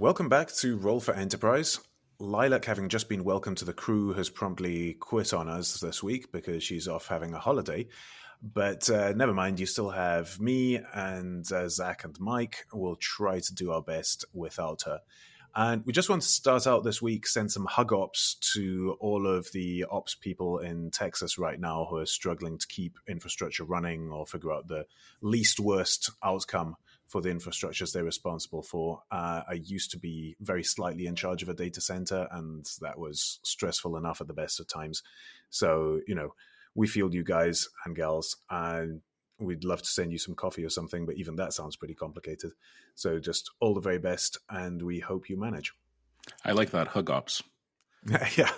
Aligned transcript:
Welcome 0.00 0.30
back 0.30 0.50
to 0.54 0.78
Roll 0.78 0.98
for 0.98 1.12
Enterprise. 1.12 1.78
Lilac, 2.18 2.64
having 2.64 2.88
just 2.88 3.06
been 3.10 3.22
welcomed 3.22 3.58
to 3.58 3.66
the 3.66 3.74
crew, 3.74 4.14
has 4.14 4.30
promptly 4.30 4.94
quit 4.94 5.34
on 5.34 5.46
us 5.46 5.74
this 5.78 6.02
week 6.02 6.32
because 6.32 6.64
she's 6.64 6.88
off 6.88 7.06
having 7.06 7.34
a 7.34 7.38
holiday. 7.38 7.86
But 8.42 8.88
uh, 8.88 9.12
never 9.12 9.34
mind, 9.34 9.60
you 9.60 9.66
still 9.66 9.90
have 9.90 10.40
me 10.40 10.80
and 10.94 11.44
uh, 11.52 11.68
Zach 11.68 12.04
and 12.04 12.18
Mike. 12.18 12.64
We'll 12.72 12.96
try 12.96 13.40
to 13.40 13.54
do 13.54 13.72
our 13.72 13.82
best 13.82 14.24
without 14.32 14.84
her. 14.86 15.00
And 15.54 15.84
we 15.84 15.92
just 15.92 16.08
want 16.08 16.22
to 16.22 16.28
start 16.28 16.66
out 16.66 16.82
this 16.82 17.02
week, 17.02 17.26
send 17.26 17.52
some 17.52 17.66
hug 17.66 17.92
ops 17.92 18.36
to 18.54 18.96
all 19.00 19.26
of 19.26 19.52
the 19.52 19.84
ops 19.90 20.14
people 20.14 20.60
in 20.60 20.90
Texas 20.92 21.36
right 21.36 21.60
now 21.60 21.86
who 21.90 21.98
are 21.98 22.06
struggling 22.06 22.56
to 22.56 22.66
keep 22.68 22.98
infrastructure 23.06 23.64
running 23.64 24.10
or 24.10 24.24
figure 24.24 24.52
out 24.52 24.66
the 24.66 24.86
least 25.20 25.60
worst 25.60 26.10
outcome 26.24 26.76
for 27.10 27.20
the 27.20 27.28
infrastructures 27.28 27.92
they're 27.92 28.04
responsible 28.04 28.62
for. 28.62 29.02
Uh, 29.10 29.42
I 29.48 29.54
used 29.54 29.90
to 29.90 29.98
be 29.98 30.36
very 30.40 30.62
slightly 30.62 31.06
in 31.06 31.16
charge 31.16 31.42
of 31.42 31.48
a 31.48 31.54
data 31.54 31.80
center, 31.80 32.28
and 32.30 32.64
that 32.80 33.00
was 33.00 33.40
stressful 33.42 33.96
enough 33.96 34.20
at 34.20 34.28
the 34.28 34.32
best 34.32 34.60
of 34.60 34.68
times. 34.68 35.02
So, 35.50 36.00
you 36.06 36.14
know, 36.14 36.34
we 36.76 36.86
feel 36.86 37.12
you 37.12 37.24
guys 37.24 37.68
and 37.84 37.96
gals, 37.96 38.36
and 38.48 39.00
we'd 39.40 39.64
love 39.64 39.82
to 39.82 39.88
send 39.88 40.12
you 40.12 40.18
some 40.18 40.36
coffee 40.36 40.64
or 40.64 40.70
something, 40.70 41.04
but 41.04 41.16
even 41.16 41.34
that 41.36 41.52
sounds 41.52 41.74
pretty 41.74 41.94
complicated. 41.94 42.52
So, 42.94 43.18
just 43.18 43.50
all 43.58 43.74
the 43.74 43.80
very 43.80 43.98
best, 43.98 44.38
and 44.48 44.80
we 44.80 45.00
hope 45.00 45.28
you 45.28 45.36
manage. 45.36 45.72
I 46.44 46.52
like 46.52 46.70
that 46.70 46.88
hug 46.88 47.10
ops. 47.10 47.42
yeah. 48.36 48.52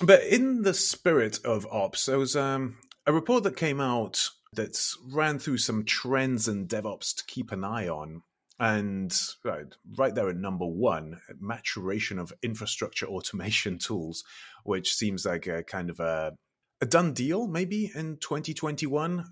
But 0.00 0.22
in 0.22 0.62
the 0.62 0.74
spirit 0.74 1.40
of 1.44 1.66
ops, 1.72 2.06
there 2.06 2.18
was 2.18 2.36
um, 2.36 2.76
a 3.04 3.12
report 3.12 3.42
that 3.42 3.56
came 3.56 3.80
out 3.80 4.28
that 4.54 4.78
ran 5.10 5.38
through 5.38 5.58
some 5.58 5.84
trends 5.84 6.48
in 6.48 6.66
DevOps 6.66 7.16
to 7.16 7.24
keep 7.26 7.52
an 7.52 7.64
eye 7.64 7.88
on. 7.88 8.22
And 8.58 9.18
right, 9.44 9.66
right 9.96 10.14
there 10.14 10.28
at 10.28 10.36
number 10.36 10.66
one, 10.66 11.20
maturation 11.40 12.18
of 12.18 12.32
infrastructure 12.42 13.06
automation 13.06 13.78
tools, 13.80 14.24
which 14.64 14.94
seems 14.94 15.24
like 15.24 15.46
a 15.46 15.64
kind 15.64 15.90
of 15.90 16.00
a, 16.00 16.32
a 16.80 16.86
done 16.86 17.12
deal 17.12 17.46
maybe 17.48 17.90
in 17.94 18.18
2021. 18.18 19.24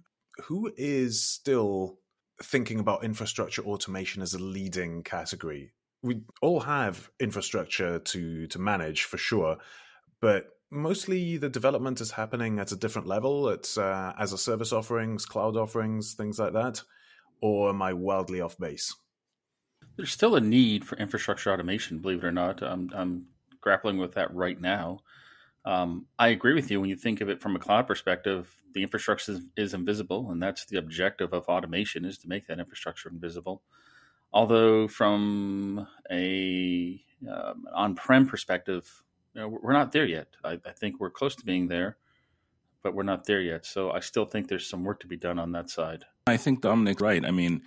Who 0.47 0.72
is 0.77 1.22
still 1.22 1.98
thinking 2.42 2.81
about 2.81 3.05
infrastructure 3.05 3.62
automation 3.62 4.22
as 4.22 4.33
a 4.33 4.39
leading 4.39 5.03
category? 5.03 5.72
We 6.03 6.22
all 6.41 6.61
have 6.61 7.11
infrastructure 7.20 7.98
to 7.98 8.47
to 8.47 8.59
manage 8.59 9.03
for 9.03 9.19
sure, 9.19 9.59
but 10.22 10.47
mostly 10.70 11.36
the 11.36 11.48
development 11.48 12.00
is 12.00 12.12
happening 12.12 12.58
at 12.58 12.72
a 12.72 12.76
different 12.76 13.08
level. 13.08 13.48
It's 13.48 13.76
uh, 13.76 14.12
as 14.18 14.32
a 14.32 14.38
service 14.38 14.72
offerings, 14.72 15.26
cloud 15.26 15.56
offerings, 15.56 16.14
things 16.14 16.38
like 16.38 16.52
that. 16.52 16.82
Or 17.40 17.70
am 17.70 17.82
I 17.82 17.92
wildly 17.92 18.40
off 18.40 18.58
base? 18.58 18.94
There's 19.96 20.12
still 20.12 20.36
a 20.36 20.41
need 20.41 20.84
for 20.84 20.96
infrastructure 20.96 21.52
automation, 21.52 21.98
believe 21.98 22.22
it 22.22 22.26
or 22.26 22.32
not. 22.32 22.62
I'm, 22.62 22.91
I'm 22.94 23.26
grappling 23.60 23.98
with 23.98 24.14
that 24.14 24.34
right 24.34 24.60
now. 24.60 25.00
Um, 25.64 26.06
I 26.18 26.28
agree 26.28 26.54
with 26.54 26.70
you 26.70 26.80
when 26.80 26.88
you 26.88 26.96
think 26.96 27.20
of 27.20 27.28
it 27.28 27.41
from 27.41 27.56
a 27.56 27.58
cloud 27.58 27.86
perspective. 27.86 28.54
The 28.72 28.82
infrastructure 28.82 29.32
is, 29.32 29.42
is, 29.56 29.74
invisible, 29.74 30.30
and 30.30 30.42
that's 30.42 30.64
the 30.64 30.78
objective 30.78 31.34
of 31.34 31.44
automation: 31.48 32.04
is 32.04 32.16
to 32.18 32.28
make 32.28 32.46
that 32.46 32.58
infrastructure 32.58 33.10
invisible. 33.10 33.62
Although, 34.32 34.88
from 34.88 35.86
a 36.10 37.02
um, 37.30 37.66
on-prem 37.74 38.26
perspective, 38.26 39.02
you 39.34 39.41
know, 39.41 39.59
we're 39.62 39.73
not 39.73 39.92
there 39.92 40.06
yet. 40.06 40.28
I, 40.45 40.59
I, 40.64 40.73
think 40.73 40.98
we're 40.98 41.11
close 41.11 41.36
to 41.36 41.45
being 41.45 41.69
there, 41.69 41.97
but 42.83 42.95
we're 42.95 43.03
not 43.03 43.25
there 43.25 43.41
yet. 43.41 43.64
So 43.64 43.91
I 43.91 44.00
still 44.00 44.25
think 44.25 44.48
there's 44.48 44.69
some 44.69 44.84
work 44.84 45.00
to 45.00 45.06
be 45.06 45.17
done 45.17 45.39
on 45.39 45.53
that 45.53 45.70
side. 45.70 46.05
I 46.27 46.37
think 46.37 46.62
Dominic's 46.62 47.00
right. 47.00 47.25
I 47.25 47.31
mean, 47.31 47.62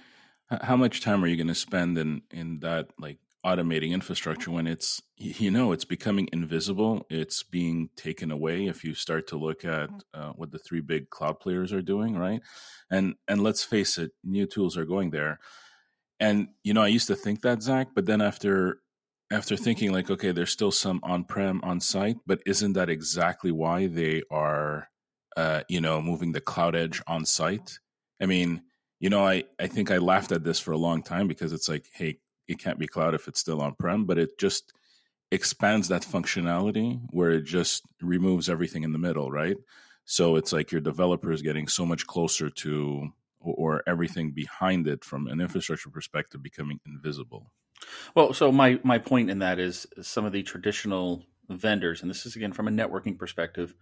how 0.61 0.75
much 0.75 1.01
time 1.01 1.23
are 1.23 1.27
you 1.27 1.37
going 1.37 1.47
to 1.47 1.55
spend 1.55 1.97
in 1.97 2.21
in 2.31 2.59
that 2.59 2.89
like 2.99 3.19
automating 3.45 3.91
infrastructure 3.91 4.51
when 4.51 4.67
it's 4.67 5.01
you 5.17 5.51
know 5.51 5.73
it's 5.73 5.83
becoming 5.83 6.29
invisible 6.31 7.05
it's 7.09 7.43
being 7.43 7.89
taken 7.97 8.31
away 8.31 8.67
if 8.67 8.85
you 8.85 8.93
start 8.93 9.27
to 9.27 9.35
look 9.35 9.65
at 9.65 9.89
uh, 10.13 10.29
what 10.29 10.51
the 10.51 10.59
three 10.59 10.79
big 10.79 11.09
cloud 11.09 11.41
players 11.41 11.73
are 11.73 11.81
doing 11.81 12.17
right 12.17 12.41
and 12.89 13.15
and 13.27 13.43
let's 13.43 13.61
face 13.61 13.97
it 13.97 14.11
new 14.23 14.45
tools 14.45 14.77
are 14.77 14.85
going 14.85 15.11
there 15.11 15.39
and 16.21 16.47
you 16.63 16.73
know 16.73 16.81
i 16.81 16.87
used 16.87 17.07
to 17.07 17.17
think 17.17 17.41
that 17.41 17.61
zach 17.61 17.89
but 17.93 18.05
then 18.05 18.21
after 18.21 18.79
after 19.33 19.57
thinking 19.57 19.91
like 19.91 20.09
okay 20.09 20.31
there's 20.31 20.51
still 20.51 20.71
some 20.71 20.99
on-prem 21.03 21.59
on 21.63 21.79
site 21.79 22.17
but 22.25 22.41
isn't 22.45 22.73
that 22.73 22.89
exactly 22.89 23.51
why 23.51 23.87
they 23.87 24.21
are 24.31 24.87
uh, 25.35 25.61
you 25.67 25.81
know 25.81 26.01
moving 26.01 26.31
the 26.31 26.41
cloud 26.41 26.75
edge 26.75 27.01
on 27.07 27.25
site 27.25 27.79
i 28.21 28.25
mean 28.25 28.61
you 28.99 29.09
know 29.09 29.25
i 29.25 29.43
i 29.59 29.67
think 29.67 29.89
i 29.91 29.97
laughed 29.97 30.31
at 30.31 30.43
this 30.43 30.59
for 30.59 30.71
a 30.71 30.77
long 30.77 31.01
time 31.01 31.27
because 31.27 31.51
it's 31.51 31.67
like 31.67 31.85
hey 31.93 32.17
it 32.47 32.59
can't 32.59 32.79
be 32.79 32.87
cloud 32.87 33.15
if 33.15 33.27
it's 33.27 33.39
still 33.39 33.61
on-prem 33.61 34.05
but 34.05 34.19
it 34.19 34.37
just 34.37 34.73
expands 35.33 35.87
that 35.87 36.03
functionality 36.03 36.99
where 37.09 37.31
it 37.31 37.43
just 37.43 37.81
removes 38.01 38.49
everything 38.49 38.83
in 38.83 38.93
the 38.93 38.99
middle 38.99 39.31
right? 39.31 39.57
So 40.05 40.35
it's 40.35 40.53
like 40.53 40.71
your 40.71 40.81
developer 40.81 41.31
is 41.31 41.41
getting 41.41 41.67
so 41.67 41.85
much 41.85 42.05
closer 42.05 42.49
to 42.49 43.09
or, 43.43 43.83
everything 43.87 44.31
behind 44.31 44.87
it 44.87 45.03
from 45.03 45.27
an 45.27 45.41
infrastructure 45.41 45.89
perspective 45.89 46.41
becoming 46.41 46.79
invisible? 46.85 47.51
Well, 48.15 48.33
so 48.33 48.51
my 48.51 48.79
my 48.83 48.97
point 48.97 49.29
in 49.29 49.39
that 49.39 49.59
is 49.59 49.85
some 50.01 50.25
of 50.25 50.31
the 50.31 50.43
traditional 50.43 51.23
vendors, 51.49 52.01
and 52.01 52.09
this 52.09 52.25
is 52.25 52.35
again 52.35 52.53
from 52.53 52.67
a 52.67 52.71
networking 52.71 53.17
perspective, 53.17 53.75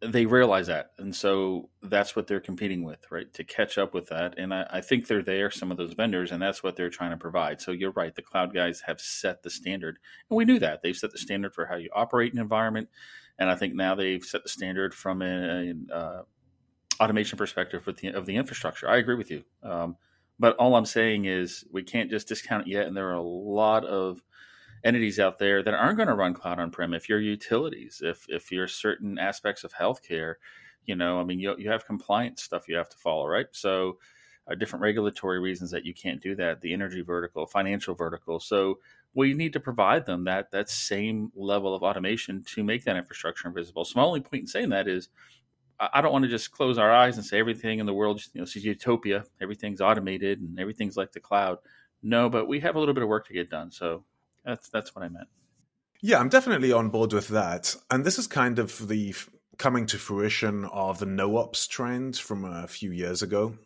they 0.00 0.26
realize 0.26 0.66
that, 0.68 0.92
and 0.98 1.14
so 1.14 1.68
that's 1.82 2.14
what 2.14 2.26
they're 2.26 2.40
competing 2.40 2.84
with, 2.84 3.04
right? 3.10 3.32
To 3.34 3.44
catch 3.44 3.78
up 3.78 3.94
with 3.94 4.08
that, 4.08 4.38
and 4.38 4.52
I, 4.54 4.66
I 4.70 4.80
think 4.80 5.06
they're 5.06 5.22
there, 5.22 5.50
some 5.50 5.70
of 5.70 5.76
those 5.76 5.94
vendors, 5.94 6.32
and 6.32 6.40
that's 6.40 6.62
what 6.62 6.76
they're 6.76 6.90
trying 6.90 7.12
to 7.12 7.16
provide. 7.16 7.60
So 7.60 7.72
you're 7.72 7.92
right, 7.92 8.14
the 8.14 8.22
cloud 8.22 8.54
guys 8.54 8.82
have 8.86 9.00
set 9.00 9.42
the 9.42 9.50
standard, 9.50 9.98
and 10.30 10.36
we 10.36 10.44
knew 10.44 10.58
that. 10.58 10.82
They've 10.82 10.96
set 10.96 11.12
the 11.12 11.18
standard 11.18 11.54
for 11.54 11.66
how 11.66 11.76
you 11.76 11.90
operate 11.94 12.32
an 12.32 12.38
environment, 12.38 12.88
and 13.38 13.50
I 13.50 13.56
think 13.56 13.74
now 13.74 13.94
they've 13.94 14.24
set 14.24 14.42
the 14.42 14.48
standard 14.48 14.94
from 14.94 15.22
an 15.22 15.88
uh, 15.92 16.22
automation 17.00 17.38
perspective 17.38 17.86
with 17.86 17.98
the, 17.98 18.08
of 18.08 18.26
the 18.26 18.36
infrastructure. 18.36 18.88
I 18.88 18.96
agree 18.96 19.14
with 19.16 19.30
you. 19.30 19.44
Um, 19.62 19.96
but 20.38 20.56
all 20.56 20.74
I'm 20.74 20.86
saying 20.86 21.24
is 21.24 21.64
we 21.72 21.82
can't 21.82 22.10
just 22.10 22.28
discount 22.28 22.66
it 22.66 22.70
yet. 22.70 22.86
And 22.86 22.96
there 22.96 23.08
are 23.08 23.14
a 23.14 23.22
lot 23.22 23.84
of 23.84 24.22
entities 24.84 25.18
out 25.18 25.38
there 25.38 25.62
that 25.62 25.74
aren't 25.74 25.96
going 25.96 26.08
to 26.08 26.14
run 26.14 26.34
cloud 26.34 26.58
on 26.58 26.70
prem. 26.70 26.94
If 26.94 27.08
you're 27.08 27.20
utilities, 27.20 28.02
if 28.04 28.26
if 28.28 28.52
you're 28.52 28.68
certain 28.68 29.18
aspects 29.18 29.64
of 29.64 29.72
healthcare, 29.72 30.34
you 30.84 30.94
know, 30.94 31.20
I 31.20 31.24
mean, 31.24 31.40
you 31.40 31.54
you 31.58 31.70
have 31.70 31.86
compliance 31.86 32.42
stuff 32.42 32.68
you 32.68 32.76
have 32.76 32.90
to 32.90 32.98
follow, 32.98 33.26
right? 33.26 33.46
So, 33.52 33.98
uh, 34.48 34.54
different 34.54 34.82
regulatory 34.82 35.40
reasons 35.40 35.70
that 35.70 35.84
you 35.84 35.94
can't 35.94 36.22
do 36.22 36.34
that. 36.36 36.60
The 36.60 36.72
energy 36.72 37.02
vertical, 37.02 37.46
financial 37.46 37.94
vertical. 37.94 38.38
So 38.38 38.78
we 39.14 39.32
need 39.34 39.54
to 39.54 39.60
provide 39.60 40.06
them 40.06 40.24
that 40.24 40.50
that 40.52 40.68
same 40.68 41.32
level 41.34 41.74
of 41.74 41.82
automation 41.82 42.44
to 42.54 42.62
make 42.62 42.84
that 42.84 42.96
infrastructure 42.96 43.48
invisible. 43.48 43.84
So 43.84 43.98
my 43.98 44.06
only 44.06 44.20
point 44.20 44.42
in 44.42 44.46
saying 44.46 44.68
that 44.70 44.86
is 44.86 45.08
I 45.78 46.00
don't 46.00 46.12
want 46.12 46.24
to 46.24 46.30
just 46.30 46.50
close 46.52 46.78
our 46.78 46.92
eyes 46.92 47.16
and 47.16 47.24
say 47.24 47.38
everything 47.38 47.80
in 47.80 47.86
the 47.86 47.92
world, 47.92 48.22
you 48.32 48.40
know, 48.40 48.44
is 48.44 48.56
utopia. 48.56 49.24
Everything's 49.40 49.80
automated 49.80 50.40
and 50.40 50.58
everything's 50.58 50.96
like 50.96 51.12
the 51.12 51.20
cloud. 51.20 51.58
No, 52.02 52.30
but 52.30 52.48
we 52.48 52.60
have 52.60 52.76
a 52.76 52.78
little 52.78 52.94
bit 52.94 53.02
of 53.02 53.08
work 53.08 53.26
to 53.26 53.34
get 53.34 53.50
done. 53.50 53.70
So 53.70 54.04
that's 54.44 54.68
that's 54.68 54.94
what 54.94 55.04
I 55.04 55.08
meant. 55.08 55.28
Yeah, 56.00 56.18
I'm 56.18 56.28
definitely 56.28 56.72
on 56.72 56.90
board 56.90 57.12
with 57.12 57.28
that. 57.28 57.74
And 57.90 58.04
this 58.04 58.18
is 58.18 58.26
kind 58.26 58.58
of 58.58 58.88
the 58.88 59.14
coming 59.58 59.86
to 59.86 59.98
fruition 59.98 60.64
of 60.66 60.98
the 60.98 61.06
no 61.06 61.36
ops 61.36 61.66
trend 61.66 62.16
from 62.16 62.44
a 62.44 62.66
few 62.68 62.92
years 62.92 63.22
ago, 63.22 63.56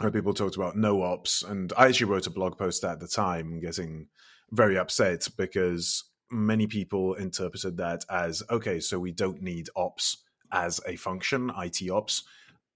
where 0.00 0.10
people 0.10 0.34
talked 0.34 0.56
about 0.56 0.76
no 0.76 1.02
ops. 1.02 1.42
And 1.42 1.72
I 1.76 1.86
actually 1.86 2.10
wrote 2.10 2.26
a 2.26 2.30
blog 2.30 2.58
post 2.58 2.84
at 2.84 3.00
the 3.00 3.08
time, 3.08 3.60
getting 3.60 4.08
very 4.50 4.78
upset 4.78 5.28
because 5.36 6.04
many 6.30 6.66
people 6.66 7.14
interpreted 7.14 7.78
that 7.78 8.04
as 8.10 8.42
okay, 8.50 8.80
so 8.80 8.98
we 8.98 9.12
don't 9.12 9.42
need 9.42 9.68
ops 9.76 10.18
as 10.52 10.80
a 10.86 10.96
function, 10.96 11.50
IT 11.56 11.90
ops. 11.90 12.24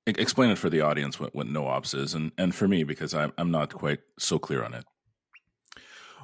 Explain 0.06 0.50
it 0.50 0.58
for 0.58 0.68
the 0.68 0.80
audience 0.80 1.20
what, 1.20 1.34
what 1.34 1.46
no 1.46 1.66
ops 1.66 1.94
is, 1.94 2.14
and, 2.14 2.32
and 2.36 2.54
for 2.54 2.66
me, 2.66 2.82
because 2.82 3.14
I'm, 3.14 3.32
I'm 3.38 3.50
not 3.50 3.72
quite 3.72 4.00
so 4.18 4.38
clear 4.38 4.64
on 4.64 4.74
it. 4.74 4.84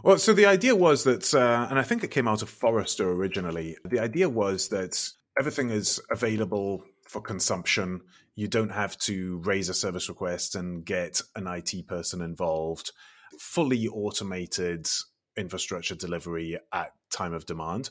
Well, 0.03 0.19
so 0.19 0.33
the 0.33 0.47
idea 0.47 0.77
was 0.77 1.05
that, 1.05 1.35
uh, 1.35 1.67
and 1.69 1.79
I 1.79 1.83
think 1.83 2.05
it 2.05 2.11
came 2.11 2.29
out 2.29 2.43
of 2.43 2.49
Forrester 2.49 3.11
originally. 3.11 3.77
The 3.85 3.99
idea 3.99 4.29
was 4.29 4.69
that 4.69 5.11
everything 5.39 5.71
is 5.71 6.01
available 6.11 6.85
for 7.09 7.21
consumption. 7.21 8.03
You 8.37 8.47
don't 8.47 8.71
have 8.71 8.97
to 8.99 9.39
raise 9.39 9.69
a 9.69 9.75
service 9.75 10.09
request 10.09 10.55
and 10.55 10.85
get 10.85 11.21
an 11.35 11.47
IT 11.49 11.89
person 11.89 12.21
involved. 12.21 12.93
Fully 13.41 13.89
automated 13.89 14.89
infrastructure 15.37 15.95
delivery 15.95 16.59
at 16.73 16.93
time 17.11 17.33
of 17.33 17.47
demand. 17.47 17.91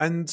And 0.00 0.32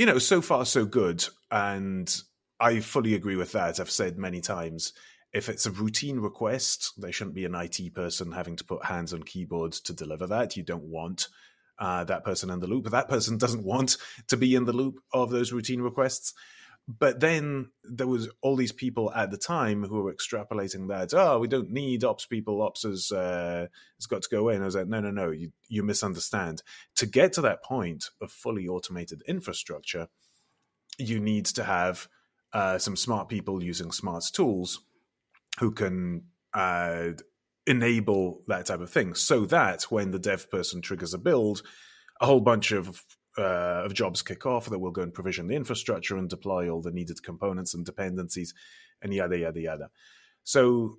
you 0.00 0.06
know, 0.06 0.16
so 0.16 0.40
far 0.40 0.64
so 0.64 0.86
good. 0.86 1.22
And 1.50 2.10
I 2.58 2.80
fully 2.80 3.14
agree 3.14 3.36
with 3.36 3.52
that. 3.52 3.78
I've 3.78 3.90
said 3.90 4.16
many 4.16 4.40
times 4.40 4.94
if 5.34 5.50
it's 5.50 5.66
a 5.66 5.70
routine 5.70 6.18
request, 6.18 6.94
there 6.96 7.12
shouldn't 7.12 7.34
be 7.34 7.44
an 7.44 7.54
IT 7.54 7.94
person 7.94 8.32
having 8.32 8.56
to 8.56 8.64
put 8.64 8.82
hands 8.82 9.12
on 9.12 9.22
keyboards 9.22 9.78
to 9.80 9.92
deliver 9.92 10.26
that. 10.28 10.56
You 10.56 10.62
don't 10.62 10.84
want 10.84 11.28
uh, 11.78 12.04
that 12.04 12.24
person 12.24 12.48
in 12.48 12.60
the 12.60 12.66
loop, 12.66 12.88
that 12.88 13.10
person 13.10 13.36
doesn't 13.38 13.62
want 13.62 13.98
to 14.28 14.38
be 14.38 14.54
in 14.54 14.64
the 14.64 14.72
loop 14.72 15.00
of 15.12 15.28
those 15.28 15.52
routine 15.52 15.82
requests. 15.82 16.32
But 16.98 17.20
then 17.20 17.70
there 17.84 18.06
was 18.06 18.28
all 18.42 18.56
these 18.56 18.72
people 18.72 19.12
at 19.14 19.30
the 19.30 19.36
time 19.36 19.84
who 19.84 20.02
were 20.02 20.14
extrapolating 20.14 20.88
that 20.88 21.14
oh 21.14 21.38
we 21.38 21.46
don't 21.48 21.70
need 21.70 22.04
ops 22.04 22.26
people. 22.26 22.62
Ops 22.62 22.82
has, 22.82 23.12
uh, 23.12 23.66
has 23.98 24.06
got 24.06 24.22
to 24.22 24.28
go 24.30 24.40
away. 24.40 24.54
And 24.54 24.62
i 24.62 24.66
was 24.66 24.74
like 24.74 24.88
no 24.88 25.00
no 25.00 25.10
no. 25.10 25.30
You, 25.30 25.52
you 25.68 25.82
misunderstand. 25.82 26.62
To 26.96 27.06
get 27.06 27.32
to 27.34 27.42
that 27.42 27.62
point 27.62 28.06
of 28.20 28.32
fully 28.32 28.66
automated 28.66 29.22
infrastructure 29.28 30.08
you 30.98 31.20
need 31.20 31.46
to 31.46 31.64
have 31.64 32.08
uh, 32.52 32.78
some 32.78 32.96
smart 32.96 33.28
people 33.28 33.62
using 33.62 33.90
smart 33.90 34.24
tools 34.32 34.80
who 35.58 35.70
can 35.70 36.24
uh, 36.52 37.08
enable 37.66 38.42
that 38.48 38.66
type 38.66 38.80
of 38.80 38.90
thing 38.90 39.14
so 39.14 39.46
that 39.46 39.84
when 39.84 40.10
the 40.10 40.18
dev 40.18 40.50
person 40.50 40.80
triggers 40.80 41.14
a 41.14 41.18
build 41.18 41.62
a 42.20 42.26
whole 42.26 42.40
bunch 42.40 42.72
of 42.72 43.02
uh, 43.38 43.82
of 43.84 43.94
jobs 43.94 44.22
kick 44.22 44.46
off 44.46 44.68
that 44.68 44.78
will 44.78 44.90
go 44.90 45.02
and 45.02 45.14
provision 45.14 45.46
the 45.46 45.54
infrastructure 45.54 46.16
and 46.16 46.28
deploy 46.28 46.68
all 46.68 46.82
the 46.82 46.90
needed 46.90 47.22
components 47.22 47.74
and 47.74 47.86
dependencies 47.86 48.54
and 49.02 49.14
yada 49.14 49.38
yada 49.38 49.60
yada. 49.60 49.90
So 50.44 50.98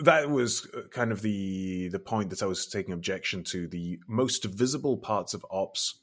that 0.00 0.30
was 0.30 0.68
uh, 0.74 0.82
kind 0.90 1.12
of 1.12 1.22
the 1.22 1.88
the 1.88 1.98
point 1.98 2.30
that 2.30 2.42
I 2.42 2.46
was 2.46 2.66
taking 2.66 2.94
objection 2.94 3.44
to. 3.44 3.66
The 3.66 3.98
most 4.08 4.44
visible 4.44 4.96
parts 4.96 5.34
of 5.34 5.44
ops 5.50 6.00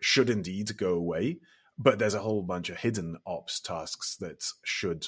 should 0.00 0.30
indeed 0.30 0.76
go 0.76 0.94
away, 0.94 1.38
but 1.78 1.98
there's 1.98 2.14
a 2.14 2.20
whole 2.20 2.42
bunch 2.42 2.70
of 2.70 2.78
hidden 2.78 3.16
ops 3.26 3.60
tasks 3.60 4.16
that 4.16 4.44
should 4.64 5.06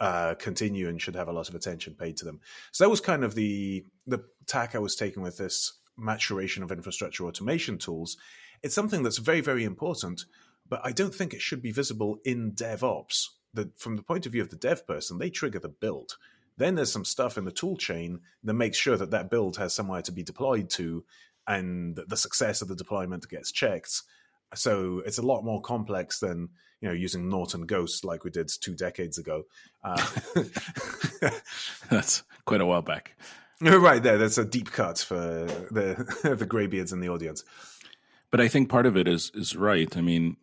uh, 0.00 0.34
continue 0.34 0.88
and 0.88 1.00
should 1.00 1.14
have 1.14 1.28
a 1.28 1.32
lot 1.32 1.48
of 1.48 1.54
attention 1.54 1.94
paid 1.94 2.16
to 2.18 2.24
them. 2.24 2.40
So 2.72 2.84
that 2.84 2.90
was 2.90 3.00
kind 3.00 3.24
of 3.24 3.34
the 3.34 3.84
the 4.06 4.24
tack 4.46 4.74
I 4.74 4.78
was 4.78 4.96
taking 4.96 5.22
with 5.22 5.36
this 5.36 5.80
maturation 5.98 6.62
of 6.62 6.72
infrastructure 6.72 7.24
automation 7.24 7.78
tools 7.78 8.16
it's 8.66 8.74
something 8.74 9.04
that's 9.04 9.18
very, 9.18 9.40
very 9.40 9.62
important, 9.64 10.24
but 10.68 10.80
I 10.82 10.90
don't 10.90 11.14
think 11.14 11.32
it 11.32 11.40
should 11.40 11.62
be 11.62 11.70
visible 11.70 12.18
in 12.24 12.50
DevOps. 12.52 13.28
That 13.54 13.78
from 13.78 13.96
the 13.96 14.02
point 14.02 14.26
of 14.26 14.32
view 14.32 14.42
of 14.42 14.50
the 14.50 14.56
dev 14.56 14.86
person, 14.86 15.18
they 15.18 15.30
trigger 15.30 15.60
the 15.60 15.68
build. 15.68 16.18
Then 16.58 16.74
there's 16.74 16.92
some 16.92 17.04
stuff 17.04 17.38
in 17.38 17.44
the 17.44 17.52
tool 17.52 17.76
chain 17.76 18.20
that 18.42 18.54
makes 18.54 18.76
sure 18.76 18.96
that 18.96 19.12
that 19.12 19.30
build 19.30 19.56
has 19.56 19.72
somewhere 19.72 20.02
to 20.02 20.12
be 20.12 20.24
deployed 20.24 20.68
to, 20.70 21.04
and 21.46 21.96
the 22.08 22.16
success 22.16 22.60
of 22.60 22.66
the 22.68 22.74
deployment 22.74 23.28
gets 23.28 23.52
checked. 23.52 24.02
So 24.54 25.00
it's 25.06 25.18
a 25.18 25.22
lot 25.22 25.44
more 25.44 25.62
complex 25.62 26.18
than 26.18 26.48
you 26.80 26.88
know 26.88 26.94
using 26.94 27.28
Norton 27.28 27.66
Ghost 27.66 28.04
like 28.04 28.24
we 28.24 28.30
did 28.30 28.50
two 28.60 28.74
decades 28.74 29.16
ago. 29.16 29.44
Uh, 29.84 30.04
That's 31.88 32.24
quite 32.44 32.60
a 32.60 32.66
while 32.66 32.82
back. 32.82 33.16
Right 33.58 34.02
there, 34.02 34.18
that's 34.18 34.36
a 34.36 34.44
deep 34.44 34.70
cut 34.70 34.98
for 34.98 35.16
the 35.16 36.34
the 36.36 36.44
graybeards 36.44 36.92
in 36.92 37.00
the 37.00 37.08
audience 37.08 37.42
but 38.30 38.40
I 38.40 38.48
think 38.48 38.68
part 38.68 38.86
of 38.86 38.96
it 38.96 39.08
is 39.08 39.30
is 39.34 39.56
right. 39.56 39.94
I 39.96 40.00
mean, 40.00 40.36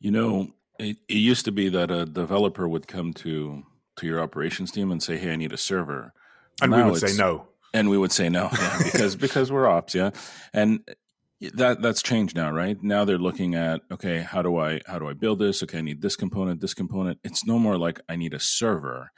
you 0.00 0.10
know, 0.10 0.48
it, 0.78 0.96
it 1.08 1.14
used 1.14 1.44
to 1.46 1.52
be 1.52 1.68
that 1.70 1.90
a 1.90 2.06
developer 2.06 2.68
would 2.68 2.86
come 2.86 3.12
to 3.14 3.64
to 3.96 4.06
your 4.06 4.20
operations 4.20 4.70
team 4.70 4.90
and 4.90 5.02
say, 5.02 5.18
"Hey, 5.18 5.32
I 5.32 5.36
need 5.36 5.52
a 5.52 5.56
server," 5.56 6.12
and 6.62 6.70
now 6.70 6.84
we 6.84 6.90
would 6.92 7.00
say 7.00 7.16
no, 7.16 7.48
and 7.74 7.90
we 7.90 7.98
would 7.98 8.12
say 8.12 8.28
no 8.28 8.48
yeah, 8.52 8.78
because 8.84 9.16
because 9.16 9.52
we're 9.52 9.68
ops, 9.68 9.94
yeah, 9.94 10.10
and 10.52 10.80
that 11.54 11.82
that's 11.82 12.02
changed 12.02 12.36
now, 12.36 12.50
right? 12.50 12.82
Now 12.82 13.04
they're 13.04 13.18
looking 13.18 13.54
at 13.54 13.80
okay, 13.90 14.18
how 14.18 14.42
do 14.42 14.56
I 14.58 14.80
how 14.86 14.98
do 14.98 15.08
I 15.08 15.12
build 15.12 15.38
this? 15.38 15.62
Okay, 15.62 15.78
I 15.78 15.82
need 15.82 16.02
this 16.02 16.16
component, 16.16 16.60
this 16.60 16.74
component. 16.74 17.18
It's 17.24 17.46
no 17.46 17.58
more 17.58 17.76
like 17.76 18.00
I 18.08 18.16
need 18.16 18.34
a 18.34 18.40
server. 18.40 19.10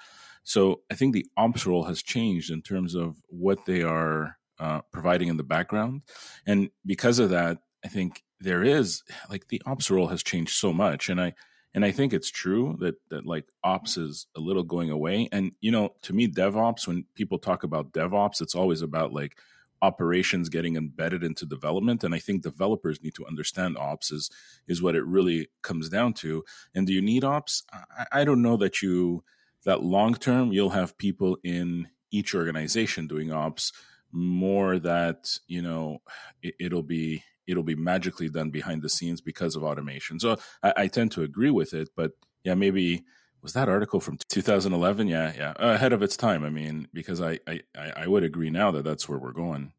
So 0.43 0.81
I 0.91 0.94
think 0.94 1.12
the 1.12 1.26
ops 1.37 1.67
role 1.67 1.85
has 1.85 2.02
changed 2.02 2.50
in 2.50 2.62
terms 2.62 2.94
of 2.94 3.17
what 3.29 3.67
they 3.67 3.82
are 3.82 4.38
uh, 4.58 4.81
providing 4.91 5.29
in 5.29 5.37
the 5.37 5.43
background, 5.43 6.02
and 6.47 6.70
because 6.85 7.19
of 7.19 7.31
that, 7.31 7.58
I 7.85 7.88
think 7.88 8.25
there 8.41 8.62
is 8.62 9.03
like 9.29 9.49
the 9.49 9.62
ops 9.67 9.91
role 9.91 10.09
has 10.09 10.23
changed 10.23 10.53
so 10.59 10.73
much, 10.73 11.09
and 11.09 11.21
I 11.21 11.35
and 11.75 11.85
I 11.85 11.93
think 11.93 12.12
it's 12.12 12.31
true 12.31 12.77
that 12.81 12.97
that 13.11 13.27
like 13.27 13.47
ops 13.62 13.97
is 13.97 14.27
a 14.37 14.41
little 14.41 14.65
going 14.65 14.91
away. 14.91 15.29
And 15.32 15.53
you 15.61 15.71
know, 15.71 15.94
to 16.03 16.12
me, 16.12 16.29
DevOps 16.29 16.87
when 16.87 17.05
people 17.15 17.38
talk 17.38 17.62
about 17.62 17.93
DevOps, 17.93 18.41
it's 18.41 18.55
always 18.55 18.82
about 18.82 19.12
like 19.12 19.37
operations 19.82 20.49
getting 20.49 20.77
embedded 20.77 21.25
into 21.25 21.47
development 21.47 22.05
and 22.05 22.15
i 22.15 22.19
think 22.19 22.43
developers 22.43 23.03
need 23.03 23.15
to 23.15 23.27
understand 23.27 23.79
ops 23.79 24.11
is 24.11 24.31
is 24.69 24.83
what 24.83 24.94
it 24.94 25.05
really 25.06 25.49
comes 25.62 25.88
down 25.88 26.12
to 26.12 26.44
and 26.75 26.87
do 26.87 26.93
you 26.93 27.00
need 27.00 27.25
ops 27.25 27.62
i, 27.73 28.21
I 28.21 28.25
don't 28.25 28.43
know 28.43 28.56
that 28.59 28.83
you 28.83 29.25
that 29.65 29.83
long 29.83 30.15
term 30.15 30.53
you'll 30.53 30.71
have 30.71 30.99
people 30.99 31.38
in 31.43 31.88
each 32.11 32.35
organization 32.35 33.06
doing 33.06 33.33
ops 33.33 33.73
more 34.12 34.79
that 34.79 35.38
you 35.47 35.62
know 35.62 35.99
it, 36.43 36.55
it'll 36.61 36.83
be 36.83 37.23
it'll 37.50 37.62
be 37.62 37.75
magically 37.75 38.29
done 38.29 38.50
behind 38.50 38.82
the 38.82 38.88
scenes 38.88 39.20
because 39.20 39.56
of 39.56 39.64
automation. 39.64 40.20
So 40.20 40.38
I, 40.62 40.73
I 40.76 40.87
tend 40.88 41.12
to 41.12 41.23
agree 41.23 41.50
with 41.50 41.75
it, 41.75 41.91
but 41.97 42.12
yeah, 42.44 42.55
maybe 42.55 43.05
was 43.43 43.52
that 43.55 43.69
article 43.69 44.00
from 44.00 44.19
2011? 44.29 45.08
Yeah, 45.08 45.32
yeah, 45.37 45.55
ahead 45.58 45.93
of 45.93 46.02
its 46.02 46.17
time. 46.17 46.44
I 46.44 46.50
mean, 46.50 46.88
because 46.93 47.20
I, 47.20 47.41
I 47.47 47.61
I 47.75 48.06
would 48.06 48.25
agree 48.25 48.50
now 48.50 48.70
that 48.73 48.85
that's 48.85 49.08
where 49.08 49.19
we're 49.19 49.32
going. 49.32 49.73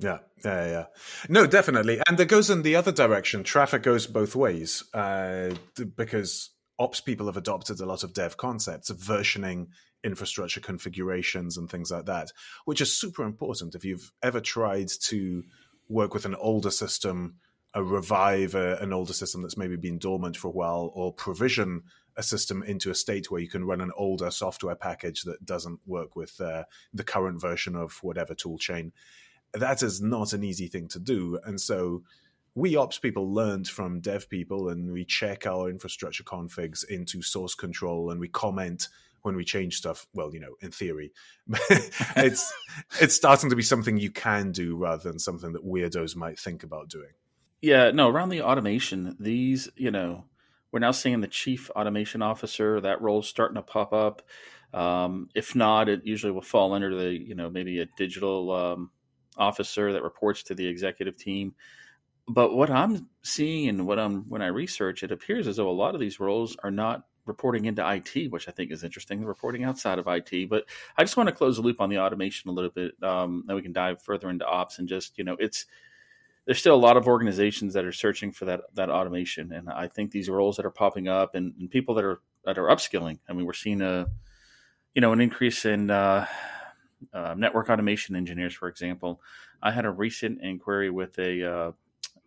Yeah, 0.00 0.18
yeah, 0.44 0.66
yeah. 0.66 0.84
No, 1.28 1.46
definitely. 1.46 2.00
And 2.06 2.18
it 2.20 2.26
goes 2.26 2.50
in 2.50 2.62
the 2.62 2.76
other 2.76 2.92
direction. 2.92 3.42
Traffic 3.42 3.82
goes 3.82 4.06
both 4.06 4.36
ways 4.36 4.84
uh, 4.94 5.54
because 5.96 6.50
ops 6.78 7.00
people 7.00 7.26
have 7.26 7.36
adopted 7.36 7.80
a 7.80 7.86
lot 7.86 8.04
of 8.04 8.14
dev 8.14 8.36
concepts 8.36 8.90
of 8.90 8.98
versioning 8.98 9.66
infrastructure 10.04 10.60
configurations 10.60 11.56
and 11.56 11.68
things 11.68 11.90
like 11.90 12.06
that, 12.06 12.30
which 12.64 12.80
is 12.80 12.96
super 12.96 13.24
important. 13.24 13.74
If 13.74 13.84
you've 13.84 14.12
ever 14.22 14.40
tried 14.40 14.88
to 15.06 15.42
work 15.88 16.14
with 16.14 16.24
an 16.24 16.34
older 16.36 16.70
system, 16.70 17.36
uh, 17.76 17.82
revive 17.82 18.54
a, 18.54 18.76
an 18.76 18.92
older 18.92 19.12
system 19.12 19.42
that's 19.42 19.56
maybe 19.56 19.76
been 19.76 19.98
dormant 19.98 20.36
for 20.36 20.48
a 20.48 20.52
while, 20.52 20.90
or 20.94 21.12
provision 21.12 21.82
a 22.16 22.22
system 22.22 22.62
into 22.64 22.90
a 22.90 22.94
state 22.94 23.30
where 23.30 23.40
you 23.40 23.48
can 23.48 23.64
run 23.64 23.80
an 23.80 23.92
older 23.96 24.30
software 24.30 24.74
package 24.74 25.22
that 25.22 25.44
doesn't 25.46 25.78
work 25.86 26.16
with 26.16 26.40
uh, 26.40 26.64
the 26.92 27.04
current 27.04 27.40
version 27.40 27.76
of 27.76 27.96
whatever 28.02 28.34
tool 28.34 28.58
chain. 28.58 28.92
That 29.54 29.82
is 29.82 30.02
not 30.02 30.32
an 30.32 30.42
easy 30.42 30.66
thing 30.66 30.88
to 30.88 30.98
do. 30.98 31.38
And 31.44 31.60
so 31.60 32.02
we 32.56 32.74
ops 32.74 32.98
people 32.98 33.32
learned 33.32 33.68
from 33.68 34.00
dev 34.00 34.28
people 34.28 34.68
and 34.68 34.90
we 34.90 35.04
check 35.04 35.46
our 35.46 35.70
infrastructure 35.70 36.24
configs 36.24 36.84
into 36.84 37.22
source 37.22 37.54
control 37.54 38.10
and 38.10 38.18
we 38.18 38.28
comment 38.28 38.88
when 39.28 39.36
we 39.36 39.44
change 39.44 39.76
stuff 39.76 40.06
well 40.14 40.32
you 40.32 40.40
know 40.40 40.54
in 40.62 40.70
theory 40.70 41.12
it's 42.16 42.50
it's 43.00 43.14
starting 43.14 43.50
to 43.50 43.56
be 43.56 43.62
something 43.62 43.98
you 43.98 44.10
can 44.10 44.52
do 44.52 44.74
rather 44.74 45.06
than 45.10 45.18
something 45.18 45.52
that 45.52 45.64
weirdos 45.64 46.16
might 46.16 46.38
think 46.38 46.62
about 46.62 46.88
doing. 46.88 47.10
Yeah 47.60 47.90
no 47.90 48.08
around 48.08 48.30
the 48.30 48.40
automation 48.40 49.16
these 49.20 49.68
you 49.76 49.90
know 49.90 50.24
we're 50.72 50.80
now 50.80 50.92
seeing 50.92 51.20
the 51.20 51.28
chief 51.28 51.70
automation 51.70 52.22
officer 52.22 52.80
that 52.80 53.02
role 53.02 53.22
starting 53.22 53.56
to 53.56 53.62
pop 53.62 53.92
up. 53.92 54.22
Um, 54.72 55.28
if 55.34 55.54
not 55.54 55.90
it 55.90 56.04
usually 56.04 56.32
will 56.32 56.42
fall 56.42 56.72
under 56.72 56.94
the 56.94 57.12
you 57.12 57.34
know 57.34 57.50
maybe 57.50 57.80
a 57.80 57.86
digital 57.96 58.50
um, 58.50 58.90
officer 59.36 59.92
that 59.92 60.02
reports 60.02 60.42
to 60.44 60.54
the 60.54 60.66
executive 60.66 61.16
team. 61.16 61.54
But 62.30 62.54
what 62.54 62.70
i'm 62.70 63.08
seeing 63.22 63.68
and 63.70 63.86
what 63.86 63.98
i'm 63.98 64.28
when 64.28 64.42
i 64.42 64.48
research 64.48 65.02
it 65.02 65.12
appears 65.12 65.48
as 65.48 65.56
though 65.56 65.70
a 65.70 65.72
lot 65.72 65.94
of 65.94 66.00
these 66.00 66.20
roles 66.20 66.56
are 66.62 66.70
not 66.70 67.04
reporting 67.28 67.66
into 67.66 67.88
IT, 67.88 68.32
which 68.32 68.48
I 68.48 68.50
think 68.50 68.72
is 68.72 68.82
interesting, 68.82 69.24
reporting 69.24 69.64
outside 69.64 69.98
of 69.98 70.08
IT. 70.08 70.50
But 70.50 70.64
I 70.96 71.04
just 71.04 71.16
want 71.16 71.28
to 71.28 71.34
close 71.34 71.56
the 71.56 71.62
loop 71.62 71.80
on 71.80 71.90
the 71.90 71.98
automation 71.98 72.50
a 72.50 72.52
little 72.52 72.70
bit. 72.70 72.92
Um, 73.02 73.44
then 73.46 73.54
we 73.54 73.62
can 73.62 73.72
dive 73.72 74.02
further 74.02 74.30
into 74.30 74.46
ops 74.46 74.78
and 74.78 74.88
just, 74.88 75.16
you 75.18 75.24
know, 75.24 75.36
it's, 75.38 75.66
there's 76.48 76.58
still 76.58 76.74
a 76.74 76.76
lot 76.76 76.96
of 76.96 77.06
organizations 77.06 77.74
that 77.74 77.84
are 77.84 77.92
searching 77.92 78.32
for 78.32 78.46
that 78.46 78.62
that 78.72 78.88
automation, 78.88 79.52
and 79.52 79.68
I 79.68 79.86
think 79.86 80.12
these 80.12 80.30
roles 80.30 80.56
that 80.56 80.64
are 80.64 80.70
popping 80.70 81.06
up 81.06 81.34
and, 81.34 81.52
and 81.60 81.70
people 81.70 81.94
that 81.96 82.04
are 82.04 82.22
that 82.46 82.56
are 82.56 82.68
upskilling. 82.68 83.18
I 83.28 83.34
mean, 83.34 83.44
we're 83.44 83.52
seeing 83.52 83.82
a, 83.82 84.06
you 84.94 85.02
know, 85.02 85.12
an 85.12 85.20
increase 85.20 85.66
in 85.66 85.90
uh, 85.90 86.26
uh, 87.12 87.34
network 87.36 87.68
automation 87.68 88.16
engineers, 88.16 88.54
for 88.54 88.66
example. 88.66 89.20
I 89.62 89.72
had 89.72 89.84
a 89.84 89.90
recent 89.90 90.40
inquiry 90.40 90.88
with 90.88 91.18
a 91.18 91.44
uh, 91.44 91.72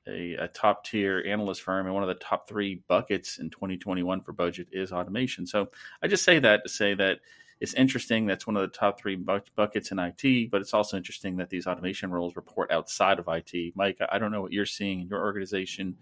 a, 0.08 0.34
a 0.36 0.48
top 0.48 0.86
tier 0.86 1.24
analyst 1.26 1.62
firm, 1.62 1.86
and 1.86 1.94
one 1.94 2.04
of 2.04 2.10
the 2.10 2.16
top 2.16 2.48
three 2.48 2.84
buckets 2.88 3.38
in 3.38 3.50
2021 3.50 4.22
for 4.22 4.34
budget 4.34 4.68
is 4.72 4.92
automation. 4.92 5.46
So 5.46 5.70
I 6.02 6.08
just 6.08 6.24
say 6.24 6.40
that 6.40 6.64
to 6.64 6.70
say 6.70 6.94
that 6.96 7.20
it's 7.60 7.76
interesting. 7.76 8.26
That's 8.26 8.48
one 8.48 8.58
of 8.58 8.64
the 8.64 8.76
top 8.76 9.00
three 9.00 9.16
bu- 9.16 9.40
buckets 9.56 9.92
in 9.92 10.00
IT, 10.00 10.50
but 10.50 10.62
it's 10.62 10.74
also 10.74 10.98
interesting 10.98 11.38
that 11.38 11.50
these 11.50 11.68
automation 11.68 12.10
roles 12.10 12.36
report 12.36 12.72
outside 12.72 13.20
of 13.20 13.28
IT. 13.28 13.76
Mike, 13.76 14.00
I 14.12 14.18
don't 14.18 14.32
know 14.32 14.42
what 14.42 14.52
you're 14.52 14.66
seeing 14.66 15.02
in 15.02 15.08
your 15.08 15.22
organization, 15.22 15.96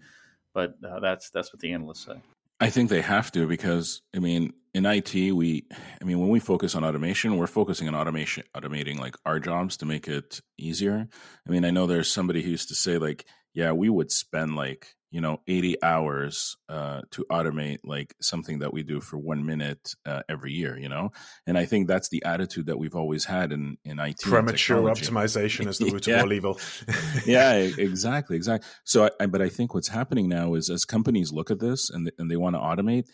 but 0.54 0.74
uh, 0.82 1.00
that's 1.00 1.30
that's 1.30 1.52
what 1.52 1.60
the 1.60 1.72
analysts 1.72 2.06
say. 2.06 2.20
I 2.60 2.68
think 2.68 2.90
they 2.90 3.00
have 3.00 3.32
to 3.32 3.46
because 3.46 4.02
I 4.14 4.18
mean 4.18 4.52
in 4.74 4.84
IT 4.84 5.14
we 5.32 5.66
I 6.00 6.04
mean 6.04 6.20
when 6.20 6.28
we 6.28 6.40
focus 6.40 6.74
on 6.74 6.84
automation 6.84 7.36
we're 7.36 7.46
focusing 7.46 7.88
on 7.88 7.94
automation 7.94 8.44
automating 8.54 8.98
like 8.98 9.16
our 9.24 9.40
jobs 9.40 9.78
to 9.78 9.86
make 9.86 10.08
it 10.08 10.40
easier. 10.58 11.08
I 11.46 11.50
mean 11.50 11.64
I 11.64 11.70
know 11.70 11.86
there's 11.86 12.10
somebody 12.10 12.42
who 12.42 12.50
used 12.50 12.68
to 12.68 12.74
say 12.74 12.98
like 12.98 13.24
yeah, 13.54 13.72
we 13.72 13.88
would 13.88 14.10
spend 14.10 14.54
like 14.56 14.94
you 15.10 15.20
know 15.20 15.40
80 15.46 15.82
hours 15.82 16.56
uh, 16.68 17.02
to 17.10 17.24
automate 17.30 17.78
like 17.84 18.14
something 18.20 18.60
that 18.60 18.72
we 18.72 18.82
do 18.82 19.00
for 19.00 19.18
one 19.18 19.44
minute 19.44 19.94
uh, 20.06 20.22
every 20.28 20.52
year 20.52 20.78
you 20.78 20.88
know? 20.88 21.10
And 21.46 21.58
i 21.58 21.64
think 21.64 21.88
that's 21.88 22.08
the 22.08 22.22
attitude 22.24 22.66
that 22.66 22.78
we've 22.78 22.94
always 22.94 23.24
had 23.24 23.52
in 23.52 23.76
in 23.84 23.98
it 23.98 24.20
premature 24.20 24.82
optimization 24.82 25.66
is 25.66 25.78
the 25.78 25.90
root 25.90 26.06
yeah. 26.06 26.16
of 26.16 26.24
all 26.24 26.32
evil. 26.32 26.60
Yeah 27.26 27.54
exactly 27.54 28.36
exactly 28.36 28.68
so 28.84 29.06
I, 29.06 29.10
I, 29.20 29.26
but 29.26 29.42
i 29.42 29.48
think 29.48 29.74
what's 29.74 29.88
happening 29.88 30.28
now 30.28 30.54
is 30.54 30.70
as 30.70 30.84
companies 30.84 31.32
look 31.32 31.50
at 31.50 31.58
this 31.58 31.90
and, 31.90 32.10
and 32.18 32.30
they 32.30 32.36
want 32.36 32.56
to 32.56 32.60
automate 32.60 33.06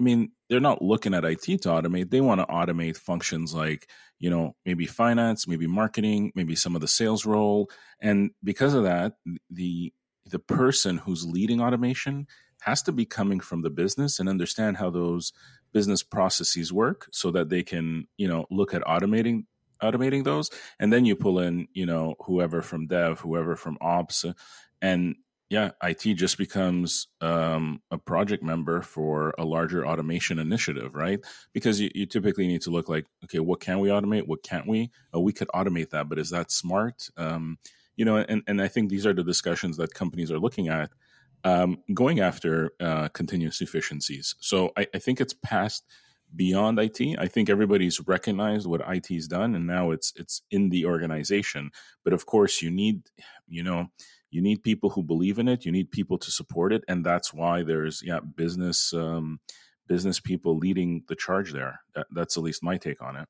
I 0.00 0.02
mean, 0.02 0.32
they're 0.48 0.60
not 0.60 0.80
looking 0.80 1.12
at 1.12 1.26
IT 1.26 1.42
to 1.42 1.68
automate. 1.68 2.08
They 2.08 2.22
want 2.22 2.40
to 2.40 2.46
automate 2.46 2.96
functions 2.96 3.52
like, 3.52 3.86
you 4.18 4.30
know, 4.30 4.56
maybe 4.64 4.86
finance, 4.86 5.46
maybe 5.46 5.66
marketing, 5.66 6.32
maybe 6.34 6.56
some 6.56 6.74
of 6.74 6.80
the 6.80 6.88
sales 6.88 7.26
role. 7.26 7.70
And 8.00 8.30
because 8.42 8.72
of 8.72 8.84
that, 8.84 9.12
the 9.50 9.92
the 10.24 10.38
person 10.38 10.96
who's 10.96 11.26
leading 11.26 11.60
automation 11.60 12.26
has 12.62 12.80
to 12.84 12.92
be 12.92 13.04
coming 13.04 13.40
from 13.40 13.60
the 13.60 13.68
business 13.68 14.18
and 14.18 14.26
understand 14.26 14.78
how 14.78 14.88
those 14.88 15.34
business 15.74 16.02
processes 16.02 16.72
work 16.72 17.06
so 17.12 17.30
that 17.32 17.50
they 17.50 17.62
can, 17.62 18.06
you 18.16 18.26
know, 18.26 18.46
look 18.50 18.72
at 18.72 18.82
automating 18.82 19.44
automating 19.82 20.24
those 20.24 20.50
and 20.78 20.92
then 20.92 21.06
you 21.06 21.16
pull 21.16 21.38
in 21.38 21.66
you 21.72 21.86
know 21.86 22.14
whoever 22.26 22.60
from 22.60 22.86
dev 22.86 23.18
whoever 23.20 23.56
from 23.56 23.78
ops 23.80 24.26
and 24.82 25.14
yeah, 25.50 25.72
IT 25.82 26.14
just 26.14 26.38
becomes 26.38 27.08
um, 27.20 27.82
a 27.90 27.98
project 27.98 28.40
member 28.40 28.82
for 28.82 29.34
a 29.36 29.44
larger 29.44 29.84
automation 29.84 30.38
initiative, 30.38 30.94
right? 30.94 31.18
Because 31.52 31.80
you, 31.80 31.90
you, 31.92 32.06
typically 32.06 32.46
need 32.46 32.62
to 32.62 32.70
look 32.70 32.88
like, 32.88 33.06
okay, 33.24 33.40
what 33.40 33.58
can 33.58 33.80
we 33.80 33.88
automate? 33.88 34.28
What 34.28 34.44
can't 34.44 34.68
we? 34.68 34.92
Oh, 35.12 35.18
we 35.18 35.32
could 35.32 35.48
automate 35.48 35.90
that, 35.90 36.08
but 36.08 36.20
is 36.20 36.30
that 36.30 36.52
smart? 36.52 37.08
Um, 37.16 37.58
you 37.96 38.04
know, 38.04 38.18
and, 38.18 38.42
and 38.46 38.62
I 38.62 38.68
think 38.68 38.90
these 38.90 39.04
are 39.04 39.12
the 39.12 39.24
discussions 39.24 39.76
that 39.78 39.92
companies 39.92 40.30
are 40.30 40.38
looking 40.38 40.68
at, 40.68 40.90
um, 41.42 41.78
going 41.92 42.20
after 42.20 42.70
uh, 42.78 43.08
continuous 43.08 43.60
efficiencies. 43.60 44.36
So 44.38 44.70
I, 44.78 44.86
I 44.94 44.98
think 45.00 45.20
it's 45.20 45.34
past 45.34 45.84
beyond 46.36 46.78
IT. 46.78 47.00
I 47.18 47.26
think 47.26 47.50
everybody's 47.50 47.98
recognized 48.06 48.68
what 48.68 48.82
IT's 48.88 49.26
done, 49.26 49.56
and 49.56 49.66
now 49.66 49.90
it's 49.90 50.12
it's 50.14 50.42
in 50.52 50.68
the 50.68 50.86
organization. 50.86 51.72
But 52.04 52.12
of 52.12 52.24
course, 52.24 52.62
you 52.62 52.70
need, 52.70 53.02
you 53.48 53.64
know 53.64 53.88
you 54.30 54.40
need 54.40 54.62
people 54.62 54.90
who 54.90 55.02
believe 55.02 55.38
in 55.38 55.48
it. 55.48 55.64
You 55.64 55.72
need 55.72 55.90
people 55.90 56.18
to 56.18 56.30
support 56.30 56.72
it. 56.72 56.84
And 56.88 57.04
that's 57.04 57.34
why 57.34 57.62
there's 57.62 58.02
yeah 58.04 58.20
business 58.20 58.92
um, 58.94 59.40
business 59.86 60.20
people 60.20 60.56
leading 60.56 61.02
the 61.08 61.16
charge 61.16 61.52
there. 61.52 61.80
That, 61.94 62.06
that's 62.12 62.36
at 62.36 62.42
least 62.42 62.62
my 62.62 62.76
take 62.76 63.02
on 63.02 63.16
it. 63.16 63.28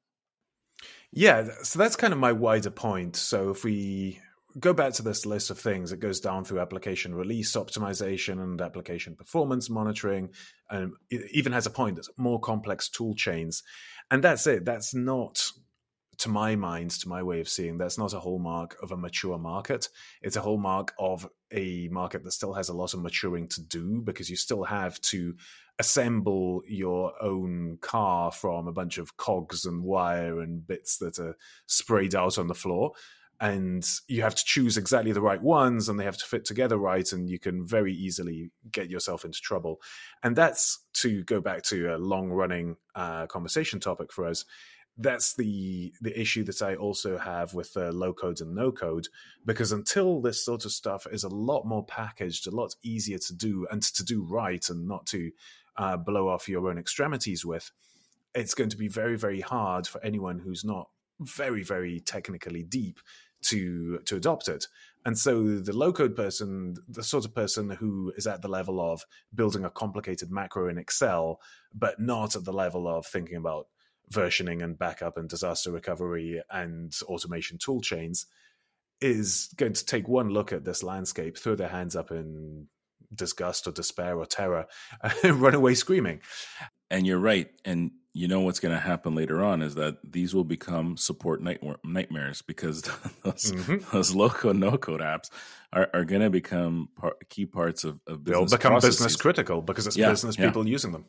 Yeah 1.12 1.49
so 1.62 1.78
that's 1.78 1.97
kind 1.97 2.12
of 2.12 2.19
my 2.19 2.33
wider 2.33 2.71
point. 2.71 3.16
So 3.16 3.50
if 3.50 3.64
we 3.64 4.21
go 4.59 4.73
back 4.73 4.92
to 4.92 5.02
this 5.02 5.25
list 5.25 5.50
of 5.50 5.59
things 5.61 5.92
it 5.92 6.00
goes 6.00 6.19
down 6.19 6.45
through 6.45 6.59
application 6.59 7.14
release 7.14 7.52
optimization 7.52 8.42
and 8.42 8.61
application 8.61 9.14
performance 9.14 9.71
monitoring 9.71 10.28
and 10.71 10.90
it 11.09 11.30
even 11.30 11.52
has 11.52 11.66
a 11.66 11.71
point 11.71 11.95
that's 11.95 12.11
more 12.16 12.40
complex 12.40 12.88
tool 12.88 13.14
chains. 13.14 13.62
And 14.11 14.25
that's 14.25 14.47
it. 14.49 14.64
That's 14.64 14.92
not 14.92 15.40
to 16.20 16.28
my 16.28 16.54
mind, 16.54 16.90
to 16.90 17.08
my 17.08 17.22
way 17.22 17.40
of 17.40 17.48
seeing, 17.48 17.78
that's 17.78 17.96
not 17.96 18.12
a 18.12 18.20
hallmark 18.20 18.76
of 18.82 18.92
a 18.92 18.96
mature 18.96 19.38
market. 19.38 19.88
It's 20.20 20.36
a 20.36 20.42
hallmark 20.42 20.92
of 20.98 21.26
a 21.50 21.88
market 21.88 22.24
that 22.24 22.32
still 22.32 22.52
has 22.52 22.68
a 22.68 22.74
lot 22.74 22.92
of 22.92 23.00
maturing 23.00 23.48
to 23.48 23.62
do 23.62 24.02
because 24.02 24.28
you 24.28 24.36
still 24.36 24.64
have 24.64 25.00
to 25.00 25.34
assemble 25.78 26.60
your 26.68 27.14
own 27.22 27.78
car 27.80 28.30
from 28.30 28.68
a 28.68 28.72
bunch 28.72 28.98
of 28.98 29.16
cogs 29.16 29.64
and 29.64 29.82
wire 29.82 30.40
and 30.40 30.66
bits 30.66 30.98
that 30.98 31.18
are 31.18 31.38
sprayed 31.66 32.14
out 32.14 32.38
on 32.38 32.48
the 32.48 32.54
floor. 32.54 32.92
And 33.40 33.88
you 34.06 34.20
have 34.20 34.34
to 34.34 34.44
choose 34.44 34.76
exactly 34.76 35.12
the 35.12 35.22
right 35.22 35.40
ones 35.40 35.88
and 35.88 35.98
they 35.98 36.04
have 36.04 36.18
to 36.18 36.26
fit 36.26 36.44
together 36.44 36.76
right. 36.76 37.10
And 37.10 37.30
you 37.30 37.38
can 37.38 37.66
very 37.66 37.94
easily 37.94 38.50
get 38.70 38.90
yourself 38.90 39.24
into 39.24 39.40
trouble. 39.40 39.80
And 40.22 40.36
that's 40.36 40.84
to 40.96 41.24
go 41.24 41.40
back 41.40 41.62
to 41.62 41.94
a 41.94 41.96
long 41.96 42.28
running 42.28 42.76
uh, 42.94 43.26
conversation 43.28 43.80
topic 43.80 44.12
for 44.12 44.26
us 44.26 44.44
that's 45.00 45.35
the 45.35 45.92
the 46.00 46.19
issue 46.19 46.45
that 46.45 46.62
I 46.62 46.75
also 46.75 47.16
have 47.19 47.54
with 47.54 47.76
uh, 47.76 47.90
low 47.90 48.12
code 48.12 48.40
and 48.40 48.54
no 48.54 48.71
code 48.71 49.09
because 49.47 49.73
until 49.73 50.21
this 50.21 50.45
sort 50.45 50.64
of 50.64 50.73
stuff 50.73 51.07
is 51.11 51.25
a 51.25 51.28
lot 51.28 51.64
more 51.64 51.85
packaged, 51.85 52.47
a 52.47 52.50
lot 52.50 52.75
easier 52.83 53.19
to 53.19 53.35
do 53.35 53.66
and 53.71 53.83
to 53.83 54.04
do 54.04 54.23
right 54.23 54.64
and 54.69 54.87
not 54.87 55.07
to 55.07 55.30
uh, 55.76 55.97
blow 55.97 56.28
off 56.28 56.49
your 56.49 56.69
own 56.69 56.78
extremities 56.78 57.45
with, 57.45 57.71
it's 58.35 58.54
going 58.54 58.71
to 58.71 58.76
be 58.76 58.88
very 58.88 59.16
very 59.16 59.40
hard 59.40 59.87
for 59.87 60.04
anyone 60.04 60.38
who's 60.38 60.64
not 60.64 60.90
very 61.21 61.62
very 61.62 62.00
technically 62.00 62.62
deep 62.62 63.00
to 63.42 63.99
to 64.04 64.16
adopt 64.16 64.49
it. 64.49 64.66
And 65.07 65.19
so 65.19 65.59
the 65.59 65.75
low 65.75 65.95
code 65.95 66.14
person, 66.14 66.76
the 66.87 67.02
sort 67.02 67.25
of 67.25 67.35
person 67.35 67.71
who 67.71 68.12
is 68.19 68.26
at 68.26 68.42
the 68.42 68.49
level 68.49 68.80
of 68.80 69.07
building 69.35 69.64
a 69.64 69.71
complicated 69.71 70.30
macro 70.30 70.69
in 70.69 70.76
Excel, 70.76 71.40
but 71.75 71.99
not 71.99 72.37
at 72.37 72.45
the 72.45 72.52
level 72.52 72.87
of 72.87 73.07
thinking 73.07 73.37
about 73.37 73.69
versioning 74.12 74.62
and 74.62 74.79
backup 74.79 75.17
and 75.17 75.29
disaster 75.29 75.71
recovery 75.71 76.43
and 76.50 76.93
automation 77.05 77.59
tool 77.59 77.81
chains 77.81 78.26
is 79.00 79.49
going 79.57 79.73
to 79.73 79.85
take 79.85 80.09
one 80.09 80.31
look 80.31 80.52
at 80.52 80.64
this 80.64 80.83
landscape, 80.83 81.38
throw 81.38 81.55
their 81.55 81.69
hands 81.69 81.97
up 81.97 82.11
in 82.11 82.67
disgust 83.14 83.67
or 83.67 83.73
despair 83.73 84.19
or 84.19 84.26
terror, 84.26 84.67
and 85.25 85.40
run 85.40 85.55
away 85.55 85.75
screaming. 85.75 86.21
And 86.90 87.06
you're 87.06 87.18
right. 87.18 87.50
And 87.64 87.92
you 88.12 88.26
know 88.26 88.40
what's 88.40 88.59
going 88.59 88.75
to 88.75 88.80
happen 88.80 89.14
later 89.14 89.42
on 89.42 89.62
is 89.62 89.76
that 89.76 89.99
these 90.02 90.35
will 90.35 90.44
become 90.44 90.97
support 90.97 91.40
night- 91.40 91.62
nightmares 91.85 92.42
because 92.42 92.82
those, 93.23 93.52
mm-hmm. 93.52 93.97
those 93.97 94.14
low 94.14 94.28
code, 94.28 94.56
no 94.56 94.76
code 94.76 95.00
apps 95.00 95.30
are, 95.73 95.88
are 95.94 96.04
going 96.04 96.23
to 96.23 96.30
become 96.30 96.88
part, 96.97 97.28
key 97.28 97.47
parts 97.47 97.85
of, 97.85 98.00
of 98.06 98.25
business. 98.25 98.50
They'll 98.50 98.59
become 98.59 98.73
processes. 98.73 98.97
business 98.97 99.16
critical 99.16 99.62
because 99.62 99.87
it's 99.87 99.97
yeah, 99.97 100.11
business 100.11 100.37
people 100.37 100.66
yeah. 100.66 100.73
using 100.73 100.92
them. 100.92 101.04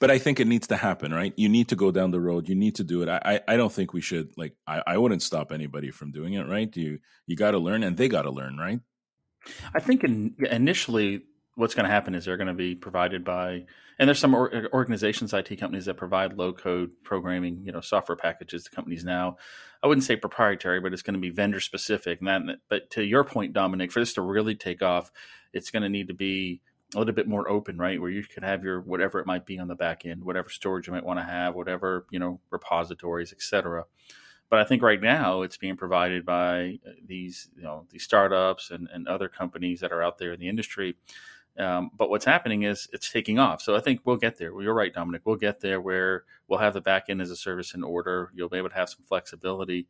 But 0.00 0.10
I 0.10 0.18
think 0.18 0.40
it 0.40 0.48
needs 0.48 0.66
to 0.66 0.76
happen, 0.76 1.14
right? 1.14 1.32
You 1.36 1.48
need 1.48 1.68
to 1.68 1.76
go 1.76 1.92
down 1.92 2.10
the 2.10 2.20
road. 2.20 2.48
You 2.48 2.56
need 2.56 2.74
to 2.76 2.84
do 2.84 3.02
it. 3.02 3.08
I, 3.08 3.40
I 3.46 3.56
don't 3.56 3.72
think 3.72 3.92
we 3.92 4.00
should 4.00 4.36
like. 4.36 4.56
I, 4.66 4.82
I 4.84 4.98
wouldn't 4.98 5.22
stop 5.22 5.52
anybody 5.52 5.92
from 5.92 6.10
doing 6.10 6.34
it, 6.34 6.48
right? 6.48 6.74
You 6.76 6.98
you 7.28 7.36
got 7.36 7.52
to 7.52 7.58
learn, 7.58 7.84
and 7.84 7.96
they 7.96 8.08
got 8.08 8.22
to 8.22 8.30
learn, 8.30 8.56
right? 8.56 8.80
I 9.72 9.78
think 9.78 10.02
in, 10.02 10.34
initially, 10.50 11.22
what's 11.54 11.74
going 11.74 11.84
to 11.84 11.90
happen 11.90 12.14
is 12.14 12.24
they're 12.24 12.36
going 12.36 12.46
to 12.46 12.54
be 12.54 12.74
provided 12.74 13.24
by, 13.24 13.64
and 13.98 14.08
there's 14.08 14.18
some 14.18 14.34
or, 14.34 14.68
organizations, 14.72 15.32
IT 15.32 15.56
companies 15.58 15.86
that 15.86 15.96
provide 15.96 16.36
low 16.36 16.52
code 16.52 16.90
programming, 17.04 17.62
you 17.64 17.72
know, 17.72 17.80
software 17.80 18.16
packages 18.16 18.64
to 18.64 18.70
companies 18.70 19.04
now. 19.04 19.36
I 19.82 19.86
wouldn't 19.86 20.04
say 20.04 20.16
proprietary, 20.16 20.80
but 20.80 20.92
it's 20.92 21.02
going 21.02 21.14
to 21.14 21.20
be 21.20 21.30
vendor 21.30 21.60
specific. 21.60 22.20
And 22.20 22.28
that, 22.28 22.58
but 22.68 22.90
to 22.90 23.02
your 23.02 23.24
point, 23.24 23.52
Dominic, 23.52 23.92
for 23.92 24.00
this 24.00 24.14
to 24.14 24.22
really 24.22 24.54
take 24.54 24.82
off, 24.82 25.10
it's 25.52 25.70
going 25.70 25.82
to 25.82 25.88
need 25.88 26.08
to 26.08 26.14
be 26.14 26.60
a 26.94 26.98
little 26.98 27.14
bit 27.14 27.28
more 27.28 27.48
open, 27.48 27.78
right? 27.78 28.00
Where 28.00 28.10
you 28.10 28.24
could 28.24 28.42
have 28.42 28.64
your 28.64 28.80
whatever 28.80 29.20
it 29.20 29.26
might 29.26 29.46
be 29.46 29.58
on 29.58 29.68
the 29.68 29.74
back 29.74 30.04
end, 30.04 30.24
whatever 30.24 30.48
storage 30.48 30.86
you 30.86 30.92
might 30.92 31.04
want 31.04 31.18
to 31.18 31.24
have, 31.24 31.54
whatever 31.54 32.06
you 32.10 32.18
know 32.18 32.40
repositories, 32.50 33.32
etc. 33.32 33.84
But 34.48 34.58
I 34.58 34.64
think 34.64 34.82
right 34.82 35.00
now 35.00 35.42
it's 35.42 35.56
being 35.56 35.76
provided 35.76 36.26
by 36.26 36.80
uh, 36.86 36.90
these 37.06 37.48
you 37.56 37.62
know 37.62 37.86
these 37.90 38.02
startups 38.02 38.70
and, 38.70 38.88
and 38.92 39.06
other 39.06 39.28
companies 39.28 39.80
that 39.80 39.92
are 39.92 40.02
out 40.02 40.18
there 40.18 40.32
in 40.32 40.40
the 40.40 40.48
industry. 40.48 40.96
Um, 41.60 41.90
but 41.94 42.08
what's 42.08 42.24
happening 42.24 42.62
is 42.62 42.88
it's 42.92 43.12
taking 43.12 43.38
off. 43.38 43.60
So 43.60 43.76
I 43.76 43.80
think 43.80 44.00
we'll 44.04 44.16
get 44.16 44.38
there. 44.38 44.54
Well, 44.54 44.64
you're 44.64 44.74
right, 44.74 44.92
Dominic. 44.92 45.22
We'll 45.26 45.36
get 45.36 45.60
there 45.60 45.80
where 45.80 46.24
we'll 46.48 46.58
have 46.58 46.72
the 46.72 46.80
back 46.80 47.04
end 47.08 47.20
as 47.20 47.30
a 47.30 47.36
service 47.36 47.74
in 47.74 47.84
order. 47.84 48.30
You'll 48.34 48.48
be 48.48 48.56
able 48.56 48.70
to 48.70 48.74
have 48.74 48.88
some 48.88 49.04
flexibility. 49.06 49.86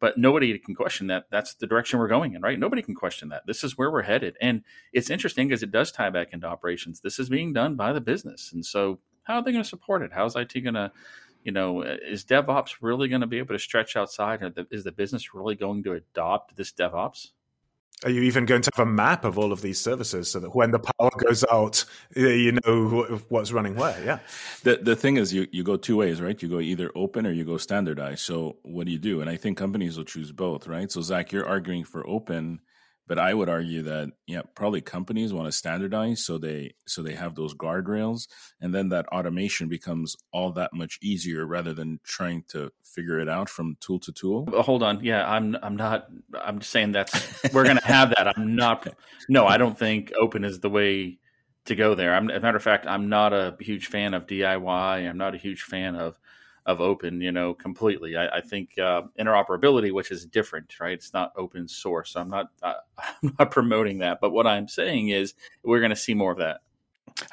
But 0.00 0.18
nobody 0.18 0.58
can 0.58 0.74
question 0.74 1.06
that. 1.06 1.26
That's 1.30 1.54
the 1.54 1.66
direction 1.66 1.98
we're 1.98 2.08
going 2.08 2.34
in 2.34 2.42
right? 2.42 2.58
Nobody 2.58 2.82
can 2.82 2.94
question 2.94 3.30
that. 3.30 3.46
This 3.46 3.64
is 3.64 3.78
where 3.78 3.90
we're 3.90 4.02
headed. 4.02 4.36
And 4.40 4.62
it's 4.92 5.08
interesting 5.08 5.48
because 5.48 5.62
it 5.62 5.70
does 5.70 5.90
tie 5.90 6.10
back 6.10 6.32
into 6.32 6.46
operations. 6.46 7.00
This 7.00 7.18
is 7.18 7.30
being 7.30 7.54
done 7.54 7.74
by 7.74 7.94
the 7.94 8.02
business. 8.02 8.50
And 8.52 8.66
so 8.66 8.98
how 9.22 9.36
are 9.36 9.42
they 9.42 9.52
going 9.52 9.64
to 9.64 9.68
support 9.68 10.02
it? 10.02 10.10
How's 10.12 10.36
it 10.36 10.52
going 10.52 10.74
to 10.74 10.92
you 11.42 11.52
know 11.52 11.82
is 11.82 12.24
devops 12.24 12.76
really 12.82 13.08
going 13.08 13.20
to 13.22 13.26
be 13.26 13.38
able 13.38 13.54
to 13.54 13.58
stretch 13.58 13.96
outside? 13.96 14.42
Or 14.42 14.52
is 14.70 14.84
the 14.84 14.92
business 14.92 15.32
really 15.32 15.54
going 15.54 15.82
to 15.84 15.92
adopt 15.92 16.56
this 16.56 16.72
devops 16.72 17.28
are 18.02 18.10
you 18.10 18.22
even 18.22 18.44
going 18.44 18.62
to 18.62 18.70
have 18.74 18.86
a 18.86 18.90
map 18.90 19.24
of 19.24 19.38
all 19.38 19.52
of 19.52 19.62
these 19.62 19.80
services 19.80 20.30
so 20.30 20.40
that 20.40 20.54
when 20.54 20.72
the 20.72 20.78
power 20.78 21.10
goes 21.16 21.44
out, 21.50 21.84
you 22.14 22.58
know 22.64 23.20
what's 23.28 23.52
running 23.52 23.76
where? 23.76 24.02
Yeah. 24.04 24.18
The 24.62 24.76
the 24.76 24.96
thing 24.96 25.16
is, 25.16 25.32
you, 25.32 25.46
you 25.52 25.62
go 25.62 25.76
two 25.76 25.96
ways, 25.96 26.20
right? 26.20 26.40
You 26.42 26.48
go 26.48 26.60
either 26.60 26.90
open 26.94 27.26
or 27.26 27.30
you 27.32 27.44
go 27.44 27.56
standardized. 27.56 28.20
So 28.20 28.56
what 28.62 28.86
do 28.86 28.92
you 28.92 28.98
do? 28.98 29.20
And 29.20 29.30
I 29.30 29.36
think 29.36 29.56
companies 29.56 29.96
will 29.96 30.04
choose 30.04 30.32
both, 30.32 30.66
right? 30.66 30.90
So 30.90 31.00
Zach, 31.00 31.32
you're 31.32 31.46
arguing 31.46 31.84
for 31.84 32.06
open 32.06 32.60
but 33.06 33.18
I 33.18 33.34
would 33.34 33.48
argue 33.48 33.82
that 33.82 34.10
yeah, 34.26 34.42
probably 34.54 34.80
companies 34.80 35.32
want 35.32 35.46
to 35.46 35.52
standardize 35.52 36.24
so 36.24 36.38
they 36.38 36.74
so 36.86 37.02
they 37.02 37.14
have 37.14 37.34
those 37.34 37.54
guardrails, 37.54 38.28
and 38.60 38.74
then 38.74 38.88
that 38.90 39.06
automation 39.08 39.68
becomes 39.68 40.16
all 40.32 40.52
that 40.52 40.72
much 40.72 40.98
easier 41.02 41.46
rather 41.46 41.74
than 41.74 42.00
trying 42.04 42.44
to 42.48 42.70
figure 42.82 43.18
it 43.18 43.28
out 43.28 43.48
from 43.48 43.76
tool 43.80 43.98
to 44.00 44.12
tool. 44.12 44.46
Hold 44.62 44.82
on, 44.82 45.04
yeah, 45.04 45.28
I'm 45.28 45.56
I'm 45.62 45.76
not. 45.76 46.06
I'm 46.34 46.60
just 46.60 46.70
saying 46.70 46.92
that's 46.92 47.42
we're 47.52 47.64
to 47.64 47.84
have 47.84 48.10
that. 48.10 48.36
I'm 48.36 48.56
not. 48.56 48.86
No, 49.28 49.46
I 49.46 49.58
don't 49.58 49.78
think 49.78 50.12
open 50.18 50.44
is 50.44 50.60
the 50.60 50.70
way 50.70 51.18
to 51.66 51.74
go 51.74 51.94
there. 51.94 52.14
I'm, 52.14 52.30
as 52.30 52.38
a 52.38 52.40
matter 52.40 52.56
of 52.56 52.62
fact, 52.62 52.86
I'm 52.86 53.08
not 53.08 53.32
a 53.32 53.56
huge 53.60 53.86
fan 53.86 54.14
of 54.14 54.26
DIY. 54.26 55.08
I'm 55.08 55.16
not 55.16 55.34
a 55.34 55.38
huge 55.38 55.62
fan 55.62 55.96
of 55.96 56.18
of 56.66 56.80
open, 56.80 57.20
you 57.20 57.32
know, 57.32 57.54
completely. 57.54 58.16
I, 58.16 58.38
I 58.38 58.40
think 58.40 58.78
uh, 58.78 59.02
interoperability, 59.18 59.92
which 59.92 60.10
is 60.10 60.24
different, 60.24 60.78
right? 60.80 60.92
It's 60.92 61.12
not 61.12 61.32
open 61.36 61.68
source. 61.68 62.12
So 62.12 62.20
I'm 62.20 62.28
not 62.28 62.50
uh, 62.62 62.74
I'm 62.98 63.34
not 63.38 63.50
promoting 63.50 63.98
that, 63.98 64.20
but 64.20 64.30
what 64.30 64.46
I'm 64.46 64.68
saying 64.68 65.08
is 65.08 65.34
we're 65.62 65.80
going 65.80 65.90
to 65.90 65.96
see 65.96 66.14
more 66.14 66.32
of 66.32 66.38
that. 66.38 66.60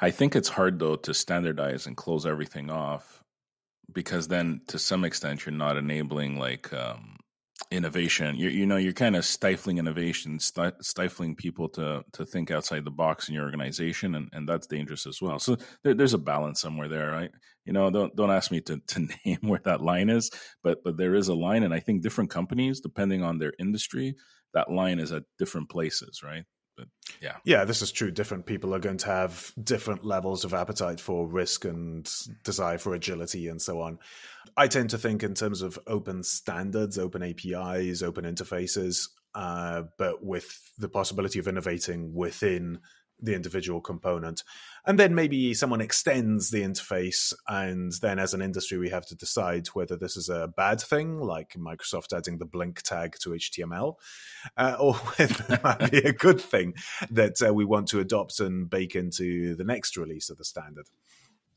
I 0.00 0.10
think 0.10 0.36
it's 0.36 0.48
hard 0.48 0.78
though 0.78 0.96
to 0.96 1.14
standardize 1.14 1.86
and 1.86 1.96
close 1.96 2.26
everything 2.26 2.70
off 2.70 3.22
because 3.92 4.28
then 4.28 4.60
to 4.68 4.78
some 4.78 5.04
extent 5.04 5.44
you're 5.44 5.54
not 5.54 5.76
enabling 5.76 6.38
like 6.38 6.72
um, 6.72 7.16
innovation. 7.72 8.36
You, 8.36 8.50
you 8.50 8.66
know, 8.66 8.76
you're 8.76 8.92
kind 8.92 9.16
of 9.16 9.24
stifling 9.24 9.78
innovation, 9.78 10.38
st- 10.38 10.84
stifling 10.84 11.34
people 11.34 11.68
to 11.70 12.04
to 12.12 12.26
think 12.26 12.50
outside 12.50 12.84
the 12.84 12.90
box 12.90 13.28
in 13.28 13.34
your 13.34 13.44
organization, 13.44 14.14
and, 14.14 14.28
and 14.32 14.48
that's 14.48 14.66
dangerous 14.66 15.06
as 15.06 15.20
well. 15.20 15.38
So 15.38 15.56
there, 15.82 15.94
there's 15.94 16.14
a 16.14 16.18
balance 16.18 16.60
somewhere 16.60 16.88
there, 16.88 17.10
right? 17.10 17.30
You 17.64 17.72
know, 17.72 17.90
don't 17.90 18.14
don't 18.14 18.30
ask 18.30 18.50
me 18.50 18.60
to 18.62 18.78
to 18.78 19.08
name 19.26 19.38
where 19.42 19.60
that 19.64 19.80
line 19.80 20.10
is, 20.10 20.30
but 20.62 20.84
but 20.84 20.96
there 20.96 21.14
is 21.14 21.28
a 21.28 21.34
line, 21.34 21.62
and 21.62 21.74
I 21.74 21.80
think 21.80 22.02
different 22.02 22.30
companies, 22.30 22.80
depending 22.80 23.22
on 23.22 23.38
their 23.38 23.52
industry, 23.58 24.14
that 24.54 24.70
line 24.70 24.98
is 25.00 25.12
at 25.12 25.24
different 25.38 25.70
places, 25.70 26.22
right? 26.22 26.44
But 26.76 26.88
yeah, 27.20 27.36
yeah, 27.44 27.64
this 27.64 27.82
is 27.82 27.92
true. 27.92 28.10
Different 28.10 28.46
people 28.46 28.74
are 28.74 28.78
going 28.78 28.98
to 28.98 29.06
have 29.06 29.52
different 29.62 30.04
levels 30.04 30.44
of 30.44 30.54
appetite 30.54 31.00
for 31.00 31.26
risk 31.26 31.64
and 31.64 32.10
desire 32.44 32.78
for 32.78 32.94
agility 32.94 33.48
and 33.48 33.60
so 33.60 33.80
on. 33.80 33.98
I 34.56 34.68
tend 34.68 34.90
to 34.90 34.98
think 34.98 35.22
in 35.22 35.34
terms 35.34 35.62
of 35.62 35.78
open 35.86 36.22
standards, 36.22 36.98
open 36.98 37.22
APIs, 37.22 38.02
open 38.02 38.24
interfaces, 38.24 39.08
uh, 39.34 39.84
but 39.98 40.24
with 40.24 40.72
the 40.78 40.88
possibility 40.88 41.38
of 41.38 41.48
innovating 41.48 42.14
within 42.14 42.80
the 43.20 43.34
individual 43.34 43.80
component. 43.80 44.42
And 44.84 44.98
then 44.98 45.14
maybe 45.14 45.54
someone 45.54 45.80
extends 45.80 46.50
the 46.50 46.62
interface, 46.62 47.32
and 47.46 47.92
then 48.02 48.18
as 48.18 48.34
an 48.34 48.42
industry, 48.42 48.78
we 48.78 48.90
have 48.90 49.06
to 49.06 49.14
decide 49.14 49.68
whether 49.68 49.96
this 49.96 50.16
is 50.16 50.28
a 50.28 50.48
bad 50.48 50.80
thing, 50.80 51.20
like 51.20 51.54
Microsoft 51.54 52.16
adding 52.16 52.38
the 52.38 52.44
blink 52.44 52.82
tag 52.82 53.16
to 53.20 53.30
HTML, 53.30 53.94
uh, 54.56 54.76
or 54.80 54.94
whether 54.94 55.54
it 55.54 55.62
might 55.62 55.90
be 55.90 55.98
a 55.98 56.12
good 56.12 56.40
thing 56.40 56.74
that 57.10 57.40
uh, 57.40 57.54
we 57.54 57.64
want 57.64 57.88
to 57.88 58.00
adopt 58.00 58.40
and 58.40 58.68
bake 58.68 58.96
into 58.96 59.54
the 59.54 59.64
next 59.64 59.96
release 59.96 60.30
of 60.30 60.38
the 60.38 60.44
standard. 60.44 60.88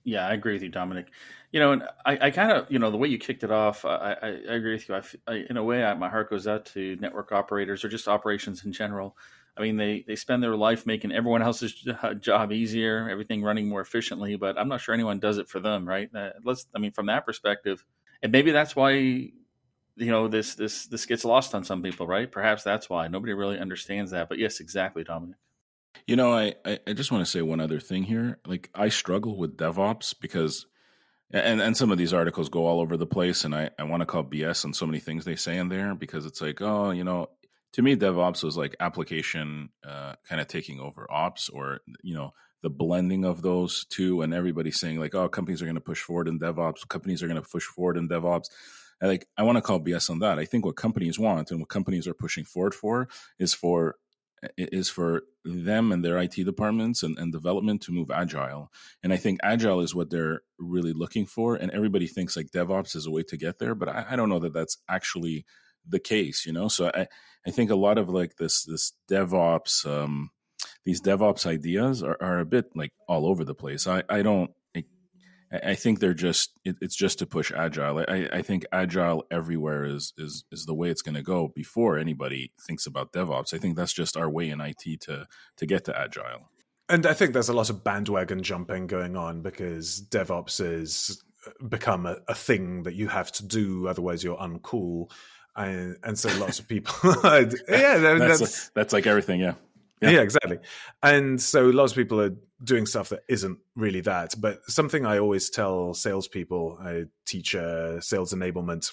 Yeah, 0.04 0.28
I 0.28 0.34
agree 0.34 0.54
with 0.54 0.62
you, 0.62 0.70
Dominic. 0.70 1.08
You 1.52 1.60
know, 1.60 1.72
and 1.72 1.84
I, 2.06 2.28
I 2.28 2.32
kind 2.32 2.52
of, 2.52 2.70
you 2.70 2.78
know, 2.78 2.92
the 2.92 2.98
way 2.98 3.08
you 3.08 3.18
kicked 3.18 3.44
it 3.44 3.52
off, 3.52 3.86
I, 3.86 4.16
I, 4.22 4.28
I 4.28 4.54
agree 4.54 4.74
with 4.74 4.88
you. 4.88 4.96
I, 4.96 5.02
I, 5.28 5.46
in 5.50 5.58
a 5.58 5.64
way, 5.64 5.82
my 5.96 6.10
heart 6.10 6.30
goes 6.30 6.46
out 6.48 6.66
to 6.68 6.96
network 6.98 7.32
operators 7.32 7.84
or 7.84 7.90
just 7.90 8.08
operations 8.08 8.66
in 8.66 8.72
general. 8.72 9.18
I 9.58 9.62
mean, 9.62 9.78
they, 9.78 10.04
they 10.06 10.16
spend 10.16 10.44
their 10.44 10.56
life 10.56 10.86
making 10.86 11.12
everyone 11.12 11.42
else's 11.42 11.74
job 12.20 12.52
easier, 12.52 13.08
everything 13.10 13.42
running 13.42 13.70
more 13.70 13.82
efficiently, 13.82 14.36
but 14.36 14.58
I'm 14.58 14.68
not 14.68 14.82
sure 14.82 14.94
anyone 14.94 15.20
does 15.20 15.38
it 15.38 15.48
for 15.48 15.60
them, 15.60 15.88
right? 15.88 16.10
Uh, 16.14 16.32
let's, 16.44 16.66
I 16.76 16.80
mean, 16.80 16.92
from 16.92 17.06
that 17.06 17.26
perspective, 17.26 17.84
and 18.22 18.32
maybe 18.32 18.52
that's 18.52 18.76
why, 18.76 18.92
you 18.92 19.32
know, 19.98 20.28
this 20.28 20.56
this 20.56 20.88
this 20.88 21.06
gets 21.06 21.24
lost 21.24 21.56
on 21.56 21.64
some 21.64 21.82
people, 21.82 22.06
right? 22.06 22.30
Perhaps 22.30 22.64
that's 22.64 22.90
why 22.90 23.08
nobody 23.08 23.34
really 23.34 23.58
understands 23.58 24.12
that. 24.12 24.28
But 24.28 24.40
yes, 24.40 24.60
exactly, 24.60 25.04
Dominic. 25.04 25.38
You 26.08 26.16
know, 26.16 26.34
I, 26.34 26.56
I 26.66 26.94
just 26.94 27.12
want 27.12 27.26
to 27.26 27.32
say 27.32 27.42
one 27.42 27.60
other 27.60 27.80
thing 27.80 28.04
here. 28.04 28.40
Like, 28.46 28.70
I 28.76 28.90
struggle 28.90 29.38
with 29.38 29.58
DevOps 29.58 30.14
because, 30.20 30.68
and, 31.32 31.62
and 31.62 31.76
some 31.76 31.92
of 31.92 31.98
these 31.98 32.14
articles 32.14 32.50
go 32.50 32.66
all 32.66 32.82
over 32.82 32.98
the 32.98 33.08
place, 33.08 33.44
and 33.46 33.56
I, 33.56 33.70
I 33.80 33.84
want 33.84 34.02
to 34.02 34.06
call 34.06 34.24
BS 34.24 34.66
on 34.66 34.74
so 34.74 34.86
many 34.86 35.00
things 35.00 35.26
they 35.26 35.36
say 35.36 35.58
in 35.58 35.70
there 35.70 35.96
because 35.96 36.26
it's 36.26 36.42
like, 36.42 36.62
oh, 36.62 36.92
you 36.92 37.04
know, 37.04 37.30
to 37.76 37.82
me, 37.82 37.98
DevOps 37.98 38.42
was 38.42 38.56
like 38.56 38.74
application 38.80 39.68
uh, 39.86 40.14
kind 40.30 40.40
of 40.40 40.48
taking 40.48 40.80
over 40.80 41.06
ops 41.12 41.50
or, 41.50 41.82
you 42.02 42.16
know, 42.16 42.32
the 42.64 42.70
blending 42.70 43.26
of 43.26 43.42
those 43.42 43.86
two, 43.90 44.22
and 44.22 44.34
everybody 44.34 44.72
saying, 44.72 44.98
like, 44.98 45.14
oh, 45.14 45.28
companies 45.28 45.62
are 45.62 45.66
going 45.66 45.76
to 45.76 45.82
push 45.82 46.00
forward 46.00 46.30
in 46.30 46.40
DevOps, 46.40 46.88
companies 46.88 47.22
are 47.22 47.28
going 47.28 47.42
to 47.42 47.48
push 47.48 47.66
forward 47.66 47.98
in 47.98 48.08
DevOps. 48.08 48.46
And 49.02 49.12
like, 49.12 49.28
I 49.38 49.44
want 49.44 49.58
to 49.58 49.62
call 49.62 49.82
BS 49.82 50.10
on 50.10 50.20
that. 50.20 50.40
I 50.40 50.46
think 50.46 50.66
what 50.66 50.78
companies 50.78 51.20
want 51.20 51.52
and 51.52 51.60
what 51.60 51.68
companies 51.68 52.08
are 52.08 52.14
pushing 52.14 52.46
forward 52.46 52.74
for 52.74 53.10
is 53.40 53.54
for 53.54 53.98
is 54.58 54.90
for 54.90 55.24
them 55.44 55.92
and 55.92 56.04
their 56.04 56.18
IT 56.18 56.36
departments 56.36 57.04
and, 57.04 57.18
and 57.18 57.32
development 57.34 57.82
to 57.82 57.92
move 57.92 58.10
agile. 58.10 58.72
And 59.04 59.12
I 59.12 59.18
think 59.18 59.40
agile 59.44 59.82
is 59.82 59.94
what 59.94 60.10
they're 60.12 60.42
really 60.58 60.94
looking 60.94 61.26
for. 61.26 61.56
And 61.56 61.72
everybody 61.72 62.08
thinks 62.08 62.38
like 62.38 62.52
DevOps 62.52 62.96
is 62.96 63.06
a 63.06 63.12
way 63.12 63.24
to 63.24 63.38
get 63.38 63.60
there, 63.60 63.76
but 63.76 63.90
I, 63.90 64.06
I 64.12 64.16
don't 64.16 64.30
know 64.30 64.40
that 64.40 64.54
that's 64.54 64.78
actually 64.88 65.46
the 65.88 66.00
case, 66.00 66.46
you 66.46 66.54
know? 66.54 66.68
So 66.68 66.92
I, 66.94 67.08
I 67.46 67.52
think 67.52 67.70
a 67.70 67.76
lot 67.76 67.98
of 67.98 68.10
like 68.10 68.38
this, 68.38 68.64
this 68.64 68.94
DevOps, 69.10 69.86
um, 69.86 70.32
these 70.84 71.02
DevOps 71.02 71.46
ideas 71.46 72.04
are, 72.04 72.18
are 72.22 72.40
a 72.40 72.46
bit 72.46 72.66
like 72.76 72.94
all 73.08 73.26
over 73.26 73.44
the 73.44 73.56
place. 73.56 73.88
I, 73.88 74.04
I 74.10 74.22
don't, 74.22 74.52
I 75.64 75.76
think 75.76 76.00
they're 76.00 76.14
just 76.14 76.52
it, 76.66 76.76
it's 76.82 76.96
just 76.96 77.20
to 77.20 77.26
push 77.26 77.52
agile. 77.52 78.00
I, 78.00 78.28
I 78.32 78.42
think 78.42 78.66
agile 78.72 79.26
everywhere 79.32 79.86
is 79.86 80.14
is 80.18 80.44
is 80.52 80.66
the 80.66 80.74
way 80.74 80.90
it's 80.90 81.02
going 81.02 81.16
to 81.16 81.22
go 81.22 81.52
before 81.56 81.98
anybody 81.98 82.52
thinks 82.60 82.86
about 82.86 83.14
DevOps. 83.14 83.54
I 83.54 83.58
think 83.58 83.76
that's 83.76 83.94
just 83.94 84.18
our 84.18 84.30
way 84.30 84.50
in 84.50 84.60
IT 84.60 85.02
to 85.02 85.28
to 85.58 85.66
get 85.66 85.86
to 85.86 85.98
agile. 85.98 86.50
And 86.90 87.06
I 87.06 87.14
think 87.14 87.34
there's 87.34 87.50
a 87.50 87.54
lot 87.54 87.70
of 87.70 87.84
bandwagon 87.84 88.44
jumping 88.44 88.88
going 88.88 89.16
on 89.16 89.42
because 89.42 90.02
DevOps 90.10 90.60
has 90.60 91.22
become 91.68 92.06
a, 92.06 92.18
a 92.28 92.36
thing 92.36 92.84
that 92.84 92.96
you 92.96 93.08
have 93.08 93.32
to 93.34 93.46
do, 93.46 93.88
otherwise 93.88 94.24
you're 94.24 94.38
uncool. 94.38 95.12
And, 95.56 95.98
and 96.04 96.20
so 96.20 96.30
lots 96.38 96.60
of 96.60 96.68
people, 96.68 96.94
yeah, 97.24 97.98
that's, 97.98 98.40
that's, 98.40 98.70
that's 98.70 98.94
like 98.94 99.08
everything, 99.08 99.40
yeah. 99.40 99.54
Yeah. 100.02 100.10
yeah. 100.10 100.22
exactly. 100.22 100.60
And 101.02 101.42
so 101.42 101.68
lots 101.68 101.94
of 101.94 101.98
people 101.98 102.20
are 102.20 102.36
doing 102.64 102.86
stuff 102.86 103.10
that 103.10 103.24
isn't 103.30 103.60
really 103.76 104.02
that. 104.02 104.36
But 104.38 104.70
something 104.70 105.06
I 105.06 105.20
always 105.20 105.50
tell 105.50 105.94
salespeople, 105.94 106.78
I 106.82 107.06
teach 107.26 107.56
uh, 107.56 108.02
sales 108.02 108.34
enablement 108.34 108.92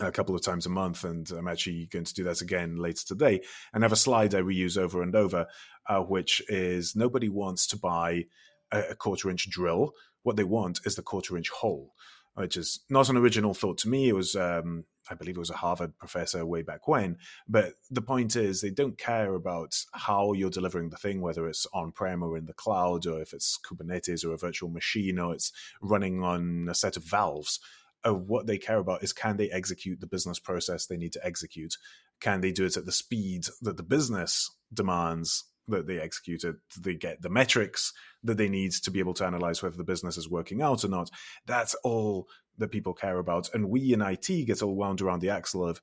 a 0.00 0.12
couple 0.12 0.34
of 0.34 0.42
times 0.42 0.66
a 0.66 0.70
month, 0.70 1.04
and 1.04 1.28
I'm 1.30 1.48
actually 1.48 1.86
going 1.86 2.04
to 2.04 2.14
do 2.14 2.24
that 2.24 2.40
again 2.40 2.76
later 2.76 3.04
today. 3.06 3.40
And 3.72 3.82
have 3.82 3.92
a 3.92 3.96
slide 3.96 4.34
I 4.34 4.40
reuse 4.40 4.78
over 4.78 5.02
and 5.02 5.14
over, 5.14 5.46
uh, 5.88 6.00
which 6.00 6.42
is 6.48 6.94
nobody 6.94 7.28
wants 7.28 7.66
to 7.68 7.76
buy 7.76 8.24
a, 8.72 8.80
a 8.90 8.94
quarter 8.94 9.30
inch 9.30 9.48
drill. 9.50 9.92
What 10.22 10.36
they 10.36 10.44
want 10.44 10.80
is 10.84 10.96
the 10.96 11.02
quarter 11.02 11.36
inch 11.36 11.48
hole 11.48 11.92
which 12.38 12.56
is 12.56 12.80
not 12.88 13.08
an 13.08 13.16
original 13.16 13.52
thought 13.52 13.78
to 13.78 13.88
me. 13.88 14.08
It 14.08 14.14
was, 14.14 14.36
um, 14.36 14.84
I 15.10 15.14
believe, 15.14 15.36
it 15.36 15.40
was 15.40 15.50
a 15.50 15.56
Harvard 15.56 15.98
professor 15.98 16.46
way 16.46 16.62
back 16.62 16.86
when. 16.86 17.18
But 17.48 17.74
the 17.90 18.02
point 18.02 18.36
is, 18.36 18.60
they 18.60 18.70
don't 18.70 18.96
care 18.96 19.34
about 19.34 19.76
how 19.92 20.32
you're 20.32 20.50
delivering 20.50 20.90
the 20.90 20.96
thing, 20.96 21.20
whether 21.20 21.48
it's 21.48 21.66
on 21.74 21.92
prem 21.92 22.22
or 22.22 22.36
in 22.36 22.46
the 22.46 22.52
cloud, 22.52 23.06
or 23.06 23.20
if 23.20 23.32
it's 23.32 23.58
Kubernetes 23.58 24.24
or 24.24 24.32
a 24.32 24.38
virtual 24.38 24.70
machine, 24.70 25.18
or 25.18 25.34
it's 25.34 25.52
running 25.82 26.22
on 26.22 26.68
a 26.70 26.74
set 26.74 26.96
of 26.96 27.04
valves. 27.04 27.58
Uh, 28.06 28.14
what 28.14 28.46
they 28.46 28.58
care 28.58 28.78
about 28.78 29.02
is 29.02 29.12
can 29.12 29.36
they 29.36 29.50
execute 29.50 30.00
the 30.00 30.06
business 30.06 30.38
process 30.38 30.86
they 30.86 30.96
need 30.96 31.12
to 31.12 31.26
execute? 31.26 31.76
Can 32.20 32.40
they 32.40 32.52
do 32.52 32.64
it 32.64 32.76
at 32.76 32.86
the 32.86 32.92
speed 32.92 33.46
that 33.62 33.76
the 33.76 33.82
business 33.82 34.50
demands 34.72 35.44
that 35.68 35.86
they 35.86 36.00
execute 36.00 36.44
it, 36.44 36.56
they 36.80 36.94
get 36.94 37.22
the 37.22 37.28
metrics 37.28 37.92
that 38.24 38.36
they 38.36 38.48
need 38.48 38.72
to 38.72 38.90
be 38.90 38.98
able 38.98 39.14
to 39.14 39.26
analyze 39.26 39.62
whether 39.62 39.76
the 39.76 39.84
business 39.84 40.16
is 40.16 40.28
working 40.28 40.62
out 40.62 40.84
or 40.84 40.88
not. 40.88 41.10
That's 41.46 41.74
all 41.84 42.28
that 42.58 42.72
people 42.72 42.94
care 42.94 43.18
about. 43.18 43.48
And 43.54 43.70
we 43.70 43.92
in 43.92 44.02
IT 44.02 44.46
get 44.46 44.62
all 44.62 44.74
wound 44.74 45.00
around 45.00 45.20
the 45.20 45.30
axle 45.30 45.66
of 45.66 45.80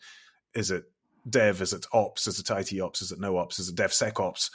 is 0.53 0.71
it 0.71 0.85
dev, 1.29 1.61
is 1.61 1.73
it 1.73 1.85
ops, 1.91 2.27
is 2.27 2.39
it 2.39 2.49
IT 2.49 2.79
ops, 2.79 3.01
is 3.01 3.11
it 3.11 3.19
no 3.19 3.37
ops, 3.37 3.59
is 3.59 3.69
it 3.69 3.75
DevSecOps? 3.75 4.49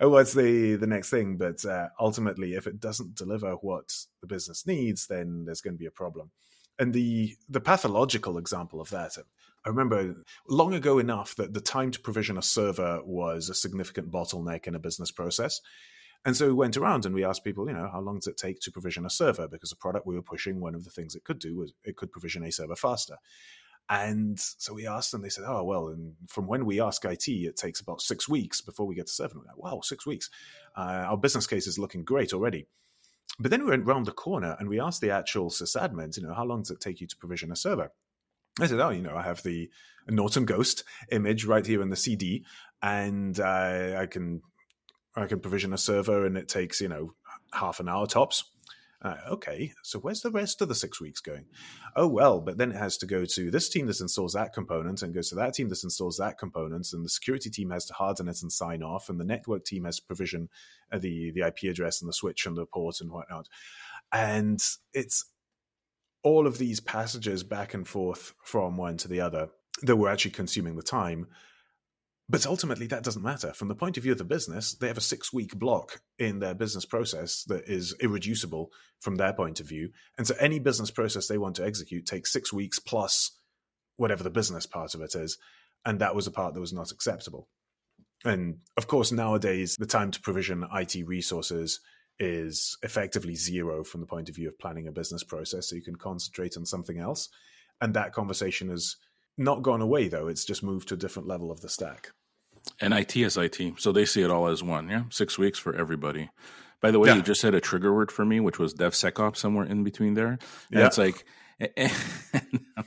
What's 0.00 0.34
the, 0.34 0.76
the 0.76 0.86
next 0.86 1.10
thing? 1.10 1.36
But 1.36 1.64
uh, 1.64 1.88
ultimately, 1.98 2.54
if 2.54 2.66
it 2.66 2.80
doesn't 2.80 3.14
deliver 3.14 3.52
what 3.54 3.94
the 4.20 4.26
business 4.26 4.66
needs, 4.66 5.06
then 5.06 5.44
there's 5.44 5.60
going 5.60 5.74
to 5.74 5.78
be 5.78 5.86
a 5.86 5.90
problem. 5.90 6.30
And 6.78 6.92
the 6.92 7.34
the 7.48 7.60
pathological 7.60 8.38
example 8.38 8.80
of 8.80 8.90
that 8.90 9.16
I 9.64 9.68
remember 9.68 10.14
long 10.48 10.74
ago 10.74 10.98
enough 10.98 11.34
that 11.36 11.52
the 11.52 11.60
time 11.60 11.90
to 11.90 12.00
provision 12.00 12.38
a 12.38 12.42
server 12.42 13.00
was 13.04 13.48
a 13.48 13.54
significant 13.54 14.10
bottleneck 14.10 14.66
in 14.66 14.74
a 14.74 14.78
business 14.78 15.10
process. 15.10 15.60
And 16.24 16.36
so 16.36 16.46
we 16.46 16.52
went 16.52 16.76
around 16.76 17.06
and 17.06 17.14
we 17.14 17.24
asked 17.24 17.44
people, 17.44 17.68
you 17.68 17.74
know, 17.74 17.88
how 17.92 18.00
long 18.00 18.16
does 18.16 18.26
it 18.26 18.36
take 18.36 18.60
to 18.60 18.72
provision 18.72 19.06
a 19.06 19.10
server? 19.10 19.48
Because 19.48 19.70
the 19.70 19.76
product 19.76 20.06
we 20.06 20.14
were 20.14 20.22
pushing, 20.22 20.60
one 20.60 20.74
of 20.74 20.84
the 20.84 20.90
things 20.90 21.14
it 21.14 21.24
could 21.24 21.38
do 21.38 21.56
was 21.56 21.72
it 21.84 21.96
could 21.96 22.10
provision 22.10 22.44
a 22.44 22.52
server 22.52 22.76
faster. 22.76 23.16
And 23.90 24.38
so 24.38 24.74
we 24.74 24.86
asked 24.86 25.12
them, 25.12 25.22
they 25.22 25.30
said, 25.30 25.44
oh, 25.46 25.64
well, 25.64 25.88
and 25.88 26.14
from 26.28 26.46
when 26.46 26.66
we 26.66 26.80
ask 26.80 27.04
IT, 27.04 27.26
it 27.28 27.56
takes 27.56 27.80
about 27.80 28.02
six 28.02 28.28
weeks 28.28 28.60
before 28.60 28.86
we 28.86 28.94
get 28.94 29.06
to 29.06 29.12
server. 29.12 29.38
We're 29.38 29.46
like, 29.46 29.56
wow, 29.56 29.80
six 29.82 30.04
weeks. 30.04 30.28
Uh, 30.76 31.06
our 31.08 31.16
business 31.16 31.46
case 31.46 31.66
is 31.66 31.78
looking 31.78 32.04
great 32.04 32.34
already. 32.34 32.66
But 33.38 33.50
then 33.50 33.64
we 33.64 33.70
went 33.70 33.86
round 33.86 34.06
the 34.06 34.12
corner 34.12 34.56
and 34.58 34.68
we 34.68 34.80
asked 34.80 35.00
the 35.00 35.10
actual 35.10 35.48
sysadmins, 35.48 36.16
you 36.16 36.22
know, 36.22 36.34
how 36.34 36.44
long 36.44 36.62
does 36.62 36.70
it 36.70 36.80
take 36.80 37.00
you 37.00 37.06
to 37.06 37.16
provision 37.16 37.52
a 37.52 37.56
server? 37.56 37.92
I 38.60 38.66
said, 38.66 38.80
oh, 38.80 38.90
you 38.90 39.02
know, 39.02 39.16
I 39.16 39.22
have 39.22 39.42
the 39.42 39.70
Norton 40.08 40.44
Ghost 40.44 40.84
image 41.10 41.44
right 41.44 41.64
here 41.64 41.82
in 41.82 41.90
the 41.90 41.96
CD, 41.96 42.44
and 42.82 43.38
uh, 43.38 43.96
I 43.98 44.06
can 44.06 44.42
I 45.16 45.26
can 45.26 45.40
provision 45.40 45.72
a 45.72 45.78
server, 45.78 46.24
and 46.24 46.36
it 46.36 46.48
takes 46.48 46.80
you 46.80 46.88
know 46.88 47.14
half 47.52 47.80
an 47.80 47.88
hour 47.88 48.06
tops. 48.06 48.44
Uh, 49.00 49.14
okay, 49.30 49.72
so 49.84 50.00
where's 50.00 50.22
the 50.22 50.30
rest 50.30 50.60
of 50.60 50.68
the 50.68 50.74
six 50.74 51.00
weeks 51.00 51.20
going? 51.20 51.44
Oh 51.94 52.08
well, 52.08 52.40
but 52.40 52.58
then 52.58 52.72
it 52.72 52.76
has 52.76 52.96
to 52.98 53.06
go 53.06 53.24
to 53.24 53.48
this 53.48 53.68
team 53.68 53.86
that 53.86 54.00
installs 54.00 54.32
that 54.32 54.52
component, 54.52 55.02
and 55.02 55.14
goes 55.14 55.28
to 55.28 55.36
that 55.36 55.54
team 55.54 55.68
that 55.68 55.84
installs 55.84 56.16
that 56.16 56.38
component, 56.38 56.92
and 56.92 57.04
the 57.04 57.08
security 57.08 57.50
team 57.50 57.70
has 57.70 57.84
to 57.86 57.94
harden 57.94 58.28
it 58.28 58.42
and 58.42 58.50
sign 58.50 58.82
off, 58.82 59.08
and 59.08 59.20
the 59.20 59.24
network 59.24 59.64
team 59.64 59.84
has 59.84 59.96
to 59.96 60.06
provision 60.06 60.48
uh, 60.90 60.98
the 60.98 61.30
the 61.30 61.42
IP 61.42 61.70
address 61.70 62.00
and 62.00 62.08
the 62.08 62.14
switch 62.14 62.44
and 62.46 62.56
the 62.56 62.66
port 62.66 63.00
and 63.00 63.10
whatnot. 63.12 63.48
And 64.10 64.60
it's 64.94 65.26
all 66.22 66.46
of 66.46 66.58
these 66.58 66.80
passages 66.80 67.42
back 67.42 67.74
and 67.74 67.86
forth 67.86 68.34
from 68.42 68.76
one 68.76 68.96
to 68.98 69.08
the 69.08 69.20
other 69.20 69.48
that 69.82 69.96
were 69.96 70.08
actually 70.08 70.32
consuming 70.32 70.76
the 70.76 70.82
time. 70.82 71.26
But 72.30 72.46
ultimately, 72.46 72.86
that 72.88 73.04
doesn't 73.04 73.22
matter. 73.22 73.54
From 73.54 73.68
the 73.68 73.74
point 73.74 73.96
of 73.96 74.02
view 74.02 74.12
of 74.12 74.18
the 74.18 74.24
business, 74.24 74.74
they 74.74 74.88
have 74.88 74.98
a 74.98 75.02
six 75.02 75.32
week 75.32 75.58
block 75.58 76.02
in 76.18 76.40
their 76.40 76.54
business 76.54 76.84
process 76.84 77.44
that 77.44 77.64
is 77.64 77.94
irreducible 78.00 78.70
from 79.00 79.16
their 79.16 79.32
point 79.32 79.60
of 79.60 79.68
view. 79.68 79.90
And 80.18 80.26
so 80.26 80.34
any 80.38 80.58
business 80.58 80.90
process 80.90 81.26
they 81.26 81.38
want 81.38 81.56
to 81.56 81.64
execute 81.64 82.04
takes 82.04 82.32
six 82.32 82.52
weeks 82.52 82.78
plus 82.78 83.38
whatever 83.96 84.22
the 84.22 84.30
business 84.30 84.66
part 84.66 84.94
of 84.94 85.00
it 85.00 85.14
is. 85.14 85.38
And 85.86 86.00
that 86.00 86.14
was 86.14 86.26
a 86.26 86.30
part 86.30 86.52
that 86.54 86.60
was 86.60 86.72
not 86.72 86.90
acceptable. 86.90 87.48
And 88.24 88.58
of 88.76 88.88
course, 88.88 89.12
nowadays, 89.12 89.76
the 89.78 89.86
time 89.86 90.10
to 90.10 90.20
provision 90.20 90.66
IT 90.74 91.06
resources 91.06 91.80
is 92.20 92.76
effectively 92.82 93.34
zero 93.34 93.84
from 93.84 94.00
the 94.00 94.06
point 94.06 94.28
of 94.28 94.34
view 94.34 94.48
of 94.48 94.58
planning 94.58 94.88
a 94.88 94.92
business 94.92 95.22
process. 95.22 95.68
So 95.68 95.76
you 95.76 95.82
can 95.82 95.96
concentrate 95.96 96.56
on 96.56 96.66
something 96.66 96.98
else. 96.98 97.28
And 97.80 97.94
that 97.94 98.12
conversation 98.12 98.70
has 98.70 98.96
not 99.36 99.62
gone 99.62 99.80
away, 99.80 100.08
though. 100.08 100.26
It's 100.26 100.44
just 100.44 100.62
moved 100.64 100.88
to 100.88 100.94
a 100.94 100.98
different 100.98 101.28
level 101.28 101.50
of 101.52 101.60
the 101.60 101.68
stack. 101.68 102.10
And 102.80 102.92
IT 102.92 103.16
is 103.16 103.36
IT. 103.36 103.60
So 103.78 103.92
they 103.92 104.04
see 104.04 104.22
it 104.22 104.30
all 104.30 104.48
as 104.48 104.62
one. 104.64 104.88
Yeah. 104.88 105.04
Six 105.10 105.38
weeks 105.38 105.58
for 105.58 105.74
everybody. 105.76 106.28
By 106.80 106.90
the 106.90 106.98
way, 106.98 107.08
Yeah. 107.08 107.16
you 107.16 107.22
just 107.22 107.40
said 107.40 107.54
a 107.54 107.60
trigger 107.60 107.94
word 107.94 108.10
for 108.10 108.24
me, 108.24 108.40
which 108.40 108.58
was 108.58 108.74
DevSecOps 108.74 109.36
somewhere 109.36 109.64
in 109.66 109.84
between 109.84 110.14
there. 110.14 110.30
And 110.32 110.40
Yeah. 110.70 110.86
it's 110.86 110.98
like, 110.98 111.24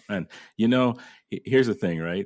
and, 0.10 0.28
you 0.58 0.68
know, 0.68 0.96
here's 1.30 1.68
the 1.68 1.74
thing, 1.74 2.00
right? 2.00 2.26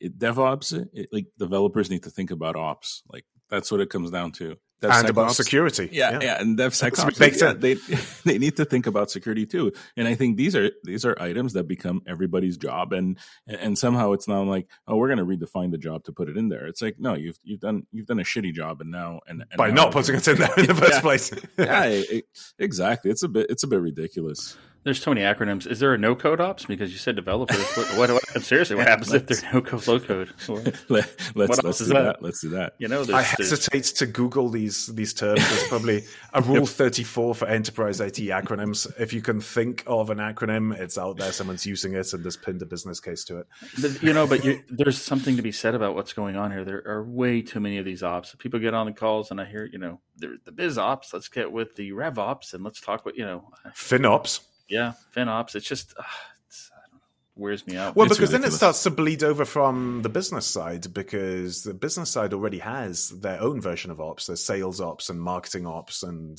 It, 0.00 0.18
DevOps, 0.18 0.72
it, 0.92 1.08
like 1.12 1.26
developers 1.38 1.90
need 1.90 2.04
to 2.04 2.10
think 2.10 2.30
about 2.30 2.56
ops. 2.56 3.02
Like 3.12 3.24
that's 3.50 3.70
what 3.70 3.80
it 3.80 3.90
comes 3.90 4.10
down 4.10 4.32
to. 4.32 4.56
And 4.82 5.08
about 5.08 5.30
DevSecOps- 5.30 5.34
security. 5.34 5.88
Yeah, 5.92 6.18
yeah, 6.22 6.40
and 6.40 6.58
DevSecOps, 6.58 7.18
makes 7.20 7.40
yeah, 7.40 7.52
they 7.52 7.74
they 8.24 8.38
need 8.38 8.56
to 8.56 8.64
think 8.64 8.86
about 8.86 9.10
security 9.10 9.46
too. 9.46 9.72
And 9.96 10.06
I 10.06 10.14
think 10.14 10.36
these 10.36 10.54
are 10.54 10.70
these 10.84 11.04
are 11.04 11.16
items 11.20 11.54
that 11.54 11.64
become 11.68 12.02
everybody's 12.06 12.56
job, 12.56 12.92
and 12.92 13.18
and 13.46 13.76
somehow 13.78 14.12
it's 14.12 14.28
not 14.28 14.46
like 14.46 14.68
oh 14.86 14.96
we're 14.96 15.14
going 15.14 15.18
to 15.18 15.24
redefine 15.24 15.70
the 15.70 15.78
job 15.78 16.04
to 16.04 16.12
put 16.12 16.28
it 16.28 16.36
in 16.36 16.48
there. 16.48 16.66
It's 16.66 16.80
like 16.82 16.96
no, 16.98 17.14
you've 17.14 17.38
you've 17.42 17.60
done 17.60 17.86
you've 17.92 18.06
done 18.06 18.20
a 18.20 18.24
shitty 18.24 18.52
job, 18.52 18.80
and 18.80 18.90
now 18.90 19.20
and, 19.26 19.42
and 19.42 19.56
By 19.56 19.68
now- 19.68 19.84
not 19.84 19.92
putting 19.92 20.14
it 20.16 20.28
in 20.28 20.36
there 20.36 20.50
in 20.56 20.66
the 20.66 20.74
first 20.76 20.92
Yeah. 20.94 21.00
place. 21.00 21.32
yeah, 21.58 21.84
it- 21.86 22.24
exactly. 22.58 23.10
It's 23.10 23.22
a 23.22 23.28
bit 23.28 23.46
it's 23.50 23.62
a 23.62 23.66
bit 23.66 23.80
ridiculous. 23.80 24.56
There's 24.84 25.02
so 25.02 25.12
many 25.12 25.22
acronyms. 25.22 25.66
Is 25.66 25.80
there 25.80 25.92
a 25.92 25.98
no 25.98 26.14
code 26.14 26.40
ops? 26.40 26.64
Because 26.64 26.92
you 26.92 26.98
said 26.98 27.16
developers. 27.16 27.58
what, 27.76 28.10
what, 28.10 28.10
what 28.10 28.42
seriously, 28.42 28.76
what 28.76 28.86
happens 28.86 29.12
if 29.12 29.26
there's 29.26 29.42
no 29.52 29.60
code, 29.60 29.86
low 29.86 30.00
code? 30.00 30.32
Let, 30.88 31.14
let's 31.34 31.34
What 31.34 31.64
let's 31.64 31.78
do 31.78 31.84
that? 31.86 31.92
that? 31.92 32.22
Let's 32.22 32.40
do 32.40 32.48
that. 32.50 32.74
you 32.78 32.88
know, 32.88 33.02
I 33.02 33.04
there's, 33.04 33.36
there's 33.36 33.50
hesitate 33.50 33.84
to 33.96 34.06
Google 34.06 34.48
these 34.48 34.86
these 34.86 35.12
terms. 35.12 35.46
There's 35.48 35.68
probably 35.68 36.04
a 36.32 36.42
Rule 36.42 36.66
34 36.66 37.34
for 37.34 37.46
enterprise 37.46 38.00
IT 38.00 38.14
acronyms. 38.14 38.90
If 38.98 39.12
you 39.12 39.20
can 39.20 39.40
think 39.40 39.82
of 39.86 40.10
an 40.10 40.18
acronym, 40.18 40.78
it's 40.78 40.96
out 40.96 41.18
there. 41.18 41.32
Someone's 41.32 41.66
using 41.66 41.94
it, 41.94 42.12
and 42.12 42.24
there's 42.24 42.36
pinned 42.36 42.62
a 42.62 42.66
business 42.66 43.00
case 43.00 43.24
to 43.24 43.38
it. 43.38 43.46
The- 43.78 43.98
you 44.00 44.12
know, 44.12 44.26
but 44.26 44.44
you, 44.44 44.62
there's 44.70 45.00
something 45.00 45.36
to 45.36 45.42
be 45.42 45.52
said 45.52 45.74
about 45.74 45.94
what's 45.94 46.12
going 46.12 46.36
on 46.36 46.50
here. 46.50 46.64
There 46.64 46.82
are 46.86 47.04
way 47.04 47.42
too 47.42 47.60
many 47.60 47.78
of 47.78 47.84
these 47.84 48.02
ops. 48.02 48.34
People 48.38 48.60
get 48.60 48.74
on 48.74 48.86
the 48.86 48.92
calls, 48.92 49.30
and 49.30 49.40
I 49.40 49.44
hear, 49.44 49.68
you 49.70 49.78
know, 49.78 50.00
the, 50.16 50.38
the 50.44 50.52
biz 50.52 50.78
ops. 50.78 51.12
Let's 51.12 51.28
get 51.28 51.50
with 51.50 51.74
the 51.76 51.92
rev 51.92 52.18
ops, 52.18 52.54
and 52.54 52.64
let's 52.64 52.80
talk 52.80 53.04
with, 53.04 53.16
you 53.16 53.24
know, 53.24 53.50
FinOps. 53.74 54.40
Yeah, 54.68 54.92
fin 55.10 55.28
ops. 55.28 55.54
It's 55.54 55.66
just, 55.66 55.94
uh, 55.98 56.02
it's, 56.46 56.70
I 56.74 56.80
don't 56.90 56.94
know, 56.94 57.00
wears 57.36 57.66
me 57.66 57.76
out. 57.76 57.96
Well, 57.96 58.06
It's 58.06 58.16
because 58.16 58.30
then 58.30 58.44
it 58.44 58.52
starts 58.52 58.82
to 58.84 58.90
bleed 58.90 59.22
over 59.22 59.44
from 59.44 60.02
the 60.02 60.08
business 60.08 60.46
side 60.46 60.92
because 60.92 61.62
the 61.62 61.74
business 61.74 62.10
side 62.10 62.32
already 62.32 62.58
has 62.58 63.10
their 63.10 63.40
own 63.40 63.60
version 63.60 63.90
of 63.90 64.00
ops. 64.00 64.26
There's 64.26 64.44
sales 64.44 64.80
ops 64.80 65.10
and 65.10 65.20
marketing 65.20 65.66
ops 65.66 66.02
and 66.02 66.38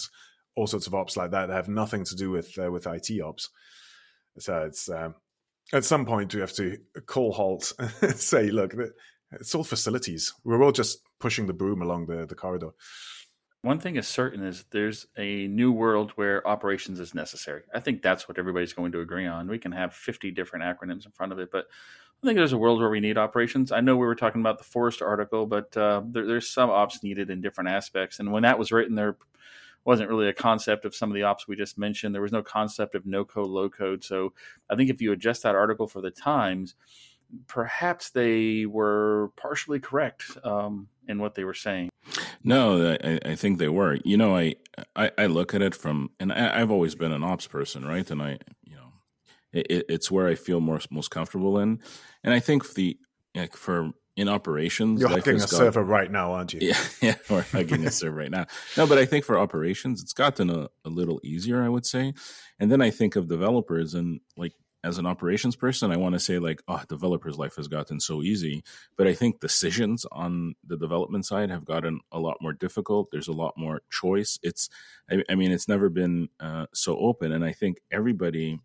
all 0.55 0.67
sorts 0.67 0.87
of 0.87 0.95
ops 0.95 1.15
like 1.15 1.31
that 1.31 1.47
that 1.47 1.55
have 1.55 1.69
nothing 1.69 2.03
to 2.03 2.15
do 2.15 2.31
with 2.31 2.57
uh, 2.59 2.71
with 2.71 2.87
IT 2.87 3.21
ops. 3.21 3.49
So 4.39 4.63
it's 4.63 4.89
um, 4.89 5.15
at 5.73 5.85
some 5.85 6.05
point 6.05 6.33
we 6.33 6.41
have 6.41 6.53
to 6.53 6.77
call 7.05 7.31
halt 7.31 7.73
and 8.01 8.15
say, 8.15 8.49
look, 8.49 8.73
it's 9.31 9.55
all 9.55 9.63
facilities. 9.63 10.33
We're 10.43 10.63
all 10.63 10.71
just 10.71 10.99
pushing 11.19 11.47
the 11.47 11.53
broom 11.53 11.81
along 11.81 12.07
the, 12.07 12.25
the 12.25 12.35
corridor. 12.35 12.71
One 13.61 13.79
thing 13.79 13.97
is 13.97 14.07
certain 14.07 14.45
is 14.45 14.63
there's 14.71 15.07
a 15.17 15.47
new 15.47 15.71
world 15.71 16.11
where 16.11 16.47
operations 16.47 16.99
is 16.99 17.13
necessary. 17.13 17.63
I 17.73 17.81
think 17.81 18.01
that's 18.01 18.27
what 18.27 18.37
everybody's 18.37 18.71
going 18.71 18.93
to 18.93 19.01
agree 19.01 19.27
on. 19.27 19.49
We 19.49 19.59
can 19.59 19.73
have 19.73 19.93
50 19.93 20.31
different 20.31 20.63
acronyms 20.63 21.05
in 21.05 21.11
front 21.11 21.33
of 21.33 21.39
it, 21.39 21.51
but 21.51 21.65
I 22.23 22.25
think 22.25 22.37
there's 22.37 22.53
a 22.53 22.57
world 22.57 22.79
where 22.79 22.89
we 22.89 23.01
need 23.01 23.17
operations. 23.17 23.73
I 23.73 23.81
know 23.81 23.95
we 23.97 24.05
were 24.05 24.15
talking 24.15 24.41
about 24.41 24.59
the 24.59 24.63
Forrester 24.63 25.05
article, 25.05 25.45
but 25.45 25.75
uh, 25.75 26.01
there, 26.05 26.25
there's 26.25 26.49
some 26.49 26.69
ops 26.69 27.03
needed 27.03 27.29
in 27.29 27.41
different 27.41 27.69
aspects. 27.69 28.19
And 28.19 28.31
when 28.31 28.43
that 28.43 28.59
was 28.59 28.71
written, 28.71 28.95
there 28.95 29.17
wasn't 29.83 30.09
really 30.09 30.27
a 30.27 30.33
concept 30.33 30.85
of 30.85 30.95
some 30.95 31.09
of 31.09 31.15
the 31.15 31.23
ops 31.23 31.47
we 31.47 31.55
just 31.55 31.77
mentioned. 31.77 32.15
There 32.15 32.21
was 32.21 32.31
no 32.31 32.43
concept 32.43 32.95
of 32.95 33.05
no 33.05 33.25
code, 33.25 33.49
low 33.49 33.69
code. 33.69 34.03
So 34.03 34.33
I 34.69 34.75
think 34.75 34.89
if 34.89 35.01
you 35.01 35.11
adjust 35.11 35.43
that 35.43 35.55
article 35.55 35.87
for 35.87 36.01
the 36.01 36.11
times, 36.11 36.75
perhaps 37.47 38.09
they 38.09 38.65
were 38.65 39.31
partially 39.35 39.79
correct 39.79 40.37
um, 40.43 40.87
in 41.09 41.19
what 41.19 41.35
they 41.35 41.43
were 41.43 41.53
saying. 41.53 41.89
No, 42.43 42.95
I, 43.03 43.19
I 43.25 43.35
think 43.35 43.57
they 43.59 43.67
were. 43.67 43.97
You 44.05 44.15
know, 44.17 44.37
I, 44.37 44.55
I, 44.95 45.11
I 45.17 45.25
look 45.25 45.53
at 45.53 45.61
it 45.61 45.75
from, 45.75 46.11
and 46.19 46.31
I, 46.31 46.61
I've 46.61 46.71
always 46.71 46.95
been 46.95 47.11
an 47.11 47.23
ops 47.23 47.47
person, 47.47 47.83
right? 47.85 48.09
And 48.09 48.21
I, 48.21 48.37
you 48.63 48.75
know, 48.75 48.93
it, 49.51 49.85
it's 49.89 50.09
where 50.09 50.27
I 50.27 50.35
feel 50.35 50.61
more 50.61 50.79
most 50.89 51.11
comfortable 51.11 51.59
in. 51.59 51.79
And 52.23 52.33
I 52.33 52.39
think 52.39 52.73
the 52.75 52.97
like 53.35 53.55
for 53.55 53.91
in 54.15 54.27
operations, 54.27 54.99
You're 54.99 55.09
life 55.09 55.19
hugging 55.19 55.37
a 55.37 55.41
has 55.41 55.51
got- 55.51 55.57
server 55.57 55.83
right 55.83 56.11
now, 56.11 56.33
aren't 56.33 56.53
you? 56.53 56.59
Yeah, 56.69 56.77
yeah, 57.01 57.15
we're 57.29 57.41
hugging 57.43 57.85
a 57.85 57.91
server 57.91 58.17
right 58.17 58.31
now. 58.31 58.45
No, 58.77 58.85
but 58.87 58.97
I 58.97 59.05
think 59.05 59.23
for 59.25 59.37
operations, 59.39 60.01
it's 60.01 60.13
gotten 60.13 60.49
a, 60.49 60.67
a 60.85 60.89
little 60.89 61.19
easier, 61.23 61.63
I 61.63 61.69
would 61.69 61.85
say. 61.85 62.13
And 62.59 62.71
then 62.71 62.81
I 62.81 62.89
think 62.89 63.15
of 63.15 63.27
developers, 63.27 63.93
and 63.93 64.19
like 64.35 64.53
as 64.83 64.97
an 64.97 65.05
operations 65.05 65.55
person, 65.55 65.91
I 65.91 65.97
want 65.97 66.13
to 66.13 66.19
say 66.19 66.39
like, 66.39 66.61
oh, 66.67 66.81
developers' 66.87 67.37
life 67.37 67.55
has 67.57 67.67
gotten 67.67 67.99
so 67.99 68.21
easy. 68.21 68.63
But 68.97 69.07
I 69.07 69.13
think 69.13 69.39
decisions 69.39 70.05
on 70.11 70.55
the 70.65 70.77
development 70.77 71.25
side 71.25 71.49
have 71.49 71.65
gotten 71.65 71.99
a 72.11 72.19
lot 72.19 72.37
more 72.41 72.53
difficult. 72.53 73.09
There's 73.11 73.27
a 73.27 73.33
lot 73.33 73.55
more 73.57 73.81
choice. 73.91 74.39
It's, 74.41 74.69
I, 75.11 75.23
I 75.29 75.35
mean, 75.35 75.51
it's 75.51 75.67
never 75.67 75.89
been 75.89 76.29
uh, 76.39 76.67
so 76.73 76.97
open, 76.97 77.31
and 77.31 77.43
I 77.43 77.51
think 77.51 77.81
everybody, 77.91 78.59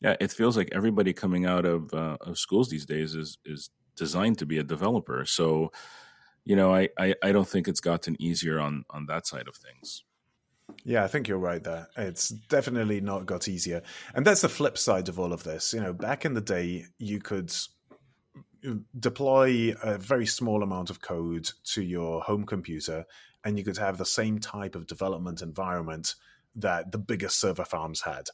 yeah, 0.00 0.16
it 0.20 0.30
feels 0.30 0.56
like 0.56 0.68
everybody 0.72 1.12
coming 1.12 1.46
out 1.46 1.64
of 1.64 1.92
uh, 1.92 2.18
of 2.20 2.38
schools 2.38 2.68
these 2.68 2.86
days 2.86 3.14
is 3.14 3.38
is 3.44 3.70
designed 3.96 4.38
to 4.38 4.46
be 4.46 4.58
a 4.58 4.62
developer. 4.62 5.24
So 5.24 5.72
you 6.44 6.54
know, 6.54 6.72
I, 6.72 6.88
I, 6.96 7.14
I 7.24 7.32
don't 7.32 7.48
think 7.48 7.66
it's 7.66 7.80
gotten 7.80 8.20
easier 8.22 8.60
on 8.60 8.84
on 8.90 9.06
that 9.06 9.26
side 9.26 9.48
of 9.48 9.56
things. 9.56 10.04
Yeah, 10.86 11.02
I 11.02 11.08
think 11.08 11.26
you're 11.26 11.38
right 11.38 11.64
there. 11.64 11.88
It's 11.96 12.28
definitely 12.28 13.00
not 13.00 13.26
got 13.26 13.48
easier. 13.48 13.82
And 14.14 14.24
that's 14.24 14.42
the 14.42 14.48
flip 14.48 14.78
side 14.78 15.08
of 15.08 15.18
all 15.18 15.32
of 15.32 15.42
this. 15.42 15.72
You 15.72 15.80
know, 15.80 15.92
back 15.92 16.24
in 16.24 16.34
the 16.34 16.40
day, 16.40 16.84
you 16.96 17.18
could 17.18 17.52
deploy 18.96 19.74
a 19.82 19.98
very 19.98 20.26
small 20.26 20.62
amount 20.62 20.90
of 20.90 21.02
code 21.02 21.50
to 21.72 21.82
your 21.82 22.20
home 22.20 22.46
computer 22.46 23.04
and 23.44 23.58
you 23.58 23.64
could 23.64 23.78
have 23.78 23.98
the 23.98 24.06
same 24.06 24.38
type 24.38 24.76
of 24.76 24.86
development 24.86 25.42
environment 25.42 26.14
that 26.54 26.92
the 26.92 26.98
biggest 26.98 27.40
server 27.40 27.64
farms 27.64 28.02
had. 28.02 28.28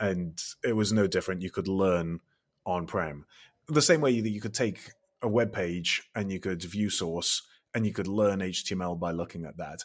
And 0.00 0.42
it 0.64 0.74
was 0.74 0.94
no 0.94 1.06
different. 1.06 1.42
You 1.42 1.50
could 1.50 1.68
learn 1.68 2.20
on 2.64 2.86
prem. 2.86 3.26
The 3.68 3.82
same 3.82 4.00
way 4.00 4.18
that 4.18 4.30
you 4.30 4.40
could 4.40 4.54
take 4.54 4.92
a 5.20 5.28
web 5.28 5.52
page 5.52 6.08
and 6.14 6.32
you 6.32 6.40
could 6.40 6.62
view 6.62 6.88
source 6.88 7.42
and 7.74 7.84
you 7.84 7.92
could 7.92 8.08
learn 8.08 8.40
HTML 8.40 8.98
by 8.98 9.10
looking 9.10 9.44
at 9.44 9.58
that 9.58 9.84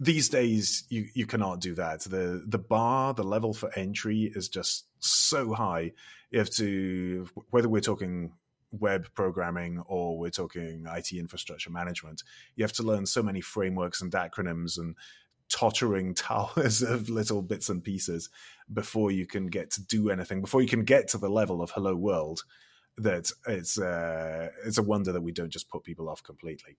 these 0.00 0.28
days 0.28 0.84
you 0.88 1.06
you 1.14 1.26
cannot 1.26 1.60
do 1.60 1.74
that. 1.74 2.00
The 2.00 2.42
the 2.46 2.58
bar 2.58 3.14
the 3.14 3.22
level 3.22 3.54
for 3.54 3.72
entry 3.76 4.32
is 4.34 4.48
just 4.48 4.86
so 4.98 5.52
high. 5.52 5.92
You 6.30 6.38
have 6.40 6.50
to 6.50 7.26
whether 7.50 7.68
we're 7.68 7.80
talking 7.80 8.32
web 8.80 9.06
programming 9.14 9.82
or 9.86 10.18
we're 10.18 10.30
talking 10.30 10.84
IT 10.92 11.12
infrastructure 11.12 11.70
management 11.70 12.22
you 12.56 12.64
have 12.64 12.72
to 12.72 12.82
learn 12.82 13.06
so 13.06 13.22
many 13.22 13.40
frameworks 13.40 14.02
and 14.02 14.12
acronyms 14.12 14.78
and 14.78 14.96
tottering 15.48 16.14
towers 16.16 16.82
of 16.82 17.08
little 17.08 17.42
bits 17.42 17.68
and 17.68 17.84
pieces 17.84 18.30
before 18.72 19.10
you 19.10 19.26
can 19.26 19.46
get 19.46 19.70
to 19.70 19.82
do 19.84 20.10
anything 20.10 20.40
before 20.40 20.62
you 20.62 20.68
can 20.68 20.84
get 20.84 21.08
to 21.08 21.18
the 21.18 21.28
level 21.28 21.62
of 21.62 21.70
hello 21.70 21.94
world 21.94 22.42
that 22.96 23.30
it's 23.46 23.78
uh, 23.78 24.48
it's 24.64 24.78
a 24.78 24.82
wonder 24.82 25.12
that 25.12 25.22
we 25.22 25.32
don't 25.32 25.50
just 25.50 25.68
put 25.68 25.82
people 25.82 26.08
off 26.08 26.22
completely 26.22 26.76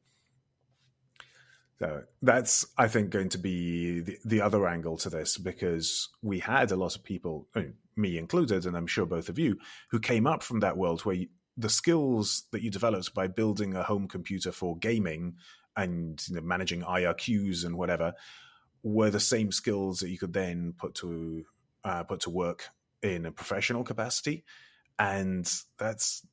so 1.79 2.03
that's, 2.21 2.65
I 2.77 2.87
think, 2.87 3.09
going 3.09 3.29
to 3.29 3.37
be 3.37 3.99
the, 3.99 4.17
the 4.23 4.41
other 4.41 4.67
angle 4.67 4.97
to 4.97 5.09
this 5.09 5.37
because 5.37 6.09
we 6.21 6.39
had 6.39 6.71
a 6.71 6.77
lot 6.77 6.95
of 6.95 7.03
people, 7.03 7.47
I 7.55 7.59
mean, 7.59 7.73
me 7.97 8.17
included, 8.17 8.65
and 8.65 8.77
I'm 8.77 8.87
sure 8.87 9.05
both 9.05 9.29
of 9.29 9.39
you, 9.39 9.57
who 9.89 9.99
came 9.99 10.25
up 10.25 10.41
from 10.41 10.61
that 10.61 10.77
world 10.77 11.01
where 11.01 11.15
you, 11.15 11.27
the 11.57 11.69
skills 11.69 12.43
that 12.51 12.61
you 12.61 12.71
developed 12.71 13.13
by 13.13 13.27
building 13.27 13.75
a 13.75 13.83
home 13.83 14.07
computer 14.07 14.51
for 14.51 14.77
gaming 14.77 15.35
and 15.75 16.21
you 16.27 16.35
know, 16.35 16.41
managing 16.41 16.81
IRQs 16.81 17.65
and 17.65 17.77
whatever 17.77 18.13
were 18.83 19.09
the 19.09 19.19
same 19.19 19.51
skills 19.51 19.99
that 19.99 20.09
you 20.09 20.17
could 20.17 20.33
then 20.33 20.73
put 20.77 20.95
to 20.95 21.43
uh, 21.83 22.03
put 22.03 22.21
to 22.21 22.29
work 22.29 22.69
in 23.01 23.25
a 23.25 23.31
professional 23.31 23.83
capacity, 23.83 24.43
and 24.97 25.51
that's 25.77 26.25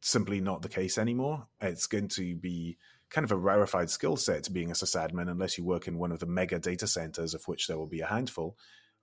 simply 0.00 0.40
not 0.40 0.62
the 0.62 0.68
case 0.68 0.98
anymore. 0.98 1.46
It's 1.60 1.86
going 1.86 2.08
to 2.08 2.36
be 2.36 2.78
kind 3.10 3.24
of 3.24 3.32
a 3.32 3.36
rarefied 3.36 3.90
skill 3.90 4.16
set 4.16 4.52
being 4.52 4.70
a 4.70 4.74
sysadmin 4.74 5.30
unless 5.30 5.56
you 5.58 5.64
work 5.64 5.86
in 5.88 5.98
one 5.98 6.12
of 6.12 6.18
the 6.18 6.26
mega 6.26 6.58
data 6.58 6.86
centers 6.86 7.34
of 7.34 7.44
which 7.46 7.66
there 7.66 7.78
will 7.78 7.86
be 7.86 8.00
a 8.00 8.06
handful 8.06 8.56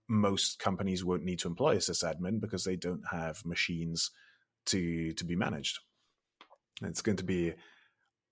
most 0.08 0.60
companies 0.60 1.06
won't 1.06 1.24
need 1.24 1.40
to 1.40 1.48
employ 1.48 1.74
a 1.76 1.78
sysadmin 1.78 2.40
because 2.42 2.64
they 2.64 2.76
don't 2.76 3.04
have 3.12 3.46
machines 3.46 4.12
to 4.66 5.14
to 5.14 5.24
be 5.24 5.36
managed 5.36 5.80
it's 6.82 7.02
going 7.02 7.16
to 7.18 7.24
be 7.24 7.54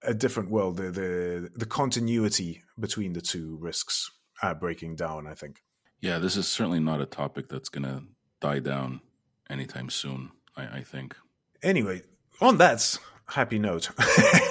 a 0.03 0.13
different 0.13 0.49
world 0.49 0.77
the 0.77 0.91
the, 0.91 1.49
the 1.55 1.65
continuity 1.65 2.63
between 2.79 3.13
the 3.13 3.21
two 3.21 3.58
risks 3.62 4.12
are 4.41 4.55
breaking 4.55 4.95
down 4.95 5.27
i 5.27 5.34
think 5.34 5.62
Yeah, 6.01 6.19
this 6.19 6.38
is 6.38 6.47
certainly 6.47 6.79
not 6.79 7.01
a 7.01 7.05
topic 7.05 7.49
that's 7.49 7.69
going 7.69 7.84
to 7.84 8.03
die 8.39 8.60
down 8.60 9.01
anytime 9.49 9.89
soon. 9.89 10.32
I, 10.55 10.79
I 10.79 10.84
think. 10.84 11.15
anyway 11.62 12.01
on 12.41 12.58
that 12.58 12.97
happy 13.29 13.59
note, 13.59 13.89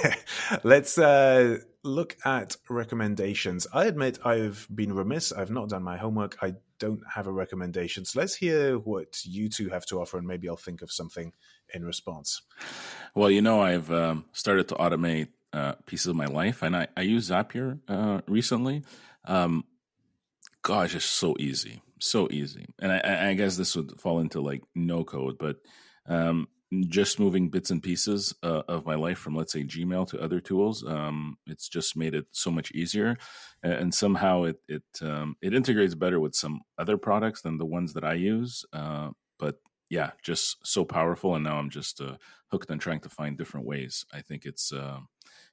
let's 0.63 0.97
uh, 0.97 1.59
look 1.83 2.17
at 2.25 2.55
recommendations. 2.69 3.67
I 3.73 3.85
admit 3.85 4.19
I've 4.25 4.67
been 4.73 4.93
remiss. 4.93 5.31
I've 5.31 5.51
not 5.51 5.69
done 5.69 5.83
my 5.83 5.97
homework. 5.97 6.37
I 6.41 6.55
don't 6.79 7.01
have 7.13 7.27
a 7.27 7.31
recommendation. 7.31 8.05
So 8.05 8.19
let's 8.19 8.35
hear 8.35 8.77
what 8.77 9.19
you 9.25 9.49
two 9.49 9.69
have 9.69 9.85
to 9.87 10.01
offer, 10.01 10.17
and 10.17 10.27
maybe 10.27 10.49
I'll 10.49 10.55
think 10.55 10.81
of 10.81 10.91
something 10.91 11.33
in 11.73 11.85
response. 11.85 12.41
Well, 13.15 13.29
you 13.29 13.41
know, 13.41 13.61
I've 13.61 13.91
um, 13.91 14.25
started 14.31 14.67
to 14.69 14.75
automate 14.75 15.29
uh, 15.53 15.73
pieces 15.85 16.07
of 16.07 16.15
my 16.15 16.25
life, 16.25 16.61
and 16.61 16.75
I, 16.75 16.87
I 16.95 17.01
use 17.01 17.29
Zapier 17.29 17.79
uh, 17.87 18.21
recently. 18.27 18.83
Um, 19.25 19.65
gosh, 20.61 20.95
it's 20.95 21.05
so 21.05 21.35
easy, 21.39 21.81
so 21.99 22.27
easy. 22.31 22.65
And 22.79 22.91
I, 22.91 23.29
I, 23.29 23.33
guess 23.33 23.57
this 23.57 23.75
would 23.75 23.99
fall 23.99 24.19
into 24.19 24.41
like 24.41 24.61
no 24.75 25.03
code, 25.03 25.37
but 25.37 25.57
um, 26.07 26.47
just 26.87 27.19
moving 27.19 27.49
bits 27.49 27.71
and 27.71 27.81
pieces 27.81 28.35
uh, 28.43 28.61
of 28.67 28.85
my 28.85 28.95
life 28.95 29.17
from 29.17 29.35
let's 29.35 29.53
say 29.53 29.63
gmail 29.63 30.07
to 30.07 30.21
other 30.21 30.39
tools 30.39 30.85
um, 30.85 31.37
it's 31.47 31.67
just 31.67 31.97
made 31.97 32.13
it 32.13 32.25
so 32.31 32.51
much 32.51 32.71
easier. 32.71 33.17
And 33.63 33.93
somehow 33.93 34.43
it 34.43 34.57
it 34.67 34.83
um, 35.01 35.35
it 35.41 35.53
integrates 35.53 35.95
better 35.95 36.19
with 36.19 36.35
some 36.35 36.61
other 36.77 36.97
products 36.97 37.41
than 37.41 37.57
the 37.57 37.65
ones 37.65 37.93
that 37.93 38.03
i 38.03 38.13
use 38.13 38.65
uh, 38.73 39.09
but 39.37 39.55
yeah 39.89 40.11
just 40.23 40.57
so 40.65 40.85
powerful 40.85 41.35
and 41.35 41.43
now 41.43 41.57
i'm 41.57 41.69
just 41.69 41.99
uh, 42.01 42.15
hooked 42.51 42.71
on 42.71 42.79
trying 42.79 42.99
to 43.01 43.09
find 43.09 43.37
different 43.37 43.65
ways. 43.65 44.05
I 44.13 44.21
think 44.21 44.45
it's 44.45 44.71
uh, 44.71 44.99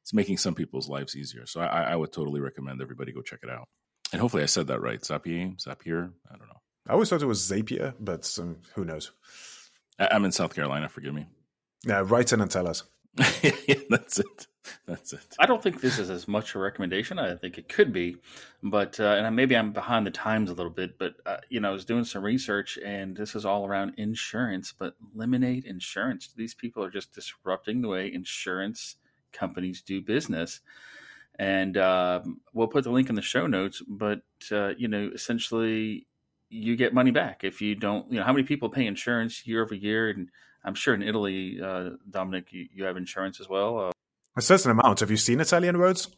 it's 0.03 0.13
making 0.13 0.39
some 0.39 0.55
people's 0.55 0.89
lives 0.89 1.17
easier. 1.17 1.47
So 1.47 1.61
I, 1.61 1.83
I, 1.83 1.97
would 1.97 2.13
totally 2.13 2.41
recommend 2.41 2.81
everybody 2.81 3.13
go 3.13 3.23
check 3.23 3.41
it 3.43 3.51
out. 3.51 3.69
And 4.13 4.21
hopefully 4.21 4.43
i 4.43 4.47
said 4.47 4.69
that 4.69 4.81
right. 4.81 5.01
Zapier 5.01 5.57
zapier? 5.61 6.13
I 6.31 6.37
don't 6.37 6.49
know. 6.49 6.61
I 6.89 6.93
always 6.93 7.11
thought 7.11 7.23
it 7.23 7.27
was 7.27 7.41
zapier 7.41 7.95
but 7.99 8.33
um, 8.41 8.59
who 8.75 8.85
knows 8.85 9.13
I'm 9.99 10.25
in 10.25 10.33
South 10.33 10.55
Carolina. 10.55 10.89
Forgive 10.89 11.15
me. 11.15 11.27
Yeah, 11.85 12.03
write 12.05 12.33
in 12.33 12.41
and 12.41 12.51
tell 12.51 12.69
us. 12.69 12.83
yeah, 13.43 13.81
that's 13.89 14.19
it. 14.19 14.47
That's 14.87 15.13
it. 15.13 15.35
I 15.39 15.47
don't 15.47 15.63
think 15.63 15.81
this 15.81 15.99
is 15.99 16.11
as 16.11 16.29
much 16.29 16.55
a 16.55 16.59
recommendation. 16.59 17.19
I 17.19 17.35
think 17.37 17.57
it 17.57 17.69
could 17.69 17.93
be, 17.93 18.17
but 18.63 18.99
uh, 19.01 19.05
and 19.19 19.37
maybe 19.37 19.57
I'm 19.57 19.73
behind 19.73 20.07
the 20.07 20.11
times 20.11 20.51
a 20.51 20.55
little 20.55 20.73
bit. 20.73 20.99
But 20.99 21.15
uh, 21.25 21.39
you 21.49 21.61
know, 21.61 21.71
I 21.71 21.73
was 21.73 21.85
doing 21.85 22.05
some 22.05 22.23
research, 22.23 22.79
and 22.85 23.17
this 23.17 23.35
is 23.35 23.47
all 23.47 23.67
around 23.67 23.95
insurance. 23.97 24.75
But 24.77 24.95
Lemonade 25.15 25.65
Insurance. 25.65 26.31
These 26.37 26.55
people 26.55 26.85
are 26.85 26.91
just 26.91 27.15
disrupting 27.15 27.81
the 27.81 27.89
way 27.89 28.13
insurance 28.13 28.97
companies 29.33 29.83
do 29.83 30.03
business. 30.03 30.61
And 31.39 31.77
uh, 31.77 32.23
we'll 32.55 32.69
put 32.69 32.85
the 32.85 32.91
link 32.91 33.09
in 33.09 33.15
the 33.15 33.23
show 33.23 33.47
notes. 33.47 33.83
But 33.87 34.23
uh, 34.51 34.71
you 34.77 34.89
know, 34.89 35.11
essentially, 35.15 36.06
you 36.49 36.77
get 36.77 36.95
money 36.95 37.11
back 37.11 37.45
if 37.45 37.61
you 37.61 37.75
don't. 37.75 38.11
You 38.11 38.19
know, 38.19 38.25
how 38.25 38.33
many 38.33 38.45
people 38.45 38.69
pay 38.69 38.87
insurance 38.87 39.47
year 39.47 39.63
over 39.63 39.75
year? 39.75 40.11
And 40.11 40.29
I'm 40.65 40.75
sure 40.75 40.95
in 40.95 41.03
Italy, 41.03 41.61
uh, 41.63 41.91
Dominic, 42.09 42.53
you, 42.53 42.69
you, 42.73 42.85
have 42.85 42.97
insurance 42.97 43.41
as 43.41 43.49
well. 43.49 43.89
Uh, 43.89 43.93
a 44.37 44.43
certain 44.43 44.71
amount. 44.71 45.01
Have 45.01 45.11
you 45.11 45.17
seen 45.17 45.41
Italian 45.41 45.77
roads? 45.77 46.09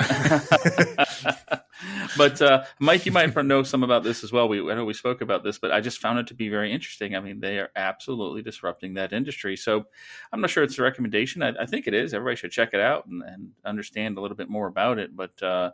but 2.16 2.42
uh, 2.42 2.64
Mike, 2.78 3.06
you 3.06 3.12
might 3.12 3.34
know 3.44 3.62
some 3.62 3.82
about 3.82 4.02
this 4.02 4.24
as 4.24 4.32
well. 4.32 4.48
We 4.48 4.60
I 4.70 4.74
know 4.74 4.84
we 4.84 4.94
spoke 4.94 5.20
about 5.20 5.44
this, 5.44 5.58
but 5.58 5.72
I 5.72 5.80
just 5.80 5.98
found 5.98 6.18
it 6.18 6.26
to 6.28 6.34
be 6.34 6.48
very 6.48 6.72
interesting. 6.72 7.14
I 7.16 7.20
mean, 7.20 7.40
they 7.40 7.58
are 7.58 7.70
absolutely 7.76 8.42
disrupting 8.42 8.94
that 8.94 9.12
industry. 9.12 9.56
So 9.56 9.86
I'm 10.32 10.40
not 10.40 10.50
sure 10.50 10.62
it's 10.62 10.78
a 10.78 10.82
recommendation. 10.82 11.42
I, 11.42 11.52
I 11.60 11.66
think 11.66 11.86
it 11.86 11.94
is. 11.94 12.14
Everybody 12.14 12.36
should 12.36 12.52
check 12.52 12.70
it 12.72 12.80
out 12.80 13.06
and, 13.06 13.22
and, 13.22 13.50
understand 13.64 14.18
a 14.18 14.20
little 14.20 14.36
bit 14.36 14.48
more 14.48 14.66
about 14.66 14.98
it. 14.98 15.14
But 15.14 15.42
uh, 15.42 15.70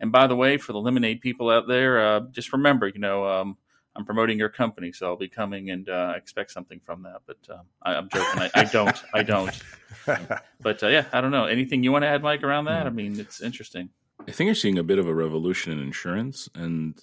and 0.00 0.12
by 0.12 0.26
the 0.26 0.36
way, 0.36 0.56
for 0.58 0.72
the 0.72 0.80
lemonade 0.80 1.20
people 1.20 1.50
out 1.50 1.66
there, 1.66 2.04
uh, 2.04 2.20
just 2.30 2.52
remember, 2.52 2.88
you 2.88 3.00
know. 3.00 3.26
Um, 3.26 3.56
I'm 3.94 4.04
promoting 4.06 4.38
your 4.38 4.48
company, 4.48 4.90
so 4.92 5.06
I'll 5.06 5.16
be 5.16 5.28
coming 5.28 5.70
and 5.70 5.88
uh, 5.88 6.14
expect 6.16 6.50
something 6.50 6.80
from 6.84 7.02
that. 7.02 7.20
But 7.26 7.36
um, 7.50 7.66
I, 7.82 7.94
am 7.94 8.08
joking. 8.08 8.42
I, 8.42 8.50
I, 8.54 8.64
don't. 8.64 9.02
I 9.12 9.22
don't. 9.22 9.62
but 10.60 10.82
uh, 10.82 10.88
yeah, 10.88 11.04
I 11.12 11.20
don't 11.20 11.30
know. 11.30 11.44
Anything 11.44 11.82
you 11.82 11.92
want 11.92 12.04
to 12.04 12.08
add, 12.08 12.22
Mike, 12.22 12.42
around 12.42 12.64
that? 12.66 12.86
I 12.86 12.90
mean, 12.90 13.20
it's 13.20 13.42
interesting. 13.42 13.90
I 14.28 14.30
think 14.30 14.46
you're 14.46 14.54
seeing 14.54 14.78
a 14.78 14.84
bit 14.84 14.98
of 14.98 15.06
a 15.08 15.14
revolution 15.14 15.72
in 15.72 15.80
insurance, 15.80 16.48
and 16.54 16.98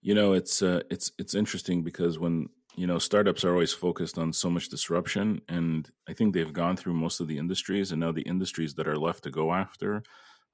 you 0.00 0.14
know, 0.14 0.32
it's 0.32 0.62
uh, 0.62 0.80
it's 0.90 1.12
it's 1.18 1.34
interesting 1.34 1.82
because 1.82 2.18
when 2.18 2.48
you 2.76 2.86
know 2.86 2.98
startups 2.98 3.44
are 3.44 3.52
always 3.52 3.72
focused 3.72 4.18
on 4.18 4.32
so 4.32 4.48
much 4.50 4.68
disruption, 4.68 5.42
and 5.48 5.90
I 6.08 6.14
think 6.14 6.34
they've 6.34 6.52
gone 6.52 6.76
through 6.76 6.94
most 6.94 7.20
of 7.20 7.28
the 7.28 7.38
industries, 7.38 7.92
and 7.92 8.00
now 8.00 8.12
the 8.12 8.22
industries 8.22 8.74
that 8.74 8.88
are 8.88 8.98
left 8.98 9.24
to 9.24 9.30
go 9.30 9.52
after 9.52 10.02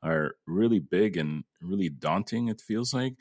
are 0.02 0.34
really 0.46 0.80
big 0.80 1.16
and 1.16 1.44
really 1.60 1.88
daunting. 1.88 2.48
It 2.48 2.60
feels 2.60 2.92
like, 2.92 3.14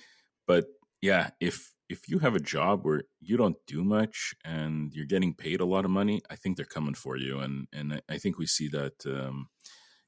but 0.48 0.66
yeah, 1.02 1.32
if 1.40 1.74
if 1.90 2.08
you 2.10 2.20
have 2.20 2.36
a 2.36 2.40
job 2.40 2.86
where 2.86 3.04
you 3.20 3.38
don't 3.38 3.58
do 3.68 3.84
much 3.84 4.34
and 4.46 4.94
you're 4.94 5.06
getting 5.06 5.36
paid 5.36 5.60
a 5.62 5.66
lot 5.66 5.86
of 5.86 5.92
money, 5.92 6.22
I 6.30 6.36
think 6.36 6.58
they're 6.58 6.66
coming 6.66 6.96
for 6.96 7.16
you, 7.18 7.40
and 7.40 7.68
and 7.74 8.02
I 8.10 8.18
think 8.18 8.40
we 8.40 8.48
see 8.48 8.70
that. 8.70 9.06
Um, 9.06 9.50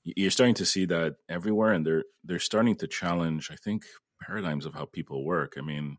you're 0.03 0.31
starting 0.31 0.55
to 0.55 0.65
see 0.65 0.85
that 0.85 1.15
everywhere 1.29 1.71
and 1.71 1.85
they're 1.85 2.03
they're 2.23 2.39
starting 2.39 2.75
to 2.75 2.87
challenge 2.87 3.49
i 3.51 3.55
think 3.55 3.83
paradigms 4.23 4.65
of 4.65 4.73
how 4.73 4.85
people 4.85 5.25
work. 5.25 5.53
I 5.57 5.61
mean 5.61 5.97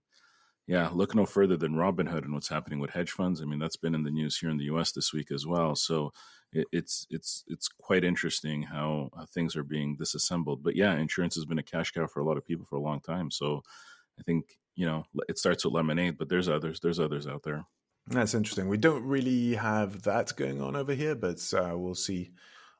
yeah 0.67 0.89
look 0.95 1.15
no 1.15 1.27
further 1.27 1.59
than 1.59 1.75
robinhood 1.75 2.25
and 2.25 2.33
what's 2.33 2.49
happening 2.49 2.81
with 2.81 2.91
hedge 2.91 3.11
funds. 3.11 3.41
I 3.41 3.45
mean 3.45 3.59
that's 3.59 3.77
been 3.77 3.95
in 3.95 4.05
the 4.05 4.11
news 4.11 4.39
here 4.39 4.51
in 4.51 4.57
the 4.57 4.65
us 4.65 4.93
this 4.93 5.13
week 5.13 5.31
as 5.31 5.47
well. 5.47 5.75
So 5.77 6.13
it, 6.53 6.67
it's 6.73 7.07
it's 7.11 7.45
it's 7.49 7.69
quite 7.69 8.05
interesting 8.05 8.63
how, 8.63 9.11
things 9.33 9.57
are 9.57 9.65
being 9.65 9.97
disassembled. 9.97 10.63
But 10.63 10.77
yeah 10.77 10.95
insurance 10.95 11.35
has 11.35 11.45
been 11.45 11.59
a 11.59 11.63
cash 11.63 11.93
cow 11.93 12.07
for 12.07 12.21
a 12.21 12.25
lot 12.25 12.39
of 12.39 12.47
people 12.47 12.65
for 12.65 12.77
a 12.77 12.83
long 12.83 13.01
time. 13.01 13.31
So 13.31 13.63
i 14.19 14.23
think 14.23 14.45
you 14.77 14.87
know 14.87 15.05
it 15.29 15.39
starts 15.39 15.65
with 15.65 15.75
lemonade 15.75 16.17
but 16.19 16.29
there's 16.29 16.49
others 16.49 16.81
there's 16.81 17.01
others 17.01 17.27
out 17.27 17.43
there. 17.43 17.65
That's 18.07 18.35
interesting. 18.35 18.69
We 18.69 18.77
don't 18.77 19.05
really 19.05 19.55
have 19.55 20.03
that 20.03 20.35
going 20.37 20.61
on 20.63 20.77
over 20.77 20.95
here 20.95 21.15
but 21.15 21.41
uh, 21.53 21.77
we'll 21.77 21.95
see 21.95 22.33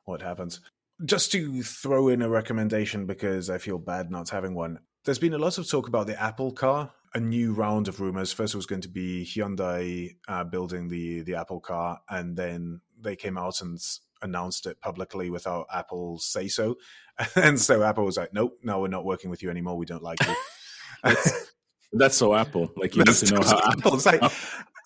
what 0.05 0.21
happens 0.21 0.61
just 1.03 1.31
to 1.33 1.61
throw 1.63 2.07
in 2.07 2.21
a 2.21 2.29
recommendation 2.29 3.05
because 3.05 3.49
I 3.49 3.57
feel 3.57 3.77
bad 3.77 4.09
not 4.09 4.29
having 4.29 4.55
one. 4.55 4.79
There's 5.03 5.19
been 5.19 5.33
a 5.33 5.37
lot 5.37 5.57
of 5.57 5.69
talk 5.69 5.87
about 5.87 6.07
the 6.07 6.21
Apple 6.21 6.51
car, 6.51 6.91
a 7.13 7.19
new 7.19 7.53
round 7.53 7.87
of 7.87 7.99
rumors. 7.99 8.31
First, 8.31 8.53
it 8.53 8.57
was 8.57 8.65
going 8.65 8.81
to 8.81 8.89
be 8.89 9.25
Hyundai 9.25 10.15
uh, 10.27 10.43
building 10.43 10.87
the 10.87 11.21
the 11.21 11.35
Apple 11.35 11.59
car, 11.59 11.99
and 12.09 12.35
then 12.35 12.81
they 12.99 13.15
came 13.15 13.37
out 13.37 13.61
and 13.61 13.79
announced 14.21 14.65
it 14.65 14.79
publicly 14.81 15.29
without 15.29 15.67
Apple 15.73 16.19
say 16.19 16.47
so. 16.47 16.75
And 17.35 17.59
so 17.59 17.81
Apple 17.83 18.03
was 18.03 18.17
like, 18.17 18.33
"Nope, 18.33 18.59
no, 18.63 18.81
we're 18.81 18.87
not 18.89 19.05
working 19.05 19.29
with 19.29 19.41
you 19.41 19.49
anymore. 19.49 19.77
We 19.77 19.85
don't 19.85 20.03
like 20.03 20.19
you." 20.25 20.35
that's, 21.03 21.51
that's 21.93 22.17
so 22.17 22.35
Apple. 22.35 22.71
Like 22.75 22.95
you 22.95 23.03
that's 23.03 23.21
need 23.21 23.29
to 23.29 23.35
know 23.35 23.41
how 23.47 23.71
Apple. 23.71 23.95
It's 23.95 24.05
like 24.05 24.21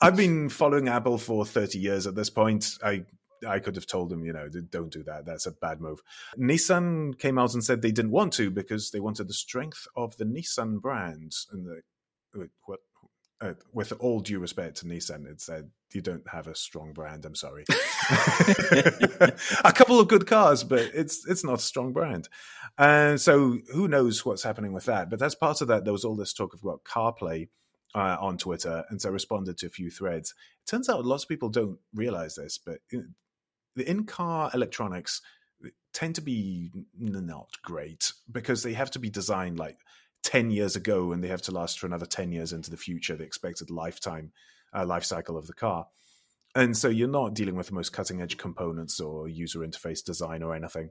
I've 0.01 0.15
been 0.15 0.49
following 0.49 0.87
Apple 0.87 1.17
for 1.17 1.45
30 1.45 1.79
years 1.79 2.05
at 2.05 2.15
this 2.15 2.29
point. 2.29 2.77
I 2.83 3.05
I 3.47 3.59
could 3.59 3.75
have 3.75 3.87
told 3.87 4.09
them, 4.09 4.23
you 4.25 4.33
know, 4.33 4.49
don't 4.49 4.91
do 4.91 5.03
that. 5.03 5.25
That's 5.25 5.45
a 5.45 5.51
bad 5.51 5.81
move. 5.81 6.01
Nissan 6.37 7.17
came 7.17 7.37
out 7.37 7.53
and 7.53 7.63
said 7.63 7.81
they 7.81 7.91
didn't 7.91 8.11
want 8.11 8.33
to 8.33 8.49
because 8.49 8.91
they 8.91 8.99
wanted 8.99 9.27
the 9.27 9.33
strength 9.33 9.87
of 9.95 10.17
the 10.17 10.25
Nissan 10.25 10.81
brand. 10.81 11.33
And 11.51 11.65
the, 11.65 12.49
what, 12.65 12.79
uh, 13.41 13.53
with 13.73 13.93
all 13.99 14.19
due 14.19 14.39
respect 14.39 14.77
to 14.77 14.85
Nissan, 14.85 15.25
it 15.25 15.41
said 15.41 15.69
you 15.93 16.01
don't 16.01 16.27
have 16.27 16.47
a 16.47 16.55
strong 16.55 16.91
brand. 16.93 17.25
I'm 17.25 17.35
sorry. 17.35 17.63
a 19.63 19.73
couple 19.73 19.99
of 19.99 20.07
good 20.07 20.27
cars, 20.27 20.63
but 20.63 20.91
it's 20.93 21.25
it's 21.27 21.43
not 21.43 21.59
a 21.59 21.61
strong 21.61 21.93
brand. 21.93 22.27
And 22.77 23.19
so 23.19 23.59
who 23.73 23.87
knows 23.87 24.25
what's 24.25 24.43
happening 24.43 24.73
with 24.73 24.85
that? 24.85 25.09
But 25.09 25.21
as 25.21 25.35
part 25.35 25.61
of 25.61 25.67
that, 25.69 25.85
there 25.85 25.93
was 25.93 26.05
all 26.05 26.15
this 26.15 26.33
talk 26.33 26.53
of 26.53 26.63
about 26.63 26.83
CarPlay 26.83 27.47
uh, 27.95 28.17
on 28.19 28.37
Twitter, 28.37 28.83
and 28.89 29.01
so 29.01 29.09
I 29.09 29.13
responded 29.13 29.57
to 29.59 29.67
a 29.67 29.71
few 29.71 29.89
threads. 29.89 30.33
It 30.63 30.69
turns 30.69 30.89
out 30.89 31.05
lots 31.05 31.23
of 31.23 31.29
people 31.29 31.49
don't 31.49 31.79
realize 31.93 32.35
this, 32.35 32.57
but 32.57 32.79
the 33.79 33.89
in-car 33.89 34.51
electronics 34.53 35.21
tend 35.93 36.15
to 36.15 36.21
be 36.21 36.69
not 36.97 37.49
great 37.63 38.11
because 38.29 38.61
they 38.61 38.73
have 38.73 38.91
to 38.91 38.99
be 38.99 39.09
designed 39.09 39.57
like 39.57 39.77
10 40.23 40.51
years 40.51 40.75
ago 40.75 41.13
and 41.13 41.23
they 41.23 41.29
have 41.29 41.41
to 41.43 41.53
last 41.53 41.79
for 41.79 41.87
another 41.87 42.05
10 42.05 42.33
years 42.33 42.51
into 42.51 42.69
the 42.69 42.77
future 42.77 43.15
the 43.15 43.23
expected 43.23 43.69
lifetime 43.69 44.33
uh, 44.75 44.85
life 44.85 45.05
cycle 45.05 45.37
of 45.37 45.47
the 45.47 45.53
car. 45.53 45.87
And 46.55 46.75
so 46.75 46.89
you're 46.89 47.07
not 47.07 47.33
dealing 47.33 47.55
with 47.55 47.67
the 47.67 47.73
most 47.73 47.93
cutting 47.93 48.21
edge 48.21 48.37
components 48.37 48.99
or 48.99 49.29
user 49.29 49.59
interface 49.59 50.03
design 50.03 50.43
or 50.43 50.53
anything. 50.53 50.89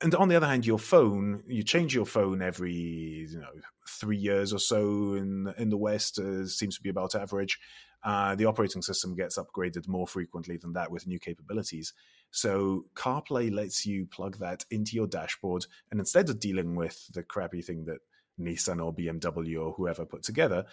And 0.00 0.14
on 0.14 0.28
the 0.28 0.36
other 0.36 0.46
hand 0.46 0.64
your 0.64 0.78
phone 0.78 1.42
you 1.48 1.64
change 1.64 1.92
your 1.92 2.06
phone 2.06 2.40
every 2.40 2.72
you 2.72 3.40
know 3.40 3.50
three 3.88 4.16
years 4.16 4.52
or 4.52 4.60
so 4.60 5.14
in 5.14 5.52
in 5.58 5.70
the 5.70 5.76
west 5.76 6.20
uh, 6.20 6.46
seems 6.46 6.76
to 6.76 6.82
be 6.82 6.88
about 6.88 7.16
average 7.16 7.58
uh, 8.02 8.34
the 8.34 8.46
operating 8.46 8.82
system 8.82 9.14
gets 9.14 9.38
upgraded 9.38 9.86
more 9.88 10.06
frequently 10.06 10.56
than 10.56 10.72
that 10.72 10.90
with 10.90 11.06
new 11.06 11.18
capabilities. 11.18 11.92
So 12.30 12.86
CarPlay 12.94 13.52
lets 13.52 13.84
you 13.84 14.06
plug 14.06 14.38
that 14.38 14.64
into 14.70 14.96
your 14.96 15.06
dashboard, 15.06 15.66
and 15.90 16.00
instead 16.00 16.30
of 16.30 16.40
dealing 16.40 16.76
with 16.76 17.06
the 17.12 17.22
crappy 17.22 17.62
thing 17.62 17.84
that 17.86 17.98
Nissan 18.40 18.82
or 18.84 18.94
BMW 18.94 19.60
or 19.60 19.72
whoever 19.72 20.04
put 20.04 20.22
together, 20.22 20.64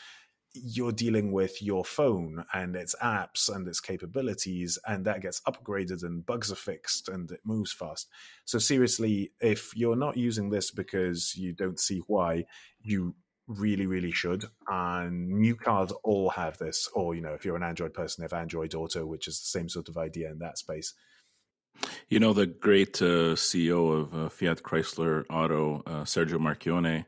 you're 0.53 0.91
dealing 0.91 1.31
with 1.31 1.61
your 1.61 1.83
phone 1.83 2.43
and 2.53 2.75
its 2.75 2.95
apps 3.03 3.53
and 3.53 3.67
its 3.67 3.79
capabilities, 3.79 4.79
and 4.87 5.05
that 5.05 5.21
gets 5.21 5.41
upgraded 5.41 6.03
and 6.03 6.25
bugs 6.25 6.51
are 6.51 6.55
fixed 6.55 7.09
and 7.09 7.29
it 7.31 7.41
moves 7.45 7.71
fast. 7.71 8.07
So, 8.45 8.57
seriously, 8.57 9.31
if 9.41 9.75
you're 9.75 9.95
not 9.95 10.17
using 10.17 10.49
this 10.49 10.71
because 10.71 11.35
you 11.35 11.53
don't 11.53 11.79
see 11.79 12.01
why, 12.07 12.45
you 12.81 13.15
really, 13.47 13.85
really 13.85 14.11
should. 14.11 14.45
And 14.67 15.29
new 15.29 15.55
cars 15.55 15.91
all 16.03 16.29
have 16.29 16.57
this, 16.57 16.89
or 16.93 17.15
you 17.15 17.21
know, 17.21 17.33
if 17.33 17.45
you're 17.45 17.55
an 17.55 17.63
Android 17.63 17.93
person, 17.93 18.21
they 18.21 18.25
have 18.25 18.39
Android 18.39 18.75
Auto, 18.75 19.05
which 19.05 19.27
is 19.27 19.39
the 19.39 19.45
same 19.45 19.69
sort 19.69 19.89
of 19.89 19.97
idea 19.97 20.29
in 20.31 20.39
that 20.39 20.57
space. 20.57 20.93
You 22.09 22.19
know, 22.19 22.33
the 22.33 22.47
great 22.47 23.01
uh, 23.01 23.35
CEO 23.35 24.01
of 24.01 24.15
uh, 24.15 24.29
Fiat 24.29 24.63
Chrysler 24.63 25.25
Auto, 25.29 25.83
uh, 25.85 26.03
Sergio 26.03 26.39
Marchionne, 26.39 27.05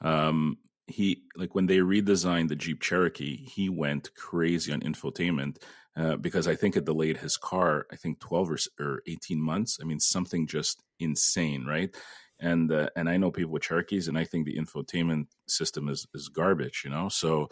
um, 0.00 0.58
he 0.86 1.24
like 1.36 1.54
when 1.54 1.66
they 1.66 1.78
redesigned 1.78 2.48
the 2.48 2.56
Jeep 2.56 2.80
Cherokee, 2.80 3.36
he 3.36 3.68
went 3.68 4.14
crazy 4.14 4.72
on 4.72 4.80
infotainment 4.80 5.58
uh, 5.96 6.16
because 6.16 6.48
I 6.48 6.54
think 6.54 6.76
it 6.76 6.84
delayed 6.84 7.18
his 7.18 7.36
car. 7.36 7.86
I 7.92 7.96
think 7.96 8.20
twelve 8.20 8.50
or, 8.50 8.58
or 8.80 9.02
eighteen 9.06 9.40
months. 9.40 9.78
I 9.80 9.84
mean, 9.84 10.00
something 10.00 10.46
just 10.46 10.82
insane, 10.98 11.66
right? 11.66 11.94
And 12.40 12.70
uh, 12.70 12.90
and 12.94 13.08
I 13.08 13.16
know 13.16 13.30
people 13.30 13.52
with 13.52 13.64
Cherokees, 13.64 14.06
and 14.06 14.16
I 14.16 14.24
think 14.24 14.46
the 14.46 14.56
infotainment 14.56 15.26
system 15.46 15.88
is 15.88 16.06
is 16.14 16.28
garbage. 16.28 16.82
You 16.84 16.90
know, 16.90 17.08
so 17.08 17.48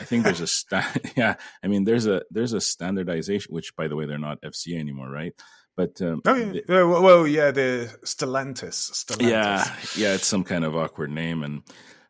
I 0.00 0.04
think 0.04 0.24
there's 0.24 0.40
a 0.40 0.46
sta- 0.60 0.94
yeah. 1.16 1.34
I 1.62 1.68
mean, 1.68 1.84
there's 1.84 2.06
a 2.06 2.22
there's 2.30 2.54
a 2.54 2.60
standardization, 2.60 3.54
which 3.54 3.76
by 3.76 3.88
the 3.88 3.96
way, 3.96 4.06
they're 4.06 4.18
not 4.18 4.40
FCA 4.40 4.78
anymore, 4.78 5.10
right? 5.10 5.34
But 5.76 6.00
um, 6.02 6.20
oh 6.26 6.34
yeah, 6.34 6.60
the, 6.66 6.86
well, 6.88 7.02
well, 7.02 7.26
yeah, 7.26 7.50
the 7.50 7.90
Stellantis. 8.04 8.92
Stellantis. 8.92 9.28
Yeah, 9.28 9.64
yeah, 9.96 10.14
it's 10.14 10.26
some 10.26 10.44
kind 10.44 10.64
of 10.64 10.76
awkward 10.76 11.10
name, 11.10 11.42
and 11.42 11.62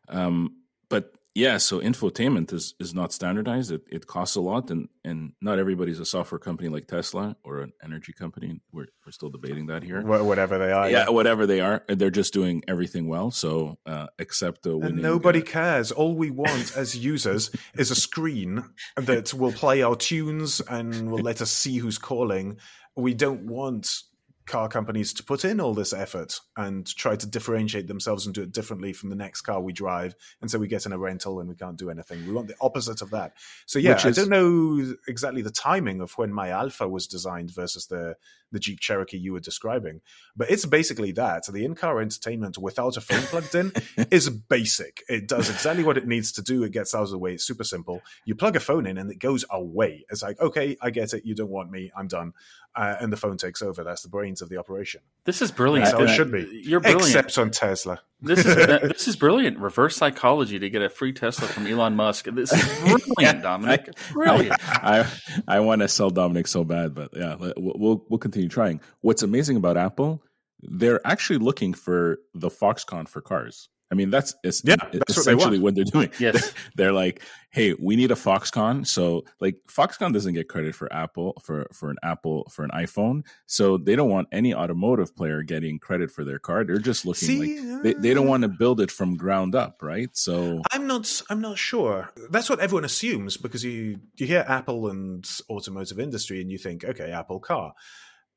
um, 0.09 0.57
but 0.89 1.13
yeah, 1.33 1.57
so 1.57 1.79
infotainment 1.79 2.51
is 2.51 2.75
is 2.77 2.93
not 2.93 3.13
standardized. 3.13 3.71
It 3.71 3.83
it 3.89 4.05
costs 4.05 4.35
a 4.35 4.41
lot, 4.41 4.69
and 4.69 4.89
and 5.05 5.31
not 5.41 5.59
everybody's 5.59 5.99
a 5.99 6.05
software 6.05 6.39
company 6.39 6.67
like 6.67 6.87
Tesla 6.87 7.37
or 7.43 7.61
an 7.61 7.71
energy 7.81 8.11
company. 8.11 8.59
We're 8.73 8.87
we're 9.05 9.13
still 9.13 9.29
debating 9.29 9.67
that 9.67 9.81
here. 9.81 10.01
Whatever 10.01 10.57
they 10.57 10.73
are, 10.73 10.89
yeah, 10.89 11.05
yeah. 11.05 11.09
whatever 11.09 11.47
they 11.47 11.61
are, 11.61 11.85
they're 11.87 12.09
just 12.09 12.33
doing 12.33 12.63
everything 12.67 13.07
well. 13.07 13.31
So 13.31 13.77
uh, 13.85 14.07
except 14.19 14.63
the 14.63 14.75
winning, 14.75 14.95
and 14.95 15.01
nobody 15.01 15.41
uh, 15.41 15.45
cares. 15.45 15.93
All 15.93 16.15
we 16.15 16.31
want 16.31 16.75
as 16.75 16.97
users 16.97 17.49
is 17.75 17.91
a 17.91 17.95
screen 17.95 18.65
that 18.97 19.33
will 19.33 19.53
play 19.53 19.83
our 19.83 19.95
tunes 19.95 20.59
and 20.59 21.09
will 21.09 21.23
let 21.23 21.41
us 21.41 21.51
see 21.51 21.77
who's 21.77 21.97
calling. 21.97 22.57
We 22.97 23.13
don't 23.13 23.45
want 23.45 24.03
car 24.51 24.67
companies 24.67 25.13
to 25.13 25.23
put 25.23 25.45
in 25.45 25.61
all 25.61 25.73
this 25.73 25.93
effort 25.93 26.41
and 26.57 26.85
try 26.85 27.15
to 27.15 27.25
differentiate 27.25 27.87
themselves 27.87 28.25
and 28.25 28.35
do 28.35 28.43
it 28.43 28.51
differently 28.51 28.91
from 28.91 29.09
the 29.09 29.15
next 29.15 29.41
car 29.41 29.61
we 29.61 29.71
drive. 29.71 30.13
And 30.41 30.51
so 30.51 30.59
we 30.59 30.67
get 30.67 30.85
in 30.85 30.91
a 30.91 30.97
rental 30.97 31.39
and 31.39 31.47
we 31.47 31.55
can't 31.55 31.77
do 31.77 31.89
anything. 31.89 32.27
We 32.27 32.33
want 32.33 32.49
the 32.49 32.55
opposite 32.59 33.01
of 33.01 33.11
that. 33.11 33.33
So 33.65 33.79
yeah, 33.79 33.95
is, 33.95 34.05
I 34.05 34.11
don't 34.11 34.29
know 34.29 34.93
exactly 35.07 35.41
the 35.41 35.51
timing 35.51 36.01
of 36.01 36.11
when 36.17 36.33
my 36.33 36.49
Alfa 36.49 36.87
was 36.87 37.07
designed 37.07 37.51
versus 37.51 37.87
the 37.87 38.17
the 38.51 38.59
Jeep 38.59 38.79
Cherokee 38.79 39.17
you 39.17 39.33
were 39.33 39.39
describing. 39.39 40.01
But 40.35 40.51
it's 40.51 40.65
basically 40.65 41.13
that. 41.13 41.45
The 41.51 41.65
in 41.65 41.75
car 41.75 42.01
entertainment 42.01 42.57
without 42.57 42.97
a 42.97 43.01
phone 43.01 43.21
plugged 43.23 43.55
in 43.55 43.71
is 44.11 44.29
basic. 44.29 45.03
It 45.07 45.27
does 45.27 45.49
exactly 45.49 45.83
what 45.83 45.97
it 45.97 46.07
needs 46.07 46.33
to 46.33 46.41
do. 46.41 46.63
It 46.63 46.71
gets 46.71 46.93
out 46.93 47.03
of 47.03 47.11
the 47.11 47.17
way. 47.17 47.33
It's 47.33 47.45
super 47.45 47.63
simple. 47.63 48.01
You 48.25 48.35
plug 48.35 48.55
a 48.55 48.59
phone 48.59 48.85
in 48.85 48.97
and 48.97 49.09
it 49.09 49.19
goes 49.19 49.45
away. 49.49 50.05
It's 50.09 50.21
like, 50.21 50.39
okay, 50.41 50.75
I 50.81 50.89
get 50.89 51.13
it. 51.13 51.25
You 51.25 51.33
don't 51.33 51.49
want 51.49 51.71
me. 51.71 51.91
I'm 51.95 52.07
done. 52.07 52.33
Uh, 52.75 52.95
and 52.99 53.11
the 53.11 53.17
phone 53.17 53.37
takes 53.37 53.61
over. 53.61 53.83
That's 53.83 54.01
the 54.01 54.09
brains 54.09 54.40
of 54.41 54.49
the 54.49 54.57
operation. 54.57 55.01
This 55.25 55.41
is 55.41 55.51
brilliant. 55.51 55.85
That's 55.85 55.97
how 55.97 56.05
it 56.05 56.15
should 56.15 56.31
be. 56.31 56.61
You're 56.63 56.79
brilliant. 56.79 57.07
Except 57.07 57.37
on 57.37 57.51
Tesla. 57.51 57.99
This 58.21 58.45
is 58.45 58.55
this 58.55 59.07
is 59.07 59.15
brilliant. 59.15 59.57
Reverse 59.57 59.95
psychology 59.95 60.59
to 60.59 60.69
get 60.69 60.81
a 60.81 60.89
free 60.89 61.13
Tesla 61.13 61.47
from 61.47 61.67
Elon 61.67 61.95
Musk. 61.95 62.25
This 62.25 62.51
is 62.53 63.05
brilliant, 63.15 63.41
Dominic. 63.43 63.89
Brilliant. 64.11 64.55
I 64.67 65.01
I, 65.47 65.57
I 65.57 65.59
want 65.59 65.81
to 65.81 65.87
sell 65.87 66.09
Dominic 66.09 66.47
so 66.47 66.63
bad, 66.63 66.93
but 66.93 67.09
yeah, 67.15 67.35
we'll 67.57 68.05
we'll 68.09 68.19
continue 68.19 68.49
trying. 68.49 68.81
What's 69.01 69.23
amazing 69.23 69.57
about 69.57 69.77
Apple, 69.77 70.23
they're 70.61 71.05
actually 71.05 71.39
looking 71.39 71.73
for 71.73 72.19
the 72.33 72.49
Foxconn 72.49 73.07
for 73.07 73.21
cars. 73.21 73.69
I 73.91 73.95
mean, 73.95 74.09
that's, 74.09 74.33
it's, 74.43 74.61
yeah, 74.63 74.77
that's 74.91 75.17
essentially 75.17 75.59
what, 75.59 75.75
they 75.75 75.83
they're 75.83 75.91
doing. 75.91 76.11
Yes. 76.19 76.53
they're 76.75 76.93
like, 76.93 77.21
hey, 77.51 77.75
we 77.77 77.97
need 77.97 78.11
a 78.11 78.15
Foxconn. 78.15 78.87
So 78.87 79.25
like 79.39 79.57
Foxconn 79.67 80.13
doesn't 80.13 80.33
get 80.33 80.47
credit 80.47 80.73
for 80.73 80.91
Apple 80.91 81.33
for 81.43 81.67
for 81.73 81.91
an 81.91 81.97
Apple 82.01 82.47
for 82.49 82.63
an 82.63 82.71
iPhone. 82.73 83.23
So 83.45 83.77
they 83.77 83.95
don't 83.95 84.09
want 84.09 84.29
any 84.31 84.53
automotive 84.53 85.15
player 85.15 85.43
getting 85.43 85.77
credit 85.77 86.11
for 86.11 86.23
their 86.23 86.39
car. 86.39 86.63
They're 86.63 86.77
just 86.77 87.05
looking 87.05 87.27
See, 87.27 87.59
like 87.59 87.83
they, 87.83 87.93
they 87.93 88.13
don't 88.13 88.27
uh, 88.27 88.29
want 88.29 88.43
to 88.43 88.49
build 88.49 88.79
it 88.79 88.89
from 88.89 89.17
ground 89.17 89.53
up, 89.53 89.83
right? 89.83 90.09
So 90.13 90.61
I'm 90.71 90.87
not 90.87 91.21
I'm 91.29 91.41
not 91.41 91.57
sure. 91.57 92.09
That's 92.29 92.49
what 92.49 92.59
everyone 92.59 92.85
assumes 92.85 93.37
because 93.37 93.63
you 93.63 93.99
you 94.17 94.25
hear 94.25 94.45
Apple 94.47 94.89
and 94.89 95.29
automotive 95.49 95.99
industry 95.99 96.41
and 96.41 96.49
you 96.49 96.57
think, 96.57 96.83
okay, 96.83 97.11
Apple 97.11 97.39
car. 97.39 97.73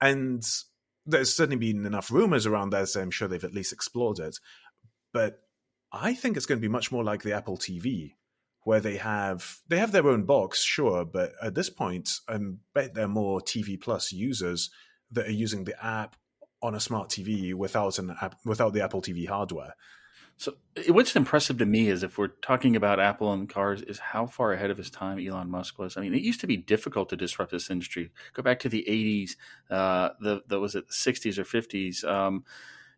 And 0.00 0.44
there's 1.06 1.34
certainly 1.34 1.56
been 1.56 1.86
enough 1.86 2.10
rumors 2.10 2.46
around 2.46 2.70
that, 2.70 2.88
so 2.88 3.00
I'm 3.00 3.10
sure 3.10 3.28
they've 3.28 3.44
at 3.44 3.54
least 3.54 3.72
explored 3.72 4.18
it. 4.18 4.38
But 5.12 5.43
I 5.94 6.14
think 6.14 6.36
it's 6.36 6.46
going 6.46 6.58
to 6.58 6.66
be 6.66 6.72
much 6.72 6.90
more 6.90 7.04
like 7.04 7.22
the 7.22 7.34
Apple 7.34 7.56
TV, 7.56 8.14
where 8.64 8.80
they 8.80 8.96
have 8.96 9.58
they 9.68 9.78
have 9.78 9.92
their 9.92 10.08
own 10.08 10.24
box, 10.24 10.62
sure, 10.62 11.04
but 11.04 11.32
at 11.40 11.54
this 11.54 11.70
point, 11.70 12.10
I 12.28 12.38
bet 12.74 12.94
there 12.94 13.04
are 13.04 13.08
more 13.08 13.40
TV 13.40 13.80
Plus 13.80 14.12
users 14.12 14.70
that 15.12 15.28
are 15.28 15.32
using 15.32 15.64
the 15.64 15.84
app 15.84 16.16
on 16.60 16.74
a 16.74 16.80
smart 16.80 17.10
TV 17.10 17.54
without 17.54 17.98
an 17.98 18.16
app, 18.20 18.36
without 18.44 18.72
the 18.72 18.82
Apple 18.82 19.02
TV 19.02 19.28
hardware. 19.28 19.74
So, 20.36 20.54
what's 20.88 21.14
impressive 21.14 21.58
to 21.58 21.66
me 21.66 21.88
is 21.88 22.02
if 22.02 22.18
we're 22.18 22.28
talking 22.28 22.74
about 22.74 22.98
Apple 22.98 23.32
and 23.32 23.48
cars, 23.48 23.82
is 23.82 24.00
how 24.00 24.26
far 24.26 24.52
ahead 24.52 24.70
of 24.70 24.78
his 24.78 24.90
time 24.90 25.24
Elon 25.24 25.48
Musk 25.48 25.78
was. 25.78 25.96
I 25.96 26.00
mean, 26.00 26.12
it 26.12 26.22
used 26.22 26.40
to 26.40 26.48
be 26.48 26.56
difficult 26.56 27.10
to 27.10 27.16
disrupt 27.16 27.52
this 27.52 27.70
industry. 27.70 28.10
Go 28.32 28.42
back 28.42 28.58
to 28.60 28.68
the 28.68 28.84
'80s, 28.88 29.36
uh, 29.70 30.08
the, 30.20 30.42
the 30.48 30.58
was 30.58 30.74
it 30.74 30.88
the 30.88 30.92
'60s 30.92 31.38
or 31.38 31.44
'50s? 31.44 32.02
Um, 32.04 32.44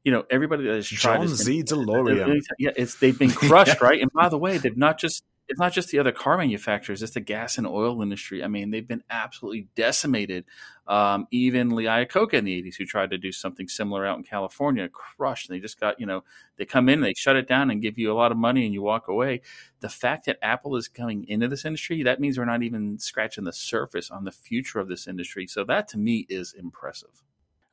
you 0.06 0.12
know, 0.12 0.24
everybody 0.30 0.62
that 0.62 0.76
has 0.76 0.88
tried 0.88 1.16
John 1.16 1.26
Z. 1.26 1.64
DeLorean. 1.64 2.40
Yeah, 2.60 2.70
it's 2.76 2.94
they've 2.94 3.18
been 3.18 3.30
crushed, 3.32 3.80
right? 3.80 4.00
And 4.00 4.08
by 4.12 4.28
the 4.28 4.38
way, 4.38 4.56
they've 4.56 4.76
not 4.76 5.00
just 5.00 5.24
it's 5.48 5.58
not 5.58 5.72
just 5.72 5.88
the 5.90 5.98
other 5.98 6.12
car 6.12 6.38
manufacturers; 6.38 7.02
it's 7.02 7.14
the 7.14 7.20
gas 7.20 7.58
and 7.58 7.66
oil 7.66 8.00
industry. 8.00 8.44
I 8.44 8.46
mean, 8.46 8.70
they've 8.70 8.86
been 8.86 9.02
absolutely 9.10 9.66
decimated. 9.74 10.44
Um, 10.86 11.26
even 11.32 11.70
Lee 11.70 11.86
Iacocca 11.86 12.34
in 12.34 12.44
the 12.44 12.62
'80s, 12.62 12.76
who 12.76 12.84
tried 12.84 13.10
to 13.10 13.18
do 13.18 13.32
something 13.32 13.66
similar 13.66 14.06
out 14.06 14.16
in 14.16 14.22
California, 14.22 14.88
crushed. 14.88 15.48
They 15.48 15.58
just 15.58 15.80
got 15.80 15.98
you 15.98 16.06
know 16.06 16.22
they 16.56 16.64
come 16.64 16.88
in, 16.88 17.00
they 17.00 17.12
shut 17.14 17.34
it 17.34 17.48
down, 17.48 17.72
and 17.72 17.82
give 17.82 17.98
you 17.98 18.12
a 18.12 18.14
lot 18.14 18.30
of 18.30 18.38
money, 18.38 18.64
and 18.64 18.72
you 18.72 18.82
walk 18.82 19.08
away. 19.08 19.40
The 19.80 19.88
fact 19.88 20.26
that 20.26 20.38
Apple 20.40 20.76
is 20.76 20.86
coming 20.86 21.26
into 21.28 21.48
this 21.48 21.64
industry, 21.64 22.04
that 22.04 22.20
means 22.20 22.38
we're 22.38 22.44
not 22.44 22.62
even 22.62 23.00
scratching 23.00 23.42
the 23.42 23.52
surface 23.52 24.08
on 24.12 24.22
the 24.22 24.30
future 24.30 24.78
of 24.78 24.86
this 24.86 25.08
industry. 25.08 25.48
So 25.48 25.64
that 25.64 25.88
to 25.88 25.98
me 25.98 26.26
is 26.28 26.54
impressive 26.56 27.24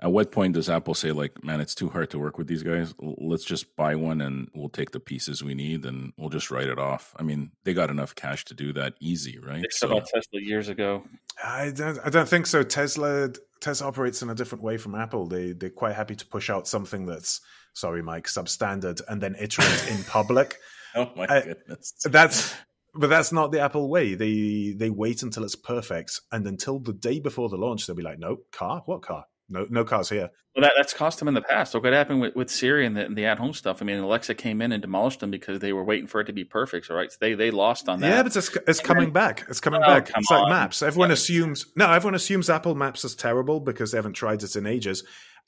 at 0.03 0.11
what 0.11 0.33
point 0.33 0.53
does 0.53 0.69
Apple 0.69 0.95
say, 0.95 1.13
like, 1.13 1.45
man, 1.45 1.61
it's 1.61 1.73
too 1.73 1.87
hard 1.87 2.09
to 2.09 2.19
work 2.19 2.37
with 2.37 2.47
these 2.47 2.61
guys? 2.61 2.93
Let's 2.99 3.45
just 3.45 3.73
buy 3.77 3.95
one 3.95 4.19
and 4.19 4.49
we'll 4.53 4.67
take 4.67 4.91
the 4.91 4.99
pieces 4.99 5.41
we 5.41 5.53
need 5.53 5.85
and 5.85 6.11
we'll 6.17 6.29
just 6.29 6.51
write 6.51 6.67
it 6.67 6.77
off. 6.77 7.15
I 7.17 7.23
mean, 7.23 7.51
they 7.63 7.73
got 7.73 7.89
enough 7.89 8.13
cash 8.13 8.43
to 8.45 8.53
do 8.53 8.73
that 8.73 8.95
easy, 8.99 9.39
right? 9.39 9.61
They 9.61 9.69
so, 9.69 9.87
about 9.87 10.07
Tesla 10.13 10.41
years 10.41 10.67
ago. 10.67 11.05
I 11.41 11.71
don't, 11.71 11.99
I 12.03 12.09
don't 12.09 12.27
think 12.27 12.47
so. 12.47 12.63
Tesla 12.63 13.29
Tesla 13.61 13.87
operates 13.87 14.21
in 14.21 14.29
a 14.29 14.35
different 14.35 14.61
way 14.61 14.75
from 14.75 14.93
Apple. 14.93 15.25
They 15.25 15.53
they're 15.53 15.69
quite 15.69 15.95
happy 15.95 16.15
to 16.15 16.25
push 16.25 16.49
out 16.49 16.67
something 16.67 17.05
that's 17.05 17.39
sorry, 17.71 18.01
Mike, 18.01 18.27
substandard, 18.27 18.99
and 19.07 19.21
then 19.21 19.37
iterate 19.39 19.87
in 19.89 20.03
public. 20.07 20.57
Oh 20.95 21.11
my 21.15 21.25
uh, 21.27 21.41
goodness, 21.43 21.93
that's 22.03 22.53
but 22.93 23.07
that's 23.07 23.31
not 23.31 23.53
the 23.53 23.61
Apple 23.61 23.87
way. 23.87 24.15
They 24.15 24.75
they 24.77 24.89
wait 24.89 25.23
until 25.23 25.45
it's 25.45 25.55
perfect, 25.55 26.19
and 26.29 26.45
until 26.45 26.79
the 26.79 26.91
day 26.91 27.21
before 27.21 27.47
the 27.47 27.57
launch, 27.57 27.87
they'll 27.87 27.95
be 27.95 28.03
like, 28.03 28.19
"No 28.19 28.39
car, 28.51 28.83
what 28.85 29.01
car? 29.01 29.23
No, 29.53 29.67
no 29.69 29.85
cars 29.85 30.09
here. 30.09 30.31
Well, 30.55 30.63
that, 30.63 30.73
that's 30.75 30.93
cost 30.93 31.19
them 31.19 31.27
in 31.27 31.33
the 31.33 31.41
past. 31.41 31.73
Look 31.73 31.83
what 31.83 31.93
happened 31.93 32.21
with, 32.21 32.35
with 32.35 32.49
Siri 32.49 32.85
and 32.85 32.95
the, 32.95 33.07
the 33.09 33.25
at 33.25 33.39
home 33.39 33.53
stuff. 33.53 33.81
I 33.81 33.85
mean, 33.85 33.97
Alexa 33.97 34.35
came 34.35 34.61
in 34.61 34.71
and 34.71 34.81
demolished 34.81 35.19
them 35.19 35.31
because 35.31 35.59
they 35.59 35.73
were 35.73 35.83
waiting 35.83 36.07
for 36.07 36.21
it 36.21 36.25
to 36.25 36.33
be 36.33 36.43
perfect. 36.43 36.87
So, 36.87 36.95
right, 36.95 37.11
so 37.11 37.17
they 37.19 37.33
they 37.33 37.49
lost 37.49 37.89
on 37.89 37.99
that. 38.01 38.09
Yeah, 38.09 38.23
but 38.23 38.35
it's, 38.35 38.55
it's 38.67 38.79
coming 38.79 39.11
back. 39.11 39.45
It's 39.49 39.59
coming 39.59 39.81
oh, 39.83 39.87
back. 39.87 40.11
It's 40.15 40.29
on. 40.29 40.41
like 40.43 40.49
Maps. 40.49 40.81
Everyone 40.81 41.09
yeah. 41.09 41.13
assumes 41.13 41.67
no. 41.75 41.91
Everyone 41.91 42.15
assumes 42.15 42.49
Apple 42.49 42.75
Maps 42.75 43.03
is 43.03 43.15
terrible 43.15 43.59
because 43.59 43.91
they 43.91 43.97
haven't 43.97 44.13
tried 44.13 44.43
it 44.43 44.55
in 44.55 44.67
ages. 44.67 45.03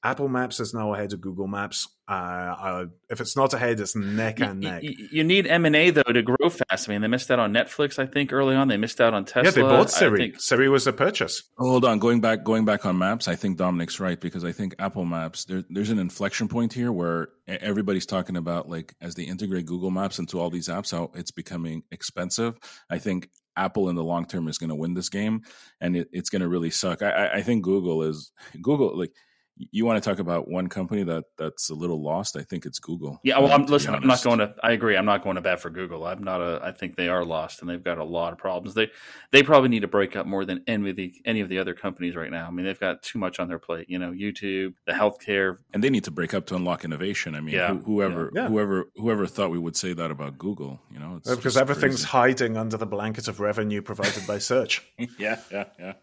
Apple 0.05 0.27
Maps 0.27 0.59
is 0.59 0.71
now 0.71 0.93
ahead 0.93 1.13
of 1.13 1.21
Google 1.21 1.47
Maps. 1.47 1.87
Uh, 2.07 2.11
uh, 2.11 2.85
if 3.09 3.19
it's 3.19 3.35
not 3.35 3.51
ahead, 3.55 3.79
it's 3.79 3.95
neck 3.95 4.39
and 4.39 4.59
neck. 4.59 4.83
You, 4.83 4.93
you 5.11 5.23
need 5.23 5.47
M 5.47 5.65
and 5.65 5.75
A 5.75 5.89
though 5.89 6.03
to 6.03 6.21
grow 6.21 6.49
fast. 6.49 6.87
I 6.87 6.91
mean, 6.91 7.01
they 7.01 7.07
missed 7.07 7.31
out 7.31 7.39
on 7.39 7.51
Netflix. 7.51 7.97
I 7.97 8.05
think 8.05 8.31
early 8.31 8.55
on 8.55 8.67
they 8.67 8.77
missed 8.77 9.01
out 9.01 9.15
on 9.15 9.25
Tesla. 9.25 9.45
Yeah, 9.45 9.49
they 9.49 9.61
bought 9.63 9.89
Siri. 9.89 10.19
Think... 10.19 10.39
Siri 10.39 10.69
was 10.69 10.85
a 10.85 10.93
purchase. 10.93 11.41
Hold 11.57 11.85
on, 11.85 11.97
going 11.97 12.21
back, 12.21 12.43
going 12.43 12.65
back 12.65 12.85
on 12.85 12.99
Maps. 12.99 13.27
I 13.27 13.33
think 13.33 13.57
Dominic's 13.57 13.99
right 13.99 14.21
because 14.21 14.45
I 14.45 14.51
think 14.51 14.75
Apple 14.77 15.05
Maps 15.05 15.45
there, 15.45 15.63
there's 15.71 15.89
an 15.89 15.97
inflection 15.97 16.47
point 16.47 16.71
here 16.71 16.91
where 16.91 17.29
everybody's 17.47 18.05
talking 18.05 18.37
about 18.37 18.69
like 18.69 18.93
as 19.01 19.15
they 19.15 19.23
integrate 19.23 19.65
Google 19.65 19.89
Maps 19.89 20.19
into 20.19 20.39
all 20.39 20.51
these 20.51 20.67
apps, 20.67 20.91
how 20.91 21.09
it's 21.15 21.31
becoming 21.31 21.81
expensive. 21.91 22.59
I 22.91 22.99
think 22.99 23.31
Apple 23.57 23.89
in 23.89 23.95
the 23.95 24.03
long 24.03 24.27
term 24.27 24.47
is 24.49 24.59
going 24.59 24.69
to 24.69 24.75
win 24.75 24.93
this 24.93 25.09
game, 25.09 25.41
and 25.81 25.97
it, 25.97 26.09
it's 26.11 26.29
going 26.29 26.43
to 26.43 26.47
really 26.47 26.69
suck. 26.69 27.01
I, 27.01 27.29
I 27.33 27.41
think 27.41 27.63
Google 27.63 28.03
is 28.03 28.31
Google 28.61 28.95
like 28.95 29.11
you 29.57 29.85
want 29.85 30.03
to 30.03 30.09
talk 30.09 30.19
about 30.19 30.49
one 30.49 30.67
company 30.67 31.03
that 31.03 31.25
that's 31.37 31.69
a 31.69 31.73
little 31.73 32.01
lost? 32.01 32.35
I 32.35 32.41
think 32.41 32.65
it's 32.65 32.79
Google. 32.79 33.19
Yeah, 33.23 33.39
well, 33.39 33.51
I'm 33.51 33.65
listen. 33.65 33.95
I'm 33.95 34.05
not 34.05 34.21
going 34.23 34.39
to. 34.39 34.53
I 34.61 34.71
agree. 34.71 34.97
I'm 34.97 35.05
not 35.05 35.23
going 35.23 35.35
to 35.35 35.41
bat 35.41 35.61
for 35.61 35.69
Google. 35.69 36.05
I'm 36.05 36.23
not 36.23 36.41
a. 36.41 36.59
I 36.61 36.71
think 36.71 36.97
they 36.97 37.07
are 37.07 37.23
lost, 37.23 37.61
and 37.61 37.69
they've 37.69 37.83
got 37.83 37.97
a 37.97 38.03
lot 38.03 38.33
of 38.33 38.37
problems. 38.37 38.75
They 38.75 38.91
they 39.31 39.43
probably 39.43 39.69
need 39.69 39.81
to 39.81 39.87
break 39.87 40.15
up 40.15 40.25
more 40.25 40.43
than 40.43 40.63
any 40.67 40.89
of 40.89 40.95
the 40.97 41.13
any 41.25 41.39
of 41.39 41.47
the 41.47 41.59
other 41.59 41.73
companies 41.73 42.15
right 42.15 42.29
now. 42.29 42.47
I 42.47 42.51
mean, 42.51 42.65
they've 42.65 42.79
got 42.79 43.01
too 43.01 43.17
much 43.17 43.39
on 43.39 43.47
their 43.47 43.59
plate. 43.59 43.89
You 43.89 43.99
know, 43.99 44.11
YouTube, 44.11 44.73
the 44.85 44.93
healthcare, 44.93 45.57
and 45.73 45.83
they 45.83 45.89
need 45.89 46.03
to 46.03 46.11
break 46.11 46.33
up 46.33 46.45
to 46.47 46.55
unlock 46.55 46.83
innovation. 46.83 47.35
I 47.35 47.39
mean, 47.39 47.55
yeah, 47.55 47.75
whoever 47.75 48.31
yeah. 48.33 48.49
whoever 48.49 48.89
whoever 48.95 49.25
thought 49.25 49.51
we 49.51 49.59
would 49.59 49.77
say 49.77 49.93
that 49.93 50.11
about 50.11 50.37
Google, 50.37 50.81
you 50.91 50.99
know, 50.99 51.21
because 51.23 51.55
everything's 51.55 52.05
crazy. 52.05 52.07
hiding 52.07 52.57
under 52.57 52.75
the 52.75 52.85
blanket 52.85 53.29
of 53.29 53.39
revenue 53.39 53.81
provided 53.81 54.27
by 54.27 54.37
search. 54.37 54.85
yeah, 55.17 55.39
yeah, 55.49 55.65
yeah. 55.79 55.93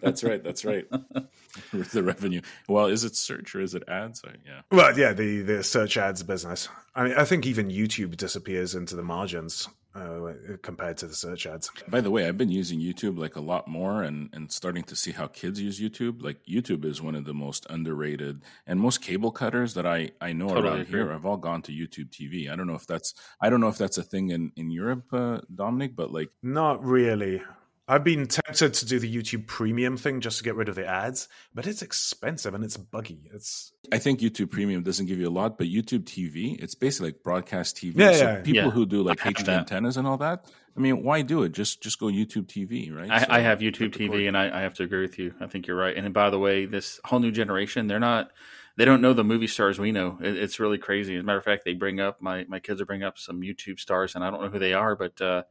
that's 0.00 0.24
right. 0.24 0.42
That's 0.42 0.64
right. 0.64 0.86
the 1.92 2.02
revenue. 2.02 2.40
Well 2.68 2.93
Is 2.94 3.04
it 3.04 3.16
search 3.16 3.54
or 3.54 3.60
is 3.60 3.74
it 3.74 3.82
ads? 3.88 4.22
Or, 4.24 4.32
yeah. 4.46 4.60
Well, 4.70 4.96
yeah, 4.98 5.12
the 5.12 5.42
the 5.42 5.64
search 5.64 5.96
ads 5.96 6.22
business. 6.22 6.68
I 6.94 7.04
mean, 7.04 7.14
I 7.14 7.24
think 7.24 7.44
even 7.44 7.68
YouTube 7.68 8.16
disappears 8.16 8.74
into 8.74 8.94
the 8.96 9.02
margins 9.02 9.68
uh, 9.94 10.32
compared 10.62 10.96
to 10.98 11.06
the 11.06 11.14
search 11.14 11.46
ads. 11.46 11.70
By 11.88 12.00
the 12.00 12.10
way, 12.10 12.26
I've 12.26 12.38
been 12.38 12.50
using 12.50 12.80
YouTube 12.80 13.18
like 13.18 13.36
a 13.36 13.40
lot 13.40 13.68
more, 13.68 14.02
and 14.02 14.30
and 14.32 14.50
starting 14.50 14.84
to 14.84 14.96
see 14.96 15.12
how 15.12 15.26
kids 15.26 15.60
use 15.60 15.80
YouTube. 15.80 16.22
Like 16.22 16.38
YouTube 16.46 16.84
is 16.84 17.02
one 17.02 17.14
of 17.14 17.24
the 17.24 17.34
most 17.34 17.66
underrated, 17.70 18.42
and 18.66 18.80
most 18.80 19.02
cable 19.02 19.30
cutters 19.30 19.74
that 19.74 19.86
I 19.86 20.12
I 20.20 20.32
know 20.32 20.48
totally 20.48 20.68
around 20.68 20.80
agree. 20.80 21.00
here 21.00 21.12
have 21.12 21.26
all 21.26 21.36
gone 21.36 21.62
to 21.62 21.72
YouTube 21.72 22.10
TV. 22.10 22.50
I 22.50 22.56
don't 22.56 22.66
know 22.66 22.74
if 22.74 22.86
that's 22.86 23.14
I 23.40 23.50
don't 23.50 23.60
know 23.60 23.68
if 23.68 23.78
that's 23.78 23.98
a 23.98 24.02
thing 24.02 24.30
in 24.30 24.52
in 24.56 24.70
Europe, 24.70 25.04
uh, 25.12 25.40
Dominic, 25.54 25.96
but 25.96 26.12
like 26.12 26.30
not 26.42 26.84
really. 26.84 27.42
I've 27.86 28.04
been 28.04 28.26
tempted 28.26 28.72
to 28.74 28.86
do 28.86 28.98
the 28.98 29.14
YouTube 29.14 29.46
Premium 29.46 29.98
thing 29.98 30.20
just 30.20 30.38
to 30.38 30.44
get 30.44 30.54
rid 30.54 30.70
of 30.70 30.74
the 30.74 30.86
ads, 30.86 31.28
but 31.54 31.66
it's 31.66 31.82
expensive 31.82 32.54
and 32.54 32.64
it's 32.64 32.78
buggy. 32.78 33.30
It's 33.32 33.72
I 33.92 33.98
think 33.98 34.20
YouTube 34.20 34.50
Premium 34.50 34.82
doesn't 34.82 35.06
give 35.06 35.18
you 35.18 35.28
a 35.28 35.30
lot, 35.30 35.58
but 35.58 35.66
YouTube 35.66 36.04
TV, 36.04 36.58
it's 36.62 36.74
basically 36.74 37.08
like 37.08 37.22
broadcast 37.22 37.76
TV. 37.76 37.92
Yeah, 37.96 38.12
so 38.12 38.24
yeah, 38.24 38.40
people 38.40 38.64
yeah. 38.64 38.70
who 38.70 38.86
do 38.86 39.02
like 39.02 39.18
HD 39.18 39.48
antennas 39.48 39.98
and 39.98 40.06
all 40.06 40.16
that, 40.18 40.46
I 40.76 40.80
mean, 40.80 41.02
why 41.04 41.22
do 41.22 41.42
it? 41.44 41.52
Just 41.52 41.82
just 41.82 42.00
go 42.00 42.06
YouTube 42.06 42.46
TV, 42.46 42.92
right? 42.94 43.10
I, 43.10 43.18
so, 43.20 43.26
I 43.28 43.40
have 43.40 43.60
YouTube 43.60 43.94
TV, 43.94 44.26
and 44.26 44.36
I, 44.36 44.58
I, 44.58 44.62
have 44.62 44.74
to 44.74 44.82
agree 44.82 45.02
with 45.02 45.18
you. 45.18 45.32
I 45.40 45.46
think 45.46 45.66
you're 45.66 45.76
right. 45.76 45.96
And 45.96 46.12
by 46.12 46.30
the 46.30 46.38
way, 46.38 46.66
this 46.66 47.00
whole 47.04 47.20
new 47.20 47.30
generation, 47.30 47.86
they're 47.86 48.00
not. 48.00 48.30
They 48.76 48.84
don't 48.84 49.00
know 49.00 49.12
the 49.12 49.22
movie 49.22 49.46
stars 49.46 49.78
we 49.78 49.92
know. 49.92 50.18
It's 50.20 50.58
really 50.58 50.78
crazy. 50.78 51.14
As 51.14 51.20
a 51.20 51.22
matter 51.22 51.38
of 51.38 51.44
fact, 51.44 51.64
they 51.64 51.74
bring 51.74 52.00
up 52.00 52.20
my 52.20 52.44
my 52.48 52.58
kids 52.58 52.80
are 52.80 52.86
bringing 52.86 53.04
up 53.04 53.18
some 53.18 53.40
YouTube 53.40 53.78
stars, 53.78 54.16
and 54.16 54.24
I 54.24 54.30
don't 54.30 54.42
know 54.42 54.48
who 54.48 54.58
they 54.58 54.74
are, 54.74 54.96
but. 54.96 55.20
uh 55.20 55.42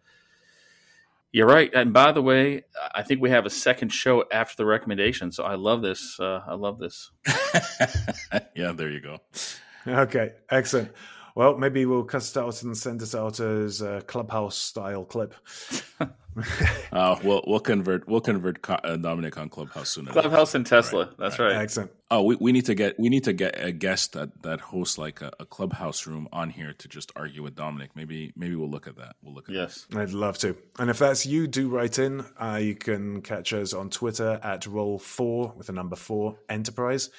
you're 1.34 1.48
right. 1.48 1.74
And 1.74 1.92
by 1.92 2.12
the 2.12 2.22
way, 2.22 2.64
I 2.94 3.02
think 3.02 3.20
we 3.20 3.32
have 3.32 3.48
a 3.48 3.50
second 3.50 3.90
show 3.90 4.24
after 4.32 4.56
the 4.56 4.66
recommendation. 4.66 5.32
So 5.32 5.44
I 5.44 5.56
love 5.56 5.82
this. 5.82 6.20
Uh, 6.20 6.42
I 6.48 6.54
love 6.54 6.78
this. 6.78 7.10
yeah, 8.56 8.72
there 8.72 8.90
you 8.90 9.02
go. 9.02 9.18
Okay, 9.86 10.34
excellent. 10.50 10.92
Well, 11.36 11.58
maybe 11.58 11.86
we'll 11.86 12.04
cut 12.04 12.24
it 12.24 12.38
out 12.38 12.62
and 12.62 12.78
send 12.78 13.02
it 13.02 13.16
out 13.16 13.40
as 13.40 13.82
a 13.82 14.02
clubhouse 14.02 14.56
style 14.56 15.04
clip. 15.04 15.34
uh, 16.92 17.16
we'll 17.24 17.44
we'll 17.48 17.60
convert 17.60 18.08
we'll 18.08 18.22
convert 18.22 18.60
uh, 18.70 18.98
Dominic 18.98 19.38
on 19.38 19.50
Clubhouse 19.50 19.90
soon. 19.90 20.06
Clubhouse 20.06 20.54
and 20.54 20.66
Tesla. 20.66 21.06
Right. 21.06 21.18
That's 21.18 21.40
right. 21.40 21.56
Excellent. 21.56 21.92
Oh, 22.12 22.22
we, 22.24 22.36
we 22.36 22.52
need 22.52 22.66
to 22.66 22.76
get 22.76 23.00
we 23.00 23.10
need 23.10 23.24
to 23.24 23.34
get 23.34 23.60
a 23.60 23.72
guest 23.72 24.14
that 24.14 24.44
that 24.44 24.60
hosts 24.60 24.98
like 24.98 25.22
a, 25.22 25.32
a, 25.40 25.46
Clubhouse 25.46 26.06
room 26.06 26.28
on 26.32 26.50
here 26.50 26.74
to 26.74 26.88
just 26.88 27.12
argue 27.16 27.42
with 27.42 27.56
Dominic. 27.56 27.92
Maybe 27.96 28.32
maybe 28.36 28.56
we'll 28.56 28.70
look 28.70 28.88
at 28.88 28.98
that. 28.98 29.16
We'll 29.24 29.34
look 29.34 29.50
at 29.50 29.54
that. 29.54 29.60
yes. 29.60 29.88
That. 29.90 30.02
I'd 30.02 30.12
love 30.12 30.38
to. 30.40 30.56
And 30.78 30.90
if 30.90 31.00
that's 31.00 31.26
you, 31.26 31.48
do 31.48 31.70
write 31.70 31.98
in. 31.98 32.26
Uh, 32.40 32.60
you 32.62 32.76
can 32.76 33.22
catch 33.22 33.54
us 33.54 33.74
on 33.74 33.90
Twitter 33.90 34.40
at 34.44 34.66
Roll 34.68 35.00
Four 35.00 35.54
with 35.58 35.68
the 35.68 35.74
number 35.74 35.96
four 35.96 36.38
Enterprise, 36.50 37.10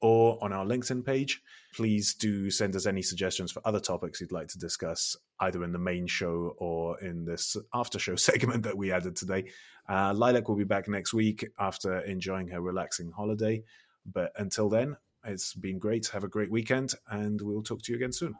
or 0.00 0.38
on 0.42 0.52
our 0.52 0.64
LinkedIn 0.64 1.04
page 1.04 1.42
please 1.74 2.14
do 2.14 2.50
send 2.50 2.76
us 2.76 2.86
any 2.86 3.02
suggestions 3.02 3.50
for 3.50 3.60
other 3.64 3.80
topics 3.80 4.20
you'd 4.20 4.32
like 4.32 4.48
to 4.48 4.58
discuss, 4.58 5.16
either 5.40 5.64
in 5.64 5.72
the 5.72 5.78
main 5.78 6.06
show 6.06 6.54
or 6.58 6.98
in 7.00 7.24
this 7.24 7.56
after 7.72 7.98
show 7.98 8.16
segment 8.16 8.62
that 8.62 8.76
we 8.76 8.92
added 8.92 9.16
today. 9.16 9.44
Uh, 9.88 10.14
Lilac 10.14 10.48
will 10.48 10.56
be 10.56 10.64
back 10.64 10.88
next 10.88 11.12
week 11.12 11.46
after 11.58 12.00
enjoying 12.00 12.48
her 12.48 12.60
relaxing 12.60 13.10
holiday. 13.10 13.62
But 14.06 14.32
until 14.36 14.68
then, 14.68 14.96
it's 15.24 15.54
been 15.54 15.78
great. 15.78 16.08
Have 16.08 16.24
a 16.24 16.28
great 16.28 16.50
weekend, 16.50 16.94
and 17.10 17.40
we'll 17.40 17.62
talk 17.62 17.82
to 17.82 17.92
you 17.92 17.96
again 17.96 18.12
soon. 18.12 18.34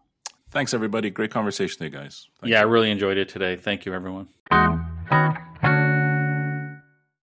Thanks, 0.51 0.74
everybody. 0.74 1.11
Great 1.11 1.30
conversation 1.30 1.78
there, 1.80 1.89
guys. 1.89 2.28
Thanks. 2.41 2.53
Yeah, 2.53 2.61
I 2.61 2.64
really 2.64 2.91
enjoyed 2.91 3.16
it 3.16 3.28
today. 3.28 3.57
Thank 3.57 3.87
you, 3.87 3.95
everyone. 3.95 4.28